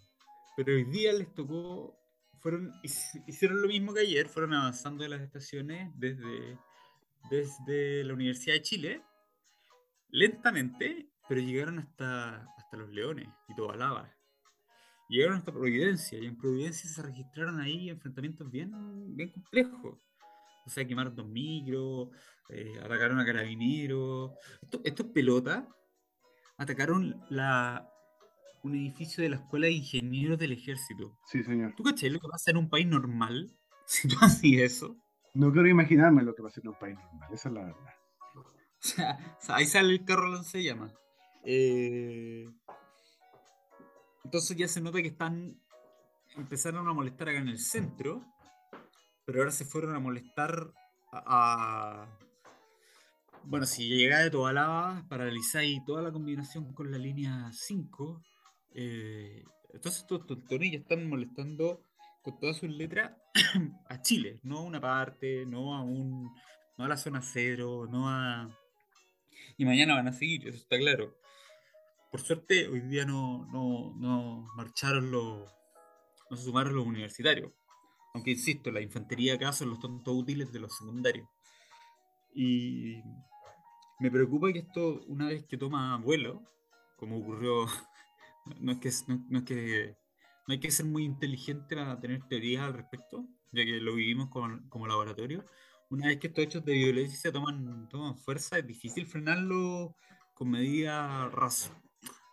pero 0.56 0.72
hoy 0.72 0.84
día 0.84 1.12
les 1.12 1.34
tocó, 1.34 1.98
fueron, 2.40 2.72
hicieron 2.82 3.60
lo 3.60 3.68
mismo 3.68 3.92
que 3.92 4.00
ayer, 4.00 4.26
fueron 4.26 4.54
avanzando 4.54 5.04
en 5.04 5.10
las 5.10 5.20
estaciones 5.20 5.92
desde, 5.98 6.58
desde 7.30 8.04
la 8.04 8.14
Universidad 8.14 8.54
de 8.54 8.62
Chile, 8.62 9.02
lentamente, 10.08 11.10
pero 11.28 11.42
llegaron 11.42 11.78
hasta, 11.78 12.36
hasta 12.56 12.76
Los 12.78 12.88
Leones 12.88 13.28
y 13.50 13.54
Tobalaba. 13.54 14.10
Llegaron 15.10 15.36
hasta 15.36 15.52
Providencia, 15.52 16.18
y 16.18 16.24
en 16.24 16.38
Providencia 16.38 16.88
se 16.88 17.02
registraron 17.02 17.60
ahí 17.60 17.90
enfrentamientos 17.90 18.50
bien, 18.50 18.72
bien 19.14 19.28
complejos. 19.28 20.05
O 20.66 20.70
sea, 20.70 20.86
quemaron 20.86 21.14
dos 21.14 21.28
micros, 21.28 22.08
eh, 22.48 22.74
atacaron 22.82 23.18
a 23.20 23.24
carabineros. 23.24 24.32
estos 24.84 25.06
pelotas 25.06 25.64
atacaron 26.58 27.22
la, 27.28 27.88
un 28.62 28.74
edificio 28.74 29.22
de 29.22 29.30
la 29.30 29.36
Escuela 29.36 29.66
de 29.66 29.72
Ingenieros 29.72 30.38
del 30.38 30.52
Ejército. 30.52 31.18
Sí, 31.26 31.42
señor. 31.42 31.74
¿Tú 31.76 31.82
caché 31.82 32.10
lo 32.10 32.18
que 32.18 32.28
pasa 32.28 32.50
en 32.50 32.56
un 32.58 32.68
país 32.68 32.86
normal? 32.86 33.52
Si 33.88 34.08
tú 34.08 34.16
haces 34.20 34.58
eso. 34.58 34.96
No 35.32 35.52
quiero 35.52 35.68
imaginarme 35.68 36.24
lo 36.24 36.34
que 36.34 36.42
pasa 36.42 36.60
en 36.60 36.68
un 36.68 36.74
país 36.74 36.96
normal, 36.96 37.30
esa 37.32 37.48
es 37.48 37.54
la 37.54 37.62
verdad. 37.62 37.94
O 39.38 39.40
sea, 39.40 39.56
ahí 39.56 39.66
sale 39.66 39.92
el 39.92 40.04
carro 40.04 40.42
se 40.42 40.62
llama. 40.62 40.92
Eh, 41.44 42.48
entonces 44.24 44.56
ya 44.56 44.66
se 44.66 44.80
nota 44.80 45.00
que 45.00 45.08
están. 45.08 45.60
Empezaron 46.36 46.88
a 46.88 46.92
molestar 46.92 47.28
acá 47.28 47.38
en 47.38 47.48
el 47.48 47.60
centro, 47.60 48.24
pero 49.26 49.40
ahora 49.40 49.50
se 49.50 49.64
fueron 49.64 49.94
a 49.94 50.00
molestar 50.00 50.72
a. 51.12 52.06
bueno, 53.42 53.66
si 53.66 53.88
llegaba 53.88 54.22
de 54.22 54.30
Tobalaba, 54.30 55.04
paralizáis 55.08 55.84
toda 55.84 56.00
la 56.00 56.12
combinación 56.12 56.72
con 56.72 56.90
la 56.90 56.98
línea 56.98 57.50
5. 57.52 58.22
Eh, 58.74 59.44
entonces 59.72 60.02
estos 60.02 60.26
tontonillos 60.26 60.82
están 60.82 61.08
molestando 61.08 61.82
con 62.22 62.38
todas 62.38 62.56
sus 62.56 62.70
letras 62.70 63.12
a 63.88 64.00
Chile, 64.00 64.40
no 64.42 64.58
a 64.58 64.62
una 64.62 64.80
parte, 64.80 65.44
no 65.46 65.74
a 65.74 65.82
un. 65.82 66.32
no 66.78 66.84
a 66.84 66.88
la 66.88 66.96
zona 66.96 67.20
cero, 67.20 67.86
no 67.90 68.08
a. 68.08 68.48
Y 69.58 69.64
mañana 69.64 69.94
van 69.94 70.08
a 70.08 70.12
seguir, 70.12 70.46
eso 70.46 70.58
está 70.58 70.78
claro. 70.78 71.16
Por 72.10 72.20
suerte, 72.20 72.68
hoy 72.68 72.80
día 72.80 73.04
no, 73.04 73.46
no, 73.52 74.46
marcharon 74.56 75.10
los. 75.10 75.50
no 76.30 76.36
se 76.36 76.44
sumaron 76.44 76.74
los 76.74 76.86
universitarios. 76.86 77.52
Aunque 78.16 78.30
insisto, 78.30 78.70
la 78.70 78.80
infantería 78.80 79.34
acá 79.34 79.52
son 79.52 79.68
los 79.68 79.78
tontos 79.78 80.14
útiles 80.14 80.50
de 80.50 80.58
los 80.58 80.74
secundarios. 80.74 81.28
Y 82.34 83.02
me 84.00 84.10
preocupa 84.10 84.50
que 84.54 84.60
esto, 84.60 85.04
una 85.06 85.28
vez 85.28 85.44
que 85.44 85.58
toma 85.58 85.98
vuelo, 85.98 86.42
como 86.96 87.18
ocurrió, 87.18 87.66
no 88.60 88.72
es 88.72 88.78
que 88.78 88.90
no, 89.28 89.38
es 89.40 89.44
que 89.44 89.96
no 90.46 90.52
hay 90.52 90.60
que 90.60 90.70
ser 90.70 90.86
muy 90.86 91.04
inteligente 91.04 91.76
para 91.76 92.00
tener 92.00 92.22
teorías 92.26 92.62
al 92.62 92.72
respecto, 92.72 93.26
ya 93.52 93.66
que 93.66 93.80
lo 93.80 93.94
vivimos 93.94 94.30
como 94.30 94.86
laboratorio. 94.86 95.44
Una 95.90 96.06
vez 96.06 96.18
que 96.18 96.28
estos 96.28 96.44
hechos 96.44 96.64
de 96.64 96.72
violencia 96.72 97.30
toman, 97.30 97.86
toman 97.90 98.16
fuerza, 98.16 98.56
es 98.56 98.66
difícil 98.66 99.06
frenarlo 99.06 99.94
con 100.32 100.48
medidas 100.48 101.70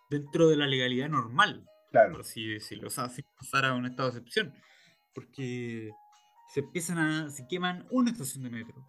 dentro 0.10 0.48
de 0.48 0.56
la 0.56 0.66
legalidad 0.66 1.10
normal, 1.10 1.68
claro. 1.92 2.14
por 2.14 2.22
así 2.22 2.48
decirlo, 2.48 2.88
o 2.88 2.90
sea, 2.90 3.10
sin 3.10 3.26
pasar 3.38 3.66
a 3.66 3.74
un 3.74 3.86
estado 3.86 4.12
de 4.12 4.20
excepción, 4.20 4.54
porque 5.14 5.92
se 6.54 6.60
empiezan 6.60 6.98
a, 6.98 7.30
se 7.30 7.48
queman 7.48 7.88
una 7.92 8.12
estación 8.12 8.44
de 8.44 8.50
metro. 8.50 8.88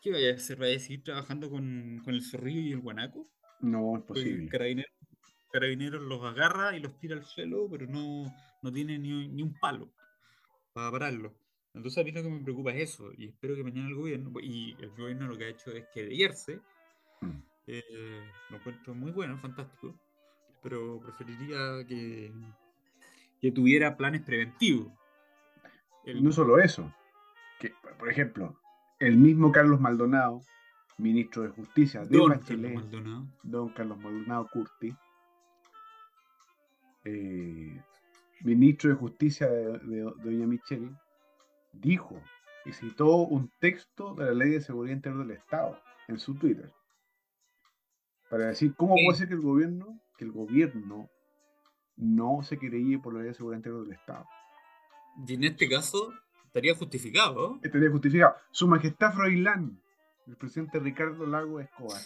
¿Qué 0.00 0.12
vaya 0.12 0.32
a 0.32 0.34
hacer? 0.34 0.58
¿Vaya 0.58 0.76
a 0.76 0.80
seguir 0.80 1.02
trabajando 1.02 1.50
con, 1.50 2.00
con 2.04 2.14
el 2.14 2.22
zorrillo 2.22 2.60
y 2.60 2.72
el 2.72 2.80
guanaco? 2.80 3.26
No, 3.60 3.96
es 3.96 4.04
posible. 4.04 4.48
Carabineros, 4.48 4.92
carabineros 5.50 6.02
los 6.02 6.22
agarra 6.24 6.76
y 6.76 6.80
los 6.80 6.98
tira 6.98 7.16
al 7.16 7.24
suelo, 7.24 7.68
pero 7.70 7.86
no, 7.86 8.32
no 8.62 8.72
tiene 8.72 8.98
ni, 8.98 9.28
ni 9.28 9.42
un 9.42 9.58
palo 9.58 9.90
para 10.74 10.90
pararlo. 10.90 11.34
Entonces 11.74 11.98
a 11.98 12.04
mí 12.04 12.12
lo 12.12 12.22
que 12.22 12.28
me 12.28 12.42
preocupa 12.42 12.72
es 12.72 12.90
eso, 12.90 13.12
y 13.16 13.26
espero 13.26 13.56
que 13.56 13.64
mañana 13.64 13.88
el 13.88 13.94
gobierno, 13.94 14.30
y 14.40 14.76
el 14.78 14.90
gobierno 14.90 15.26
lo 15.26 15.36
que 15.36 15.44
ha 15.44 15.48
hecho 15.48 15.72
es 15.72 15.86
que 15.92 16.04
de 16.04 16.14
mm. 17.20 17.30
eh, 17.66 18.22
lo 18.50 18.56
encuentro 18.56 18.94
muy 18.94 19.10
bueno, 19.10 19.38
fantástico, 19.38 19.98
pero 20.62 21.00
preferiría 21.00 21.84
que, 21.86 22.32
que 23.40 23.50
tuviera 23.50 23.96
planes 23.96 24.22
preventivos. 24.22 24.92
No 26.06 26.32
solo 26.32 26.58
eso, 26.58 26.92
que 27.58 27.72
por 27.98 28.10
ejemplo, 28.10 28.58
el 28.98 29.16
mismo 29.16 29.52
Carlos 29.52 29.80
Maldonado, 29.80 30.40
ministro 30.98 31.42
de 31.42 31.48
Justicia 31.48 32.04
de 32.04 32.18
Don 32.18 32.38
Carlos 32.38 32.72
Maldonado. 32.72 33.26
Don 33.42 33.68
Carlos 33.70 33.98
Maldonado 33.98 34.48
Curti, 34.52 34.94
eh, 37.04 37.80
ministro 38.42 38.90
de 38.90 38.96
Justicia 38.96 39.48
de, 39.48 40.12
Doña 40.22 40.46
Michelle, 40.46 40.90
dijo 41.72 42.20
y 42.66 42.72
citó 42.72 43.16
un 43.16 43.50
texto 43.60 44.14
de 44.14 44.26
la 44.26 44.32
Ley 44.32 44.50
de 44.50 44.60
Seguridad 44.60 44.96
Interior 44.96 45.26
del 45.26 45.36
Estado 45.36 45.78
en 46.08 46.18
su 46.18 46.34
Twitter 46.34 46.72
para 48.30 48.46
decir 48.46 48.74
cómo 48.74 48.94
puede 48.94 49.18
ser 49.18 49.28
que 49.28 49.34
el 49.34 49.40
gobierno 49.40 50.00
que 50.16 50.24
el 50.24 50.32
gobierno 50.32 51.08
no 51.96 52.42
se 52.42 52.58
ir 52.60 53.00
por 53.00 53.14
la 53.14 53.20
ley 53.20 53.28
de 53.28 53.34
seguridad 53.34 53.58
interior 53.58 53.84
del 53.84 53.92
Estado. 53.92 54.26
Y 55.26 55.34
en 55.34 55.44
este 55.44 55.68
caso 55.68 56.12
estaría 56.46 56.74
justificado. 56.74 57.58
Estaría 57.62 57.90
justificado. 57.90 58.36
Su 58.50 58.68
Majestad 58.68 59.12
Froilán, 59.12 59.80
el 60.26 60.36
presidente 60.36 60.78
Ricardo 60.78 61.26
Lago 61.26 61.60
Escobar, 61.60 62.00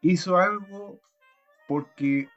hizo 0.00 0.36
algo 0.36 1.00
porque 1.66 2.28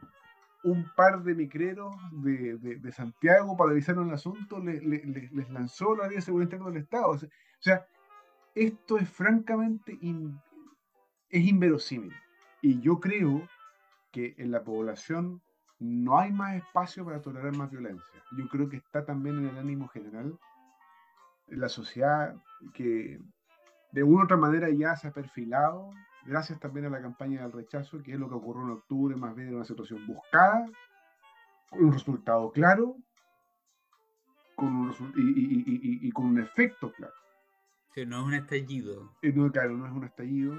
un 0.64 0.90
par 0.96 1.24
de 1.24 1.34
micreros 1.34 1.96
de, 2.12 2.58
de, 2.58 2.92
Santiago 2.92 3.58
paralizaron 3.58 4.10
el 4.10 4.14
asunto, 4.14 4.60
les 4.60 5.50
lanzó 5.50 5.96
la 5.96 6.08
ley 6.08 6.18
de 6.18 6.22
seguridad 6.22 6.48
interior 6.48 6.74
del 6.74 6.84
Estado. 6.84 7.10
O 7.10 7.20
sea, 7.60 7.86
esto 8.54 8.98
es 8.98 9.10
francamente 9.10 9.98
es 11.30 11.46
inverosímil. 11.46 12.14
Y 12.62 12.80
yo 12.82 13.00
creo 13.00 13.48
que 14.12 14.36
en 14.38 14.52
la 14.52 14.64
población 14.64 15.42
no 15.82 16.20
hay 16.20 16.32
más 16.32 16.56
espacio 16.56 17.04
para 17.04 17.22
tolerar 17.22 17.58
más 17.58 17.72
violencia. 17.72 18.24
Yo 18.38 18.48
creo 18.48 18.70
que 18.70 18.78
está 18.78 19.04
también 19.04 19.40
en 19.40 19.48
el 19.48 19.58
ánimo 19.58 19.88
general 19.88 20.38
en 21.48 21.60
la 21.60 21.70
sociedad 21.70 22.36
que 22.74 23.20
de 23.92 24.04
una 24.04 24.22
u 24.22 24.26
otra 24.26 24.38
manera 24.38 24.70
ya 24.70 24.96
se 24.96 25.08
ha 25.08 25.12
perfilado, 25.12 25.90
gracias 26.24 26.60
también 26.60 26.86
a 26.86 26.90
la 26.90 27.02
campaña 27.02 27.42
del 27.42 27.52
rechazo, 27.52 28.02
que 28.04 28.14
es 28.14 28.20
lo 28.20 28.30
que 28.30 28.36
ocurrió 28.36 28.64
en 28.64 28.72
octubre, 28.72 29.16
más 29.16 29.36
bien 29.36 29.50
en 29.50 29.56
una 29.56 29.66
situación 29.66 30.06
buscada, 30.06 30.66
con 31.70 31.86
un 31.86 31.94
resultado 31.94 32.52
claro 32.52 32.96
con 34.56 34.76
un 34.76 35.14
y, 35.16 36.12
con 36.12 36.28
un 36.28 36.40
efecto 36.40 36.92
claro. 36.94 37.14
Que 37.96 38.06
no 38.06 38.20
es 38.20 38.28
un 38.28 38.34
estallido. 38.36 39.12
Eh, 39.24 39.34
no, 39.34 39.52
claro, 39.52 39.76
no 39.76 39.88
es 39.88 39.92
un 39.92 40.04
estallido, 40.04 40.54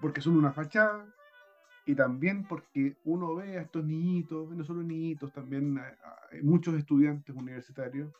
porque 0.00 0.20
son 0.20 0.36
una 0.36 0.52
fachada, 0.52 1.04
y 1.88 1.94
también 1.94 2.44
porque 2.44 2.98
uno 3.04 3.34
ve 3.34 3.56
a 3.56 3.62
estos 3.62 3.82
niñitos, 3.82 4.50
no 4.50 4.62
solo 4.62 4.82
niñitos, 4.82 5.32
también 5.32 5.80
muchos 6.42 6.74
estudiantes 6.74 7.34
universitarios, 7.34 8.12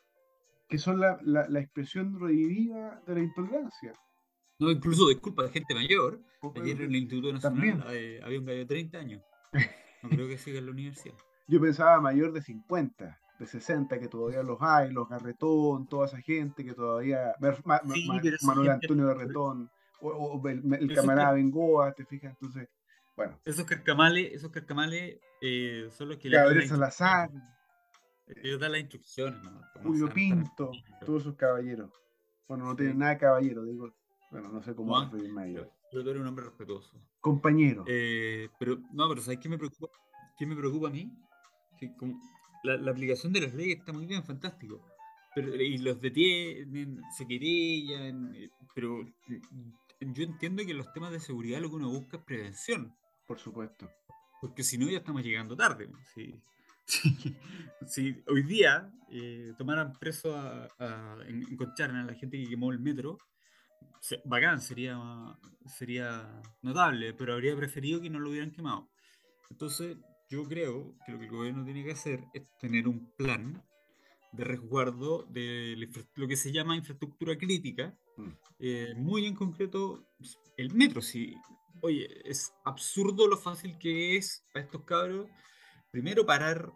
que 0.66 0.78
son 0.78 0.98
la, 0.98 1.18
la, 1.22 1.60
expresión 1.60 2.18
rediviva 2.18 3.02
de 3.06 3.14
la 3.14 3.20
intolerancia. 3.20 3.92
No, 4.58 4.70
incluso 4.70 5.06
disculpa 5.10 5.42
de 5.42 5.50
gente 5.50 5.74
mayor. 5.74 6.18
Ayer 6.56 6.80
en 6.80 6.88
el 6.88 6.96
Instituto 6.96 7.30
Nacional 7.30 7.84
eh, 7.90 8.22
había 8.24 8.38
un 8.38 8.46
gallo 8.46 8.60
de 8.60 8.66
30 8.66 8.98
años. 8.98 9.22
No 10.00 10.10
creo 10.10 10.28
que 10.28 10.38
siga 10.38 10.60
en 10.60 10.66
la 10.66 10.70
universidad. 10.70 11.16
Yo 11.48 11.60
pensaba 11.60 12.00
mayor 12.00 12.32
de 12.32 12.40
50, 12.40 13.18
de 13.40 13.46
60, 13.46 13.98
que 13.98 14.06
todavía 14.06 14.44
los 14.44 14.58
hay, 14.60 14.92
los 14.92 15.08
Garretón, 15.08 15.88
toda 15.88 16.06
esa 16.06 16.20
gente 16.20 16.64
que 16.64 16.72
todavía. 16.72 17.34
Manuel 18.44 18.70
Antonio 18.70 19.08
Garretón, 19.08 19.68
o, 20.00 20.40
el, 20.46 20.94
camarada 20.94 21.32
Bengoa, 21.32 21.92
¿te 21.94 22.04
fijas? 22.04 22.30
Entonces 22.30 22.68
bueno. 23.18 23.36
Esos 23.44 23.64
carcamales, 23.64 24.32
esos 24.32 24.52
carcamales 24.52 25.18
eh, 25.42 25.88
son 25.90 26.10
los 26.10 26.18
que 26.18 26.28
Gabriel 26.28 26.68
Salazar. 26.68 27.28
Ellos 28.28 28.60
dan 28.60 28.72
las 28.72 28.80
instrucciones, 28.80 29.42
¿no? 29.42 29.60
Julio 29.82 30.08
Pinto, 30.08 30.70
todos 31.04 31.22
esos 31.22 31.34
caballeros. 31.34 31.90
Bueno, 32.46 32.66
no 32.66 32.76
tienen 32.76 32.98
nada 32.98 33.14
de 33.14 33.18
caballero, 33.18 33.64
digo. 33.64 33.92
Bueno, 34.30 34.50
no 34.50 34.62
sé 34.62 34.72
cómo 34.72 35.02
referirme 35.02 35.42
a 35.42 35.46
ellos. 35.46 35.68
Pero 35.90 36.04
tú 36.04 36.10
eres 36.10 36.22
un 36.22 36.28
hombre 36.28 36.44
respetuoso. 36.44 36.96
Compañero. 37.20 37.84
Eh, 37.88 38.50
pero, 38.60 38.78
no, 38.92 39.08
pero 39.08 39.20
¿sabes 39.20 39.40
qué 39.40 39.48
me 39.48 39.58
preocupa? 39.58 39.88
¿Qué 40.38 40.46
me 40.46 40.54
preocupa 40.54 40.86
a 40.86 40.90
mí? 40.90 41.10
la, 42.62 42.76
la, 42.76 42.90
aplicación 42.92 43.32
de 43.32 43.40
las 43.40 43.54
leyes 43.54 43.78
está 43.78 43.92
muy 43.92 44.06
bien, 44.06 44.22
fantástico. 44.22 44.84
Pero, 45.34 45.56
y 45.56 45.78
los 45.78 46.00
detienen, 46.00 47.00
se 47.16 47.26
querellan, 47.26 48.32
eh, 48.36 48.50
pero 48.74 49.04
yo 50.00 50.22
entiendo 50.22 50.64
que 50.64 50.74
los 50.74 50.92
temas 50.92 51.10
de 51.10 51.20
seguridad 51.20 51.60
lo 51.60 51.70
que 51.70 51.76
uno 51.76 51.90
busca 51.90 52.18
es 52.18 52.22
prevención. 52.22 52.94
Por 53.28 53.38
supuesto. 53.38 53.88
Porque 54.40 54.64
si 54.64 54.78
no, 54.78 54.88
ya 54.88 54.98
estamos 54.98 55.22
llegando 55.22 55.56
tarde. 55.56 55.88
Si, 57.86 58.16
hoy 58.26 58.42
día 58.44 58.90
eh, 59.10 59.52
tomaran 59.58 59.92
preso 59.98 60.34
a, 60.34 60.66
a, 60.78 61.18
en, 61.26 61.44
a 61.44 62.02
la 62.02 62.14
gente 62.14 62.38
que 62.38 62.48
quemó 62.48 62.72
el 62.72 62.78
metro, 62.78 63.18
bacán, 64.24 64.62
sería, 64.62 64.98
sería 65.66 66.40
notable, 66.62 67.12
pero 67.12 67.34
habría 67.34 67.54
preferido 67.56 68.00
que 68.00 68.08
no 68.08 68.18
lo 68.18 68.30
hubieran 68.30 68.52
quemado. 68.52 68.88
Entonces, 69.50 69.98
yo 70.30 70.44
creo 70.44 70.96
que 71.04 71.12
lo 71.12 71.18
que 71.18 71.26
el 71.26 71.30
gobierno 71.30 71.62
tiene 71.62 71.84
que 71.84 71.92
hacer 71.92 72.24
es 72.32 72.44
tener 72.58 72.88
un 72.88 73.12
plan 73.16 73.62
de 74.32 74.44
resguardo 74.44 75.24
de 75.24 75.76
lo 76.14 76.26
que 76.26 76.36
se 76.36 76.52
llama 76.52 76.74
infraestructura 76.74 77.36
crítica, 77.36 77.94
mm. 78.16 78.28
eh, 78.60 78.94
muy 78.96 79.26
en 79.26 79.34
concreto 79.34 80.06
el 80.56 80.74
metro. 80.74 81.02
Si, 81.02 81.34
oye, 81.80 82.08
es 82.28 82.52
absurdo 82.64 83.26
lo 83.26 83.36
fácil 83.36 83.78
que 83.78 84.16
es 84.16 84.44
a 84.54 84.60
estos 84.60 84.84
cabros, 84.84 85.28
primero 85.90 86.26
parar 86.26 86.72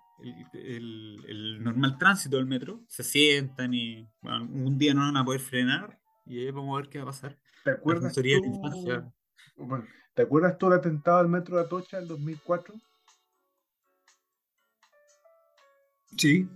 el, 0.52 1.62
normal 1.62 1.98
tránsito 1.98 2.36
del 2.36 2.46
metro, 2.46 2.84
se 2.88 3.02
sientan 3.02 3.74
y 3.74 4.08
un 4.22 4.78
día 4.78 4.94
no 4.94 5.02
van 5.02 5.16
a 5.16 5.24
poder 5.24 5.40
frenar 5.40 5.98
y 6.26 6.38
ahí 6.38 6.50
vamos 6.50 6.74
a 6.74 6.82
ver 6.82 6.90
qué 6.90 6.98
va 6.98 7.04
a 7.04 7.06
pasar. 7.06 7.38
¿Te 7.64 7.70
acuerdas, 7.70 8.14
tú, 8.14 8.22
¿Te 10.14 10.22
acuerdas 10.22 10.58
todo 10.58 10.72
el 10.72 10.78
atentado 10.78 11.18
al 11.18 11.28
metro 11.28 11.56
de 11.56 11.62
Atocha 11.62 11.98
en 11.98 12.08
2004? 12.08 12.74
Sí. 16.16 16.48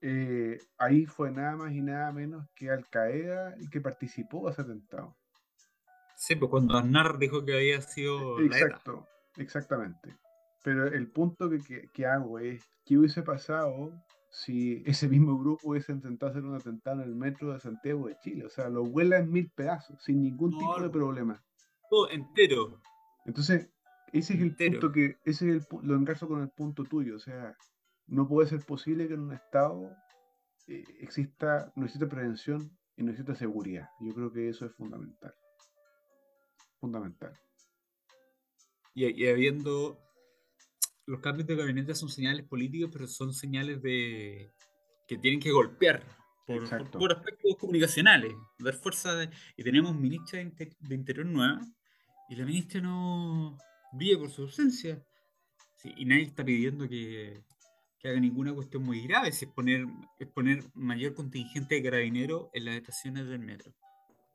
Eh, 0.00 0.58
ahí 0.78 1.06
fue 1.06 1.30
nada 1.30 1.56
más 1.56 1.72
y 1.72 1.80
nada 1.80 2.12
menos 2.12 2.46
que 2.54 2.70
Al 2.70 2.86
Qaeda 2.88 3.54
el 3.54 3.70
que 3.70 3.80
participó 3.80 4.46
de 4.46 4.52
ese 4.52 4.62
atentado. 4.62 5.16
Sí, 6.16 6.36
pues 6.36 6.50
cuando 6.50 6.76
Aznar 6.76 7.18
dijo 7.18 7.44
que 7.44 7.54
había 7.54 7.80
sido. 7.80 8.40
Exacto, 8.40 9.06
exactamente. 9.36 10.16
Pero 10.62 10.86
el 10.86 11.10
punto 11.10 11.50
que, 11.92 12.06
hago 12.06 12.38
es: 12.38 12.64
¿qué 12.84 12.98
hubiese 12.98 13.22
pasado 13.22 13.92
si 14.30 14.82
ese 14.86 15.08
mismo 15.08 15.38
grupo 15.38 15.70
hubiese 15.70 15.92
intentado 15.92 16.30
hacer 16.30 16.44
un 16.44 16.54
atentado 16.54 17.02
en 17.02 17.08
el 17.08 17.14
metro 17.14 17.52
de 17.52 17.60
Santiago 17.60 18.08
de 18.08 18.16
Chile? 18.22 18.46
O 18.46 18.50
sea, 18.50 18.68
lo 18.68 18.84
vuela 18.84 19.18
en 19.18 19.30
mil 19.30 19.50
pedazos, 19.50 20.02
sin 20.02 20.22
ningún 20.22 20.56
tipo 20.58 20.80
de 20.80 20.88
problema. 20.88 21.42
Todo 21.90 22.10
entero. 22.10 22.80
Entonces, 23.26 23.68
ese 24.12 24.34
es 24.34 24.40
el 24.40 24.56
punto 24.56 24.92
que. 24.92 25.18
Ese 25.24 25.50
es 25.50 25.56
el, 25.56 25.66
lo 25.82 25.96
engarzo 25.96 26.28
con 26.28 26.40
el 26.40 26.48
punto 26.48 26.84
tuyo. 26.84 27.16
O 27.16 27.20
sea, 27.20 27.54
no 28.06 28.28
puede 28.28 28.48
ser 28.48 28.64
posible 28.64 29.08
que 29.08 29.14
en 29.14 29.20
un 29.20 29.32
Estado 29.32 29.90
eh, 30.68 30.84
exista, 31.00 31.72
no 31.76 31.84
exista 31.84 32.08
prevención 32.08 32.70
y 32.96 33.02
no 33.02 33.10
exista 33.10 33.34
seguridad. 33.34 33.90
Yo 34.00 34.14
creo 34.14 34.32
que 34.32 34.48
eso 34.48 34.64
es 34.64 34.72
fundamental. 34.72 35.34
Fundamental. 36.84 37.32
Y, 38.94 39.26
habiendo. 39.26 39.98
Los 41.06 41.20
cambios 41.20 41.46
de 41.46 41.56
gabinete 41.56 41.94
son 41.94 42.10
señales 42.10 42.46
políticas, 42.46 42.90
pero 42.92 43.06
son 43.06 43.32
señales 43.32 43.80
de 43.80 44.52
que 45.08 45.16
tienen 45.16 45.40
que 45.40 45.50
golpear 45.50 46.02
por, 46.46 47.12
aspectos 47.12 47.56
comunicacionales, 47.58 48.34
dar 48.58 48.74
fuerza. 48.74 49.30
y 49.56 49.62
tenemos 49.62 49.94
ministra 49.94 50.38
de, 50.40 50.94
Interior 50.94 51.26
nueva, 51.26 51.60
y 52.28 52.36
la 52.36 52.44
ministra 52.44 52.82
no 52.82 53.56
brilla 53.92 54.18
por 54.18 54.30
su 54.30 54.42
ausencia. 54.42 55.02
y 55.84 56.04
nadie 56.04 56.24
está 56.24 56.44
pidiendo 56.44 56.86
que, 56.86 57.44
que 57.98 58.08
haga 58.08 58.20
ninguna 58.20 58.52
cuestión 58.52 58.82
muy 58.82 59.06
grave, 59.06 59.32
si 59.32 59.46
es 59.46 59.52
poner, 59.52 59.86
es 60.18 60.28
poner 60.28 60.64
mayor 60.74 61.14
contingente 61.14 61.76
de 61.76 61.82
carabineros 61.82 62.48
en 62.52 62.66
las 62.66 62.76
estaciones 62.76 63.26
del 63.26 63.40
metro. 63.40 63.74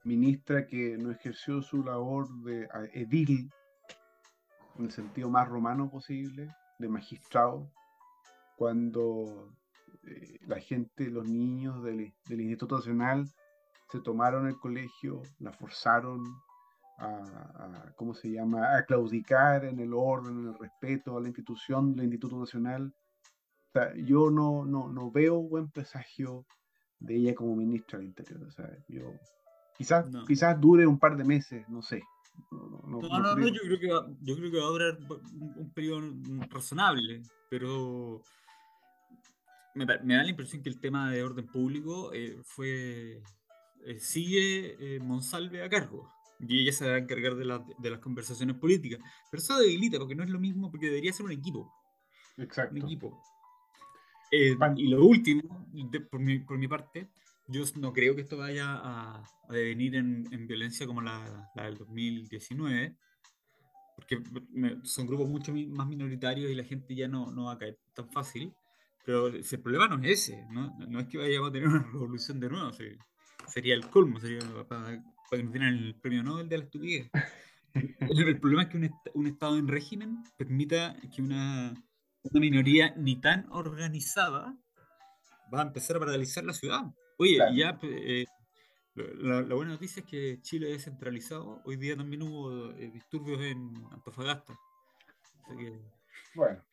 Ministra 0.10 0.66
que 0.66 0.98
no 0.98 1.12
ejerció 1.12 1.62
su 1.62 1.84
labor 1.84 2.28
de 2.44 2.68
edil 2.94 3.52
en 4.78 4.86
el 4.86 4.92
sentido 4.92 5.30
más 5.30 5.48
romano 5.48 5.90
posible, 5.90 6.50
de 6.80 6.90
magistrado, 6.90 7.72
cuando 8.58 9.54
eh, 10.04 10.40
la 10.48 10.60
gente, 10.60 11.10
los 11.10 11.28
niños 11.28 11.84
del, 11.84 12.14
Instituto 12.30 12.78
Nacional 12.78 13.30
se 13.92 14.00
tomaron 14.00 14.48
el 14.48 14.58
colegio, 14.58 15.22
la 15.40 15.52
forzaron 15.52 16.24
a, 16.98 17.08
a, 17.08 17.94
¿cómo 17.96 18.14
se 18.14 18.32
llama?, 18.32 18.78
a 18.78 18.86
claudicar 18.86 19.66
en 19.66 19.80
el 19.80 19.94
orden, 19.94 20.40
en 20.40 20.48
el 20.48 20.58
respeto 20.58 21.18
a 21.18 21.22
la 21.22 21.28
institución 21.28 21.96
del 21.96 22.06
Instituto 22.06 22.40
Nacional 22.40 22.94
yo 23.98 24.30
no, 24.30 24.66
no, 24.66 24.90
no 24.90 25.12
veo 25.12 25.42
buen 25.42 25.70
presagio 25.70 26.46
de 27.00 27.16
ella 27.16 27.36
como 27.36 27.56
ministra 27.56 28.00
del 28.00 28.08
Interior. 28.08 28.44
O 28.44 28.52
sea, 28.52 28.70
yo 28.88 29.14
quizás, 29.80 30.06
quizás 30.28 30.60
dure 30.60 30.86
un 30.86 31.00
par 31.00 31.16
de 31.16 31.24
meses, 31.24 31.68
no 31.70 31.82
sé. 31.82 32.04
No, 32.52 33.00
no, 33.02 33.36
no, 33.36 33.48
yo, 33.48 33.62
creo 33.62 33.80
que 33.80 33.92
va, 33.92 34.08
yo 34.22 34.36
creo 34.36 34.52
que 34.52 34.58
va 34.58 34.66
a 34.66 34.70
durar 34.70 34.98
un, 35.56 35.72
periodo 35.74 36.02
razonable, 36.50 37.22
pero 37.50 38.22
me, 39.76 39.86
da 39.86 39.98
la 40.04 40.30
impresión 40.30 40.62
que 40.62 40.70
el 40.70 40.80
tema 40.80 41.12
de 41.12 41.24
orden 41.24 41.48
público 41.48 42.12
eh, 42.14 42.38
fue 42.44 43.22
eh, 43.86 44.00
sigue 44.00 44.76
eh, 44.80 45.00
Monsalve 45.00 45.64
a 45.64 45.70
cargo 45.70 46.12
y 46.40 46.62
ella 46.62 46.74
se 46.74 46.88
va 46.88 46.96
a 46.96 47.00
encargar 47.00 47.36
de, 47.36 47.60
de, 47.78 47.90
las 47.90 48.00
conversaciones 48.00 48.58
políticas. 48.58 49.00
Pero 49.32 49.42
eso 49.42 49.58
debilita 49.60 49.98
porque 49.98 50.16
no 50.16 50.24
es 50.24 50.30
lo 50.30 50.40
mismo, 50.40 50.70
porque 50.72 50.88
debería 50.88 51.14
ser 51.14 51.26
un 51.26 51.32
equipo. 51.32 51.74
Exacto. 52.38 52.76
Un 52.76 52.84
equipo. 52.84 53.22
Eh, 54.32 54.56
y 54.76 54.88
lo 54.88 55.06
último, 55.06 55.68
por, 56.10 56.20
mi, 56.20 56.40
por, 56.40 56.58
mi, 56.58 56.68
parte, 56.68 57.10
yo 57.50 57.64
no 57.76 57.94
creo 57.94 58.16
que 58.16 58.22
esto 58.22 58.38
vaya 58.38 58.66
a, 58.70 59.24
devenir 59.50 59.96
en, 59.96 60.28
en, 60.32 60.48
violencia 60.48 60.86
como 60.86 61.02
la, 61.02 61.50
la, 61.56 61.66
del 61.66 61.78
2019, 61.78 62.96
porque 63.96 64.22
son 64.84 65.08
grupos 65.08 65.28
mucho 65.28 65.54
más 65.54 65.88
minoritarios 65.88 66.52
y 66.52 66.56
la 66.56 66.64
gente 66.64 66.96
ya 66.96 67.08
no, 67.08 67.32
no 67.32 67.46
va 67.46 67.54
a 67.54 67.58
caer 67.58 67.78
tan 67.94 68.10
fácil. 68.12 68.54
Pero 69.06 69.28
el 69.28 69.44
problema 69.62 69.88
no 69.88 70.02
es 70.04 70.30
ese, 70.30 70.46
no, 70.52 70.78
no 70.88 71.00
es 71.00 71.08
que 71.08 71.18
vayamos 71.18 71.50
a 71.50 71.52
tener 71.52 71.68
una 71.68 71.84
revolución 71.92 72.40
de 72.40 72.50
nuevo, 72.50 72.72
sería 73.48 73.74
el 73.74 73.90
colmo, 73.90 74.20
sería 74.20 74.40
para, 74.68 74.84
para 75.30 75.38
que 75.38 75.44
nos 75.44 75.54
dieran 75.54 75.74
el 75.74 75.96
premio 75.96 76.22
Nobel 76.22 76.48
de 76.48 76.58
la 76.58 76.64
estupidez. 76.66 77.10
el, 77.74 78.40
problema 78.40 78.64
es 78.64 78.70
que 78.70 78.78
un, 78.78 78.92
un 79.16 79.28
Estado 79.28 79.58
en 79.58 79.68
régimen 79.68 80.24
permita 80.38 80.96
que 81.16 81.22
una 81.22 81.74
una 82.24 82.40
minoría 82.40 82.94
ni 82.98 83.16
tan 83.16 83.48
organizada 83.52 84.58
va 85.54 85.60
a 85.60 85.64
empezar 85.64 85.98
a 85.98 86.00
paralizar 86.00 86.44
la 86.44 86.54
ciudad. 86.54 86.82
Oye, 87.22 87.38
ya 87.54 87.78
eh, 87.84 88.26
la, 88.96 89.42
buena 89.42 89.74
noticia 89.74 90.00
es 90.00 90.06
que 90.06 90.42
Chile 90.42 90.74
es 90.74 90.86
centralizado. 90.86 91.62
Hoy 91.66 91.76
día 91.76 91.98
también 91.98 92.24
hubo 92.24 92.72
eh, 92.72 92.90
disturbios 92.92 93.42
en 93.42 93.74
Antofagasta. 93.92 94.58
Bueno, 96.34 96.64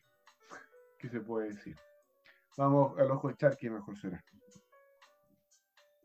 ¿qué 1.00 1.08
se 1.08 1.20
puede 1.20 1.48
decir? 1.48 1.76
Vamos 2.56 2.96
al 2.96 3.10
ojo 3.10 3.28
de 3.28 3.36
Charqui, 3.36 3.68
mejor 3.68 3.98
será. 3.98 4.24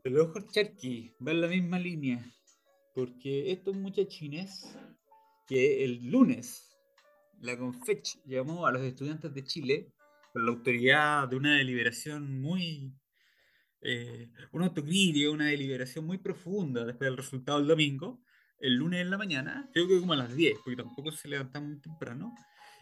El 0.02 0.18
ojo 0.18 0.40
de 0.40 0.48
Charqui 0.48 1.14
va 1.24 1.30
en 1.30 1.40
la 1.40 1.46
misma 1.46 1.78
línea. 1.78 2.18
Porque 2.96 3.52
estos 3.52 3.76
muchachines 3.76 4.76
que 5.46 5.84
el 5.84 6.10
lunes 6.10 6.76
la 7.38 7.56
CONFECH 7.56 8.22
llamó 8.24 8.66
a 8.66 8.72
los 8.72 8.82
estudiantes 8.82 9.32
de 9.32 9.44
Chile 9.44 9.92
con 10.32 10.46
la 10.46 10.52
autoridad 10.52 11.28
de 11.28 11.36
una 11.36 11.56
deliberación 11.58 12.40
muy, 12.40 12.92
eh, 13.82 14.28
una 14.52 14.66
autocrítica, 14.66 15.30
una 15.30 15.46
deliberación 15.46 16.06
muy 16.06 16.18
profunda 16.18 16.84
después 16.84 17.08
del 17.08 17.16
resultado 17.16 17.58
del 17.58 17.68
domingo, 17.68 18.20
el 18.60 18.76
lunes 18.76 19.00
en 19.00 19.10
la 19.10 19.18
mañana, 19.18 19.68
creo 19.72 19.88
que 19.88 19.98
como 19.98 20.12
a 20.12 20.16
las 20.16 20.34
10, 20.34 20.58
porque 20.64 20.82
tampoco 20.82 21.10
se 21.10 21.28
levantaron 21.28 21.68
muy 21.70 21.80
temprano, 21.80 22.34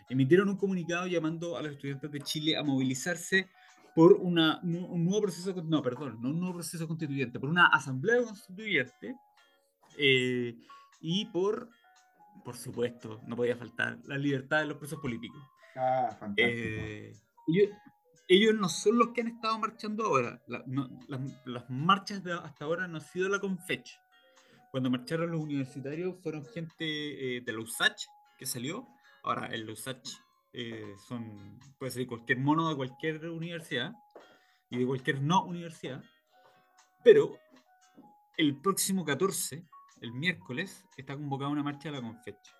emitieron 0.08 0.48
un 0.48 0.56
comunicado 0.56 1.06
llamando 1.06 1.56
a 1.56 1.62
los 1.62 1.72
estudiantes 1.72 2.10
de 2.10 2.20
Chile 2.20 2.56
a 2.56 2.62
movilizarse 2.62 3.48
por 3.94 4.12
una, 4.12 4.60
un 4.62 5.04
nuevo 5.04 5.22
proceso, 5.22 5.54
no, 5.64 5.82
perdón, 5.82 6.18
no 6.20 6.30
un 6.30 6.38
nuevo 6.38 6.56
proceso 6.56 6.86
constituyente, 6.86 7.40
por 7.40 7.48
una 7.48 7.66
asamblea 7.66 8.22
constituyente 8.22 9.16
eh, 9.96 10.54
y 11.00 11.24
por 11.26 11.70
por 12.44 12.56
supuesto, 12.56 13.20
no 13.26 13.36
podía 13.36 13.56
faltar, 13.56 13.98
la 14.04 14.16
libertad 14.16 14.60
de 14.60 14.66
los 14.66 14.76
presos 14.78 15.00
políticos. 15.00 15.40
Ah, 15.76 16.16
fantástico. 16.18 16.58
Eh, 16.58 17.12
ellos, 18.34 18.54
no 18.54 18.68
son 18.68 18.98
los 18.98 19.08
que 19.08 19.22
han 19.22 19.28
estado 19.28 19.58
marchando 19.58 20.06
ahora. 20.06 20.40
las, 20.46 21.68
marchas 21.68 22.22
de 22.22 22.32
hasta 22.32 22.64
ahora 22.64 22.86
no 22.86 22.98
han 22.98 23.04
sido 23.04 23.28
la 23.28 23.40
Confech. 23.40 23.88
Cuando 24.70 24.88
marcharon 24.88 25.32
los 25.32 25.40
universitarios 25.40 26.16
fueron 26.22 26.44
gente 26.46 27.36
eh, 27.36 27.40
de 27.40 27.52
la 27.52 27.60
USACH 27.60 28.06
que 28.38 28.46
salió. 28.46 28.86
Ahora, 29.24 29.46
el 29.46 29.68
USACH 29.68 30.08
eh, 30.52 30.94
son, 31.08 31.58
puede 31.78 31.90
ser 31.90 32.06
cualquier 32.06 32.38
mono 32.38 32.68
de 32.68 32.76
cualquier 32.76 33.28
universidad 33.28 33.92
y 34.70 34.78
de 34.78 34.86
cualquier 34.86 35.20
no 35.20 35.44
universidad. 35.44 36.02
Pero 37.02 37.36
el 38.36 38.60
próximo 38.60 39.04
14 39.04 39.64
el 40.00 40.12
miércoles 40.12 40.84
está 40.96 41.14
convocada 41.14 41.50
una 41.50 41.62
marcha 41.62 41.90
de 41.90 41.96
la 41.96 42.02
Confecha, 42.02 42.54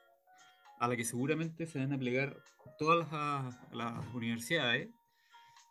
a 0.79 0.89
la 0.89 0.97
que 0.97 1.05
seguramente 1.05 1.67
se 1.67 1.79
van 1.79 1.93
a 1.93 1.99
plegar 1.99 2.37
todas 2.79 3.09
las, 3.73 4.15
universidades, 4.15 4.89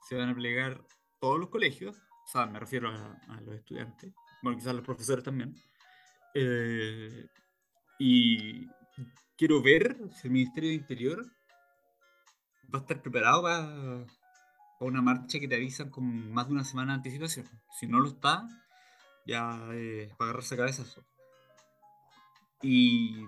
se 0.01 0.15
van 0.15 0.29
a 0.29 0.35
plegar 0.35 0.83
todos 1.19 1.39
los 1.39 1.49
colegios, 1.49 1.97
o 1.97 2.27
sea, 2.27 2.45
me 2.45 2.59
refiero 2.59 2.89
a, 2.89 3.41
los 3.41 3.55
estudiantes, 3.55 4.13
bueno, 4.41 4.57
quizás 4.57 4.75
los 4.75 4.85
profesores 4.85 5.23
también. 5.23 5.55
Eh, 6.33 7.27
y 7.97 8.67
quiero 9.35 9.61
ver 9.61 9.97
si 10.13 10.27
el 10.27 10.33
Ministerio 10.33 10.69
de 10.69 10.75
Interior 10.75 11.25
va 12.73 12.79
a 12.79 12.81
estar 12.81 13.01
preparado 13.01 13.43
para, 13.43 14.05
una 14.79 15.01
marcha 15.01 15.39
que 15.39 15.47
te 15.47 15.55
avisan 15.55 15.89
con 15.89 16.31
más 16.31 16.47
de 16.47 16.53
una 16.53 16.63
semana 16.63 16.93
de 16.93 16.97
anticipación. 16.97 17.45
Si 17.77 17.87
no 17.87 17.99
lo 17.99 18.07
está, 18.07 18.47
ya 19.25 19.59
eh, 19.73 20.09
para 20.17 20.31
agarrarse 20.31 20.55
cabezas. 20.55 21.01
Y 22.61 23.25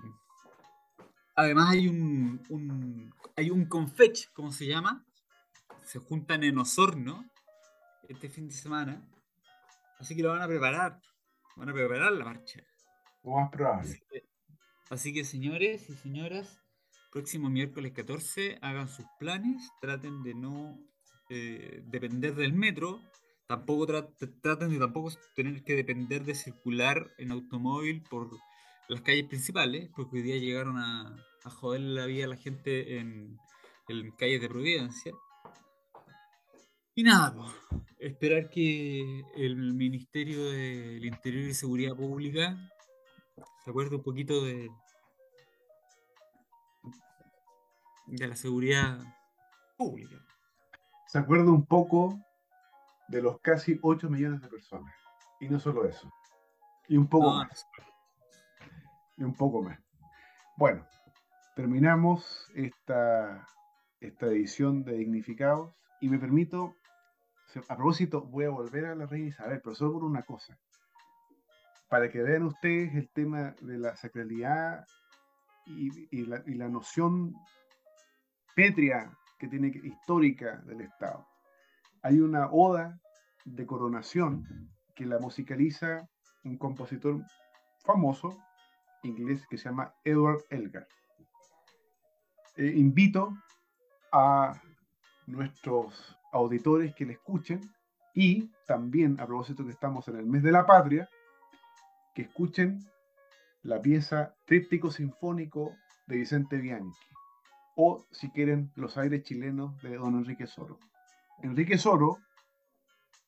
además 1.34 1.70
hay 1.70 1.88
un, 1.88 3.12
hay 3.36 3.50
un 3.50 3.66
confech, 3.66 4.32
¿cómo 4.32 4.52
se 4.52 4.66
llama? 4.66 5.04
Se 5.84 5.98
juntan 5.98 6.44
en 6.44 6.58
Osorno 6.58 7.30
este 8.08 8.28
fin 8.28 8.48
de 8.48 8.54
semana. 8.54 9.02
Así 9.98 10.16
que 10.16 10.22
lo 10.22 10.30
van 10.30 10.42
a 10.42 10.48
preparar. 10.48 11.00
Van 11.56 11.68
a 11.68 11.72
preparar 11.72 12.12
la 12.12 12.24
marcha. 12.24 12.62
Lo 13.22 13.32
más 13.32 13.50
probable. 13.50 14.02
Así 14.90 15.12
que, 15.12 15.24
señores 15.24 15.88
y 15.88 15.94
señoras, 15.94 16.60
próximo 17.10 17.48
miércoles 17.48 17.92
14, 17.92 18.58
hagan 18.60 18.88
sus 18.88 19.06
planes, 19.18 19.70
traten 19.80 20.22
de 20.22 20.34
no 20.34 20.78
eh, 21.30 21.82
depender 21.86 22.34
del 22.34 22.52
metro, 22.52 23.00
tampoco 23.46 23.86
traten 23.86 24.70
de 24.70 24.78
tampoco 24.78 25.12
tener 25.34 25.62
que 25.62 25.76
depender 25.76 26.24
de 26.24 26.34
circular 26.34 27.10
en 27.18 27.32
automóvil 27.32 28.02
por 28.10 28.30
las 28.88 29.00
calles 29.02 29.28
principales, 29.28 29.88
porque 29.94 30.16
hoy 30.16 30.22
día 30.22 30.38
llegaron 30.38 30.78
a, 30.78 31.16
a 31.44 31.50
joder 31.50 31.80
la 31.80 32.06
vida 32.06 32.24
a 32.24 32.28
la 32.28 32.36
gente 32.36 32.98
en, 32.98 33.38
en 33.88 34.10
calles 34.12 34.40
de 34.40 34.48
Providencia. 34.48 35.12
Y 36.94 37.04
nada, 37.04 37.34
esperar 37.98 38.50
que 38.50 39.22
el 39.34 39.72
Ministerio 39.72 40.44
del 40.50 41.02
Interior 41.06 41.48
y 41.48 41.54
Seguridad 41.54 41.96
Pública 41.96 42.54
se 43.64 43.70
acuerde 43.70 43.96
un 43.96 44.02
poquito 44.02 44.44
de, 44.44 44.68
de 48.08 48.28
la 48.28 48.36
seguridad 48.36 48.98
pública. 49.78 50.16
Se 51.06 51.18
acuerda 51.18 51.50
un 51.50 51.64
poco 51.64 52.20
de 53.08 53.22
los 53.22 53.40
casi 53.40 53.78
8 53.80 54.10
millones 54.10 54.42
de 54.42 54.48
personas. 54.48 54.94
Y 55.40 55.48
no 55.48 55.58
solo 55.58 55.86
eso. 55.86 56.12
Y 56.88 56.98
un 56.98 57.08
poco 57.08 57.30
más. 57.30 57.66
Y 59.16 59.24
un 59.24 59.34
poco 59.34 59.62
más. 59.62 59.78
Bueno, 60.58 60.86
terminamos 61.56 62.50
esta, 62.54 63.46
esta 63.98 64.26
edición 64.26 64.84
de 64.84 64.98
Dignificados 64.98 65.74
y 66.02 66.08
me 66.08 66.18
permito 66.18 66.76
a 67.60 67.76
propósito, 67.76 68.22
voy 68.22 68.44
a 68.44 68.50
volver 68.50 68.86
a 68.86 68.94
la 68.94 69.06
reina 69.06 69.28
Isabel, 69.28 69.60
pero 69.62 69.74
solo 69.74 69.94
por 69.94 70.04
una 70.04 70.22
cosa. 70.22 70.58
Para 71.88 72.10
que 72.10 72.22
vean 72.22 72.44
ustedes 72.44 72.94
el 72.94 73.10
tema 73.10 73.54
de 73.60 73.78
la 73.78 73.94
sacralidad 73.96 74.86
y, 75.66 76.24
la, 76.24 76.68
noción 76.68 77.34
pétrea 78.54 79.12
que 79.38 79.48
tiene 79.48 79.68
histórica 79.68 80.56
del 80.66 80.80
Estado. 80.80 81.26
Hay 82.02 82.20
una 82.20 82.50
oda 82.50 82.98
de 83.44 83.66
coronación 83.66 84.70
que 84.94 85.06
la 85.06 85.18
musicaliza 85.18 86.08
un 86.44 86.56
compositor 86.56 87.22
famoso 87.84 88.36
inglés 89.02 89.46
que 89.48 89.58
se 89.58 89.68
llama 89.68 89.94
Edward 90.04 90.42
Elgar. 90.50 90.86
Eh, 92.56 92.72
invito 92.76 93.36
a 94.12 94.60
nuestros 95.26 96.16
auditores 96.32 96.94
que 96.94 97.06
le 97.06 97.12
escuchen 97.14 97.60
y 98.14 98.50
también, 98.66 99.20
a 99.20 99.26
propósito 99.26 99.64
que 99.64 99.70
estamos 99.70 100.08
en 100.08 100.16
el 100.16 100.26
mes 100.26 100.42
de 100.42 100.52
la 100.52 100.66
patria, 100.66 101.08
que 102.14 102.22
escuchen 102.22 102.78
la 103.62 103.80
pieza 103.80 104.34
Tríptico 104.44 104.90
Sinfónico 104.90 105.76
de 106.06 106.16
Vicente 106.16 106.56
Bianchi 106.58 106.98
o, 107.76 108.06
si 108.10 108.30
quieren, 108.30 108.70
Los 108.74 108.98
aires 108.98 109.22
chilenos 109.22 109.80
de 109.82 109.96
don 109.96 110.16
Enrique 110.16 110.46
Soro. 110.46 110.78
Enrique 111.42 111.78
Soro, 111.78 112.18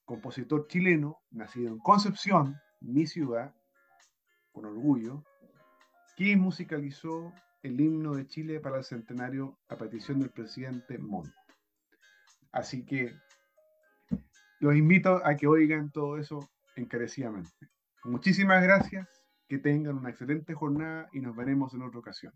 compositor 0.05 0.67
chileno, 0.67 1.19
nacido 1.31 1.69
en 1.69 1.79
Concepción, 1.79 2.57
mi 2.81 3.07
ciudad, 3.07 3.55
con 4.53 4.67
orgullo, 4.67 5.25
quien 6.17 6.41
musicalizó 6.41 7.33
el 7.63 7.81
himno 7.81 8.15
de 8.15 8.27
Chile 8.27 8.61
para 8.61 8.79
el 8.79 8.85
centenario 8.85 9.59
a 9.69 9.77
petición 9.77 10.21
del 10.21 10.31
presidente 10.31 10.99
Montt. 10.99 11.33
Así 12.55 12.85
que 12.85 13.13
los 14.61 14.77
invito 14.77 15.21
a 15.27 15.37
que 15.37 15.49
oigan 15.49 15.91
todo 15.91 16.19
eso 16.19 16.49
encarecidamente. 16.77 17.51
Muchísimas 18.05 18.63
gracias, 18.63 19.09
que 19.49 19.59
tengan 19.59 19.99
una 19.99 20.11
excelente 20.11 20.55
jornada 20.55 21.09
y 21.13 21.21
nos 21.21 21.35
veremos 21.35 21.75
en 21.75 21.83
otra 21.83 21.99
ocasión. 21.99 22.33